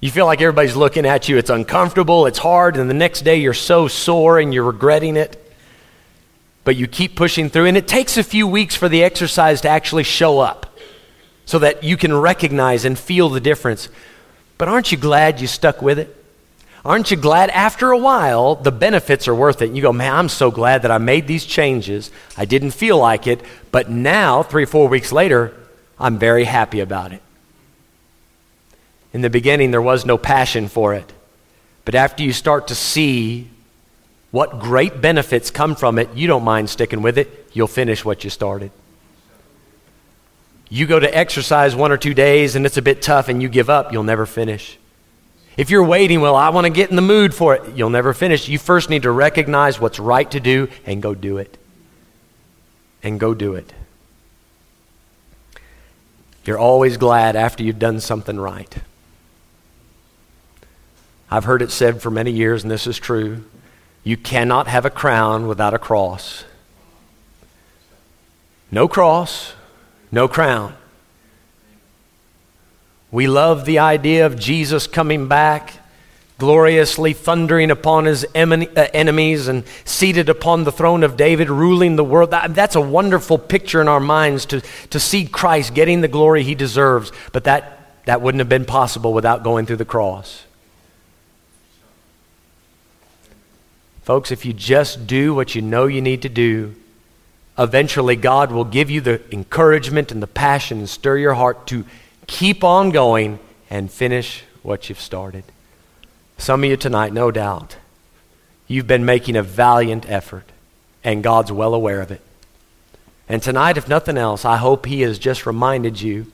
you 0.00 0.12
feel 0.12 0.26
like 0.26 0.40
everybody's 0.40 0.76
looking 0.76 1.04
at 1.04 1.28
you. 1.28 1.36
It's 1.36 1.50
uncomfortable, 1.50 2.26
it's 2.26 2.38
hard, 2.38 2.76
and 2.76 2.88
the 2.88 2.94
next 2.94 3.22
day 3.22 3.38
you're 3.38 3.52
so 3.52 3.88
sore 3.88 4.38
and 4.38 4.54
you're 4.54 4.62
regretting 4.62 5.16
it. 5.16 5.38
But 6.62 6.76
you 6.76 6.86
keep 6.86 7.16
pushing 7.16 7.50
through, 7.50 7.66
and 7.66 7.76
it 7.76 7.88
takes 7.88 8.16
a 8.16 8.22
few 8.22 8.46
weeks 8.46 8.76
for 8.76 8.88
the 8.88 9.02
exercise 9.02 9.62
to 9.62 9.68
actually 9.68 10.04
show 10.04 10.38
up 10.38 10.71
so 11.44 11.58
that 11.58 11.84
you 11.84 11.96
can 11.96 12.14
recognize 12.14 12.84
and 12.84 12.98
feel 12.98 13.28
the 13.28 13.40
difference. 13.40 13.88
But 14.58 14.68
aren't 14.68 14.92
you 14.92 14.98
glad 14.98 15.40
you 15.40 15.46
stuck 15.46 15.82
with 15.82 15.98
it? 15.98 16.16
Aren't 16.84 17.10
you 17.12 17.16
glad 17.16 17.50
after 17.50 17.92
a 17.92 17.98
while 17.98 18.56
the 18.56 18.72
benefits 18.72 19.28
are 19.28 19.34
worth 19.34 19.62
it? 19.62 19.66
And 19.66 19.76
you 19.76 19.82
go, 19.82 19.92
man, 19.92 20.12
I'm 20.12 20.28
so 20.28 20.50
glad 20.50 20.82
that 20.82 20.90
I 20.90 20.98
made 20.98 21.26
these 21.26 21.46
changes. 21.46 22.10
I 22.36 22.44
didn't 22.44 22.72
feel 22.72 22.98
like 22.98 23.26
it, 23.26 23.40
but 23.70 23.88
now, 23.88 24.42
three 24.42 24.64
or 24.64 24.66
four 24.66 24.88
weeks 24.88 25.12
later, 25.12 25.54
I'm 25.98 26.18
very 26.18 26.44
happy 26.44 26.80
about 26.80 27.12
it. 27.12 27.22
In 29.12 29.20
the 29.20 29.30
beginning, 29.30 29.70
there 29.70 29.82
was 29.82 30.04
no 30.04 30.18
passion 30.18 30.68
for 30.68 30.94
it. 30.94 31.12
But 31.84 31.94
after 31.94 32.22
you 32.22 32.32
start 32.32 32.68
to 32.68 32.74
see 32.74 33.48
what 34.30 34.58
great 34.58 35.00
benefits 35.00 35.50
come 35.50 35.76
from 35.76 35.98
it, 35.98 36.08
you 36.14 36.26
don't 36.26 36.44
mind 36.44 36.70
sticking 36.70 37.02
with 37.02 37.18
it. 37.18 37.48
You'll 37.52 37.68
finish 37.68 38.04
what 38.04 38.24
you 38.24 38.30
started. 38.30 38.72
You 40.72 40.86
go 40.86 40.98
to 40.98 41.14
exercise 41.14 41.76
one 41.76 41.92
or 41.92 41.98
two 41.98 42.14
days 42.14 42.56
and 42.56 42.64
it's 42.64 42.78
a 42.78 42.82
bit 42.82 43.02
tough 43.02 43.28
and 43.28 43.42
you 43.42 43.50
give 43.50 43.68
up, 43.68 43.92
you'll 43.92 44.04
never 44.04 44.24
finish. 44.24 44.78
If 45.54 45.68
you're 45.68 45.84
waiting, 45.84 46.22
well, 46.22 46.34
I 46.34 46.48
want 46.48 46.64
to 46.64 46.72
get 46.72 46.88
in 46.88 46.96
the 46.96 47.02
mood 47.02 47.34
for 47.34 47.54
it, 47.54 47.76
you'll 47.76 47.90
never 47.90 48.14
finish. 48.14 48.48
You 48.48 48.58
first 48.58 48.88
need 48.88 49.02
to 49.02 49.10
recognize 49.10 49.78
what's 49.78 49.98
right 49.98 50.30
to 50.30 50.40
do 50.40 50.70
and 50.86 51.02
go 51.02 51.14
do 51.14 51.36
it. 51.36 51.58
And 53.02 53.20
go 53.20 53.34
do 53.34 53.54
it. 53.54 53.70
You're 56.46 56.58
always 56.58 56.96
glad 56.96 57.36
after 57.36 57.62
you've 57.62 57.78
done 57.78 58.00
something 58.00 58.40
right. 58.40 58.74
I've 61.30 61.44
heard 61.44 61.60
it 61.60 61.70
said 61.70 62.00
for 62.00 62.10
many 62.10 62.30
years, 62.30 62.62
and 62.62 62.70
this 62.70 62.86
is 62.86 62.98
true 62.98 63.44
you 64.04 64.16
cannot 64.16 64.68
have 64.68 64.86
a 64.86 64.90
crown 64.90 65.48
without 65.48 65.74
a 65.74 65.78
cross. 65.78 66.46
No 68.70 68.88
cross, 68.88 69.52
no 70.12 70.28
crown. 70.28 70.74
We 73.10 73.26
love 73.26 73.64
the 73.64 73.78
idea 73.78 74.26
of 74.26 74.38
Jesus 74.38 74.86
coming 74.86 75.26
back, 75.26 75.74
gloriously 76.38 77.12
thundering 77.12 77.70
upon 77.70 78.04
his 78.04 78.24
uh, 78.24 78.88
enemies 78.94 79.48
and 79.48 79.64
seated 79.84 80.28
upon 80.28 80.64
the 80.64 80.72
throne 80.72 81.02
of 81.02 81.16
David, 81.16 81.50
ruling 81.50 81.96
the 81.96 82.04
world. 82.04 82.30
that's 82.30 82.76
a 82.76 82.80
wonderful 82.80 83.38
picture 83.38 83.80
in 83.80 83.88
our 83.88 84.00
minds 84.00 84.46
to, 84.46 84.60
to 84.90 85.00
see 85.00 85.26
Christ 85.26 85.74
getting 85.74 86.02
the 86.02 86.08
glory 86.08 86.42
he 86.42 86.54
deserves. 86.54 87.10
But 87.32 87.44
that, 87.44 88.04
that 88.06 88.20
wouldn't 88.20 88.40
have 88.40 88.48
been 88.48 88.66
possible 88.66 89.12
without 89.12 89.42
going 89.42 89.66
through 89.66 89.76
the 89.76 89.84
cross. 89.84 90.44
Folks, 94.02 94.32
if 94.32 94.44
you 94.44 94.52
just 94.52 95.06
do 95.06 95.32
what 95.34 95.54
you 95.54 95.62
know 95.62 95.86
you 95.86 96.00
need 96.00 96.22
to 96.22 96.28
do, 96.28 96.74
eventually 97.58 98.16
God 98.16 98.50
will 98.50 98.64
give 98.64 98.90
you 98.90 99.00
the 99.00 99.20
encouragement 99.32 100.10
and 100.10 100.22
the 100.22 100.26
passion 100.26 100.78
and 100.78 100.88
stir 100.88 101.18
your 101.18 101.34
heart 101.34 101.66
to 101.68 101.84
keep 102.26 102.64
on 102.64 102.90
going 102.90 103.38
and 103.68 103.90
finish 103.90 104.44
what 104.62 104.88
you've 104.88 105.00
started. 105.00 105.44
Some 106.38 106.64
of 106.64 106.70
you 106.70 106.76
tonight, 106.76 107.12
no 107.12 107.30
doubt, 107.30 107.76
you've 108.66 108.86
been 108.86 109.04
making 109.04 109.36
a 109.36 109.42
valiant 109.42 110.08
effort, 110.10 110.44
and 111.04 111.22
God's 111.22 111.52
well 111.52 111.74
aware 111.74 112.00
of 112.00 112.10
it. 112.10 112.20
And 113.28 113.42
tonight, 113.42 113.76
if 113.76 113.88
nothing 113.88 114.18
else, 114.18 114.44
I 114.44 114.56
hope 114.56 114.86
He 114.86 115.02
has 115.02 115.18
just 115.18 115.46
reminded 115.46 116.00
you 116.00 116.30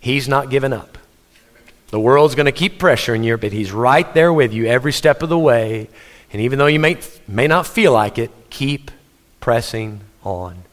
He's 0.00 0.28
not 0.28 0.50
given 0.50 0.72
up. 0.72 0.96
The 1.90 1.98
world's 1.98 2.34
going 2.34 2.46
to 2.46 2.52
keep 2.52 2.78
pressuring 2.78 3.24
you, 3.24 3.36
but 3.36 3.52
He's 3.52 3.72
right 3.72 4.12
there 4.14 4.32
with 4.32 4.52
you 4.52 4.66
every 4.66 4.92
step 4.92 5.22
of 5.22 5.28
the 5.28 5.38
way. 5.38 5.88
And 6.32 6.42
even 6.42 6.58
though 6.58 6.66
you 6.66 6.78
may, 6.78 6.98
may 7.26 7.46
not 7.46 7.66
feel 7.66 7.92
like 7.92 8.18
it, 8.18 8.30
keep 8.50 8.90
pressing 9.40 10.00
on, 10.28 10.64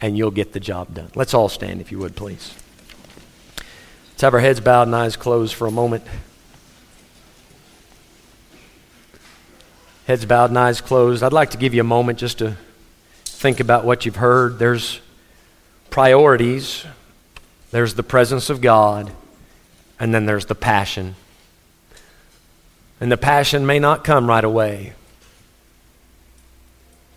and 0.00 0.16
you'll 0.16 0.30
get 0.30 0.52
the 0.52 0.60
job 0.60 0.94
done. 0.94 1.10
Let's 1.14 1.34
all 1.34 1.48
stand, 1.48 1.80
if 1.80 1.92
you 1.92 1.98
would, 1.98 2.16
please. 2.16 2.54
Let's 4.10 4.22
have 4.22 4.34
our 4.34 4.40
heads 4.40 4.60
bowed 4.60 4.88
and 4.88 4.96
eyes 4.96 5.16
closed 5.16 5.54
for 5.54 5.66
a 5.66 5.70
moment. 5.70 6.04
Heads 10.06 10.24
bowed 10.24 10.50
and 10.50 10.58
eyes 10.58 10.80
closed. 10.80 11.22
I'd 11.22 11.32
like 11.32 11.50
to 11.50 11.58
give 11.58 11.74
you 11.74 11.82
a 11.82 11.84
moment 11.84 12.18
just 12.18 12.38
to 12.38 12.56
think 13.24 13.60
about 13.60 13.84
what 13.84 14.06
you've 14.06 14.16
heard. 14.16 14.58
There's 14.58 15.00
priorities, 15.90 16.84
there's 17.70 17.94
the 17.94 18.02
presence 18.02 18.50
of 18.50 18.60
God, 18.60 19.12
And 20.00 20.14
then 20.14 20.26
there's 20.26 20.46
the 20.46 20.54
passion. 20.54 21.16
And 23.00 23.10
the 23.10 23.16
passion 23.16 23.66
may 23.66 23.78
not 23.78 24.04
come 24.04 24.28
right 24.28 24.44
away. 24.44 24.92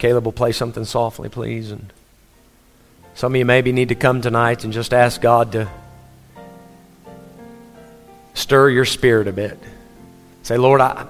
Caleb 0.01 0.25
will 0.25 0.31
play 0.31 0.51
something 0.51 0.83
softly, 0.83 1.29
please. 1.29 1.69
And 1.69 1.93
some 3.13 3.33
of 3.33 3.35
you 3.37 3.45
maybe 3.45 3.71
need 3.71 3.89
to 3.89 3.95
come 3.95 4.19
tonight 4.19 4.63
and 4.63 4.73
just 4.73 4.95
ask 4.95 5.21
God 5.21 5.51
to 5.51 5.69
stir 8.33 8.71
your 8.71 8.85
spirit 8.85 9.27
a 9.27 9.31
bit. 9.31 9.59
Say, 10.41 10.57
Lord, 10.57 10.81
I, 10.81 11.05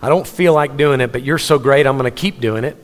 I 0.00 0.08
don't 0.08 0.26
feel 0.26 0.54
like 0.54 0.78
doing 0.78 1.02
it, 1.02 1.12
but 1.12 1.22
you're 1.22 1.36
so 1.36 1.58
great, 1.58 1.86
I'm 1.86 1.98
going 1.98 2.10
to 2.10 2.18
keep 2.18 2.40
doing 2.40 2.64
it. 2.64 2.78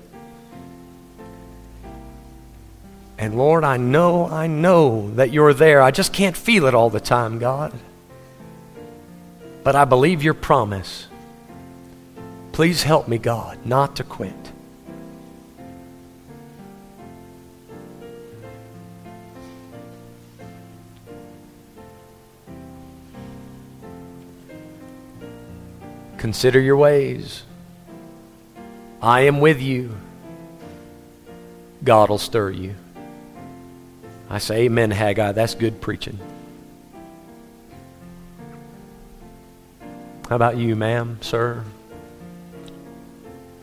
And 3.16 3.38
Lord, 3.38 3.64
I 3.64 3.78
know, 3.78 4.26
I 4.26 4.46
know 4.46 5.10
that 5.12 5.32
you're 5.32 5.54
there. 5.54 5.80
I 5.80 5.90
just 5.90 6.12
can't 6.12 6.36
feel 6.36 6.66
it 6.66 6.74
all 6.74 6.90
the 6.90 7.00
time, 7.00 7.38
God. 7.38 7.72
But 9.64 9.74
I 9.74 9.86
believe 9.86 10.22
your 10.22 10.34
promise. 10.34 11.06
Please 12.52 12.82
help 12.82 13.08
me, 13.08 13.16
God, 13.16 13.64
not 13.64 13.96
to 13.96 14.04
quit. 14.04 14.34
Consider 26.18 26.60
your 26.60 26.76
ways. 26.76 27.44
I 29.00 29.22
am 29.22 29.40
with 29.40 29.62
you. 29.62 29.96
God 31.82 32.10
will 32.10 32.18
stir 32.18 32.50
you. 32.50 32.74
I 34.28 34.38
say, 34.38 34.64
Amen, 34.64 34.90
Haggai. 34.90 35.32
That's 35.32 35.54
good 35.54 35.80
preaching. 35.80 36.18
How 40.28 40.36
about 40.36 40.58
you, 40.58 40.76
ma'am, 40.76 41.18
sir? 41.22 41.64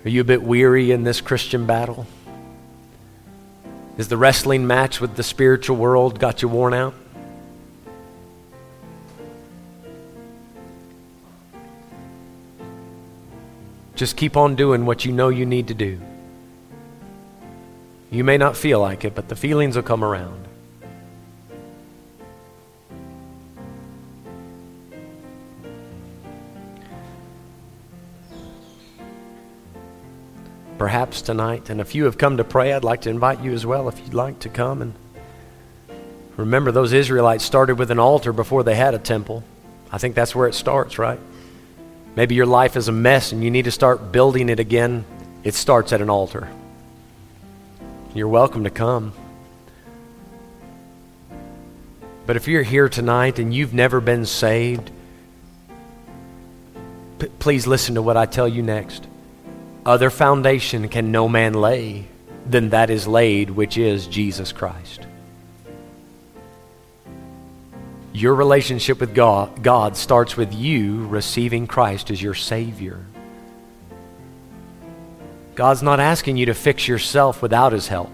Are 0.04 0.10
you 0.10 0.22
a 0.22 0.24
bit 0.24 0.42
weary 0.42 0.92
in 0.92 1.04
this 1.04 1.22
Christian 1.22 1.68
battle? 1.68 2.08
Is 3.98 4.08
the 4.08 4.18
wrestling 4.18 4.66
match 4.66 5.00
with 5.00 5.16
the 5.16 5.24
spiritual 5.24 5.78
world 5.78 6.20
got 6.20 6.42
you 6.42 6.48
worn 6.48 6.74
out? 6.74 6.96
Just 13.96 14.18
keep 14.18 14.36
on 14.36 14.56
doing 14.56 14.86
what 14.86 15.06
you 15.06 15.14
know 15.14 15.30
you 15.30 15.46
need 15.46 15.70
to 15.70 15.74
do. 15.74 16.00
You 18.12 18.24
may 18.24 18.38
not 18.38 18.58
feel 18.58 18.80
like 18.80 19.06
it, 19.06 19.16
but 19.16 19.30
the 19.30 19.36
feelings 19.36 19.76
will 19.78 19.84
come 19.84 20.04
around. 20.04 20.46
Perhaps 30.78 31.22
tonight, 31.22 31.70
and 31.70 31.80
if 31.80 31.96
you 31.96 32.04
have 32.04 32.18
come 32.18 32.36
to 32.38 32.44
pray, 32.44 32.74
I'd 32.74 32.84
like 32.84 33.02
to 33.02 33.10
invite 33.10 33.40
you 33.42 33.54
as 33.54 33.66
well 33.66 33.88
if 33.88 33.98
you'd 34.00 34.14
like 34.14 34.40
to 34.40 34.50
come 34.50 34.82
and 34.82 34.94
remember 36.36 36.72
those 36.72 36.92
Israelites 36.92 37.46
started 37.46 37.80
with 37.80 37.92
an 37.92 38.00
altar 38.00 38.34
before 38.34 38.64
they 38.64 38.76
had 38.76 38.94
a 38.94 39.00
temple. 39.00 39.44
I 39.90 39.98
think 39.98 40.16
that's 40.16 40.36
where 40.36 40.50
it 40.50 40.54
starts, 40.54 41.00
right? 41.00 41.20
Maybe 42.16 42.36
your 42.36 42.46
life 42.46 42.78
is 42.78 42.88
a 42.88 42.94
mess 42.94 43.32
and 43.32 43.44
you 43.44 43.52
need 43.52 43.66
to 43.66 43.72
start 43.72 44.12
building 44.12 44.50
it 44.50 44.60
again. 44.60 45.06
It 45.44 45.54
starts 45.54 45.92
at 45.92 46.02
an 46.02 46.10
altar. 46.10 46.50
You're 48.14 48.30
welcome 48.30 48.64
to 48.64 48.70
come. 48.70 49.14
But 52.26 52.38
if 52.38 52.48
you're 52.48 52.64
here 52.64 52.90
tonight 52.90 53.38
and 53.38 53.54
you've 53.54 53.74
never 53.74 54.00
been 54.00 54.26
saved, 54.26 54.90
p- 57.20 57.28
please 57.40 57.68
listen 57.68 57.96
to 57.96 58.02
what 58.02 58.18
I 58.18 58.26
tell 58.26 58.48
you 58.48 58.64
next. 58.64 59.06
Other 59.86 60.10
foundation 60.10 60.88
can 60.88 61.12
no 61.12 61.28
man 61.28 61.54
lay 61.54 62.06
than 62.50 62.70
that 62.70 62.90
is 62.90 63.08
laid, 63.08 63.52
which 63.52 63.78
is 63.78 64.08
Jesus 64.08 64.52
Christ. 64.52 65.05
Your 68.16 68.34
relationship 68.34 69.02
with 69.02 69.14
God, 69.14 69.62
God 69.62 69.98
starts 69.98 70.38
with 70.38 70.54
you 70.54 71.06
receiving 71.08 71.68
Christ 71.68 72.10
as 72.10 72.22
your 72.22 72.34
Savior. 72.34 73.06
God's 75.54 75.84
not 75.84 76.00
asking 76.00 76.38
you 76.38 76.46
to 76.46 76.54
fix 76.54 76.88
yourself 76.88 77.42
without 77.42 77.74
His 77.74 77.90
help. 77.90 78.10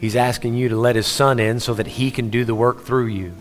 He's 0.00 0.16
asking 0.16 0.54
you 0.54 0.70
to 0.70 0.76
let 0.76 0.96
His 0.96 1.06
Son 1.06 1.38
in 1.38 1.60
so 1.60 1.74
that 1.74 1.86
He 1.86 2.10
can 2.10 2.30
do 2.30 2.44
the 2.44 2.54
work 2.54 2.82
through 2.82 3.06
you. 3.06 3.32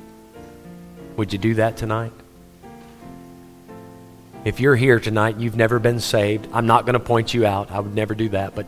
Would 1.17 1.33
you 1.33 1.39
do 1.39 1.55
that 1.55 1.75
tonight? 1.75 2.13
If 4.45 4.59
you're 4.59 4.75
here 4.75 4.99
tonight, 4.99 5.37
you've 5.37 5.57
never 5.57 5.79
been 5.79 5.99
saved, 5.99 6.49
I'm 6.53 6.67
not 6.67 6.85
going 6.85 6.93
to 6.93 6.99
point 6.99 7.33
you 7.33 7.47
out. 7.47 7.71
I 7.71 7.79
would 7.79 7.95
never 7.95 8.13
do 8.13 8.29
that. 8.29 8.53
But 8.53 8.67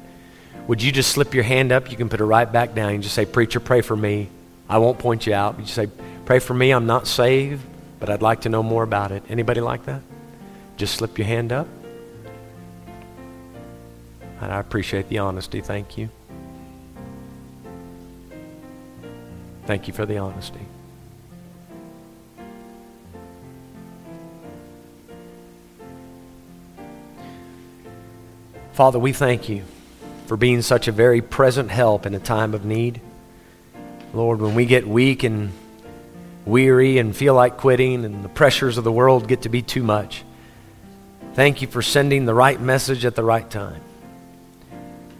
would 0.67 0.81
you 0.81 0.91
just 0.91 1.11
slip 1.11 1.33
your 1.33 1.43
hand 1.43 1.71
up? 1.71 1.89
You 1.91 1.97
can 1.97 2.09
put 2.09 2.21
it 2.21 2.25
right 2.25 2.51
back 2.51 2.75
down 2.75 2.93
and 2.93 3.03
just 3.03 3.15
say, 3.15 3.25
Preacher, 3.25 3.59
pray 3.59 3.81
for 3.81 3.95
me. 3.95 4.29
I 4.69 4.77
won't 4.77 4.99
point 4.99 5.27
you 5.27 5.33
out. 5.33 5.59
You 5.59 5.65
say, 5.65 5.89
Pray 6.25 6.39
for 6.39 6.53
me. 6.53 6.71
I'm 6.71 6.85
not 6.85 7.07
saved, 7.07 7.65
but 7.99 8.09
I'd 8.09 8.21
like 8.21 8.41
to 8.41 8.49
know 8.49 8.63
more 8.63 8.83
about 8.83 9.11
it. 9.11 9.23
Anybody 9.27 9.59
like 9.59 9.85
that? 9.85 10.01
Just 10.77 10.95
slip 10.95 11.17
your 11.17 11.27
hand 11.27 11.51
up. 11.51 11.67
And 14.39 14.51
I 14.51 14.59
appreciate 14.59 15.09
the 15.09 15.19
honesty. 15.19 15.61
Thank 15.61 15.97
you. 15.97 16.09
Thank 19.65 19.87
you 19.87 19.93
for 19.93 20.05
the 20.05 20.17
honesty. 20.17 20.59
Father, 28.73 28.97
we 28.97 29.11
thank 29.13 29.49
you 29.49 29.63
for 30.31 30.37
being 30.37 30.61
such 30.61 30.87
a 30.87 30.93
very 30.93 31.19
present 31.21 31.69
help 31.69 32.05
in 32.05 32.15
a 32.15 32.19
time 32.19 32.53
of 32.53 32.63
need. 32.63 33.01
Lord, 34.13 34.39
when 34.39 34.55
we 34.55 34.65
get 34.65 34.87
weak 34.87 35.23
and 35.23 35.51
weary 36.45 36.99
and 36.99 37.13
feel 37.13 37.33
like 37.33 37.57
quitting 37.57 38.05
and 38.05 38.23
the 38.23 38.29
pressures 38.29 38.77
of 38.77 38.85
the 38.85 38.93
world 38.93 39.27
get 39.27 39.41
to 39.41 39.49
be 39.49 39.61
too 39.61 39.83
much, 39.83 40.23
thank 41.33 41.61
you 41.61 41.67
for 41.67 41.81
sending 41.81 42.23
the 42.23 42.33
right 42.33 42.61
message 42.61 43.03
at 43.03 43.13
the 43.13 43.25
right 43.25 43.49
time. 43.49 43.81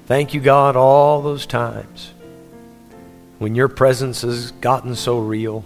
Thank 0.06 0.34
you, 0.34 0.40
God, 0.40 0.78
all 0.78 1.22
those 1.22 1.46
times 1.46 2.14
when 3.38 3.54
your 3.54 3.68
presence 3.68 4.22
has 4.22 4.52
gotten 4.52 4.96
so 4.96 5.20
real. 5.20 5.66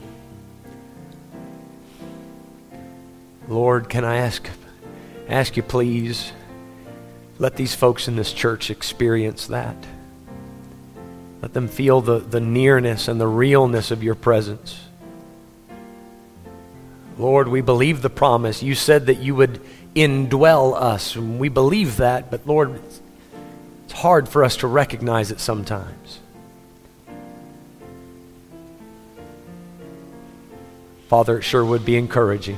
Lord, 3.48 3.90
can 3.90 4.04
I 4.04 4.18
ask, 4.18 4.50
ask 5.30 5.56
you, 5.56 5.62
please? 5.62 6.32
Let 7.38 7.56
these 7.56 7.76
folks 7.76 8.08
in 8.08 8.16
this 8.16 8.32
church 8.32 8.70
experience 8.70 9.48
that. 9.48 9.76
Let 11.42 11.54
them 11.54 11.68
feel 11.68 12.02
the, 12.02 12.20
the 12.20 12.40
nearness 12.40 13.08
and 13.08 13.20
the 13.20 13.28
realness 13.28 13.92
of 13.92 14.02
your 14.02 14.16
presence. 14.16 14.80
Lord, 17.18 17.48
we 17.48 17.62
believe 17.62 18.02
the 18.02 18.10
promise. 18.10 18.64
You 18.64 18.76
said 18.76 19.06
that 19.08 19.20
you 19.20 19.36
would 19.36 19.62
indwell 19.96 20.74
us. 20.76 21.16
And 21.16 21.40
we 21.40 21.50
believe 21.50 21.98
that, 21.98 22.30
but 22.32 22.46
Lord, 22.48 22.82
it's 23.86 23.94
hard 23.94 24.28
for 24.28 24.44
us 24.44 24.58
to 24.58 24.68
recognize 24.68 25.32
it 25.32 25.40
sometimes. 25.40 26.20
Father, 31.08 31.38
it 31.38 31.44
sure 31.44 31.64
would 31.64 31.86
be 31.86 31.98
encouraging. 31.98 32.58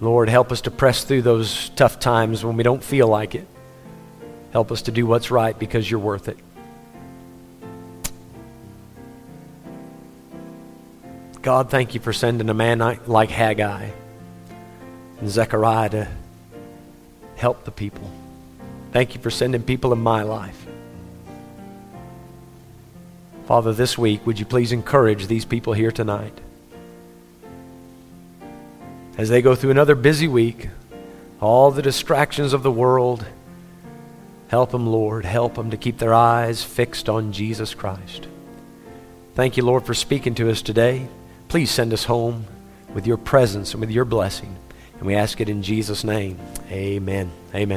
Lord, 0.00 0.28
help 0.28 0.52
us 0.52 0.60
to 0.62 0.70
press 0.70 1.04
through 1.04 1.22
those 1.22 1.70
tough 1.70 1.98
times 1.98 2.44
when 2.44 2.56
we 2.56 2.62
don't 2.62 2.82
feel 2.82 3.08
like 3.08 3.34
it. 3.34 3.46
Help 4.52 4.70
us 4.70 4.82
to 4.82 4.92
do 4.92 5.06
what's 5.06 5.30
right 5.30 5.58
because 5.58 5.90
you're 5.90 6.00
worth 6.00 6.28
it. 6.28 6.38
God, 11.42 11.70
thank 11.70 11.94
you 11.94 12.00
for 12.00 12.12
sending 12.12 12.48
a 12.48 12.54
man 12.54 12.78
like 13.06 13.30
Haggai 13.30 13.90
and 15.20 15.28
Zechariah 15.28 15.88
to 15.90 16.08
help 17.36 17.64
the 17.64 17.70
people. 17.70 18.10
Thank 18.92 19.14
you 19.14 19.20
for 19.20 19.30
sending 19.30 19.62
people 19.62 19.92
in 19.92 20.00
my 20.00 20.22
life. 20.22 20.66
Father, 23.46 23.72
this 23.72 23.96
week, 23.96 24.26
would 24.26 24.38
you 24.38 24.44
please 24.44 24.72
encourage 24.72 25.26
these 25.26 25.44
people 25.44 25.72
here 25.72 25.90
tonight? 25.90 26.38
As 29.18 29.28
they 29.28 29.42
go 29.42 29.54
through 29.54 29.72
another 29.72 29.96
busy 29.96 30.28
week, 30.28 30.68
all 31.40 31.70
the 31.70 31.82
distractions 31.82 32.52
of 32.52 32.62
the 32.62 32.70
world. 32.70 33.26
Help 34.46 34.70
them, 34.70 34.86
Lord. 34.86 35.24
Help 35.26 35.56
them 35.56 35.70
to 35.70 35.76
keep 35.76 35.98
their 35.98 36.14
eyes 36.14 36.62
fixed 36.62 37.08
on 37.08 37.32
Jesus 37.32 37.74
Christ. 37.74 38.28
Thank 39.34 39.56
you, 39.56 39.64
Lord, 39.64 39.84
for 39.84 39.92
speaking 39.92 40.34
to 40.36 40.50
us 40.50 40.62
today. 40.62 41.06
Please 41.48 41.70
send 41.70 41.92
us 41.92 42.04
home 42.04 42.46
with 42.94 43.06
your 43.06 43.16
presence 43.18 43.72
and 43.74 43.80
with 43.80 43.90
your 43.90 44.04
blessing. 44.04 44.56
And 44.98 45.06
we 45.06 45.14
ask 45.14 45.40
it 45.40 45.48
in 45.48 45.62
Jesus' 45.62 46.04
name. 46.04 46.38
Amen. 46.70 47.30
Amen. 47.54 47.76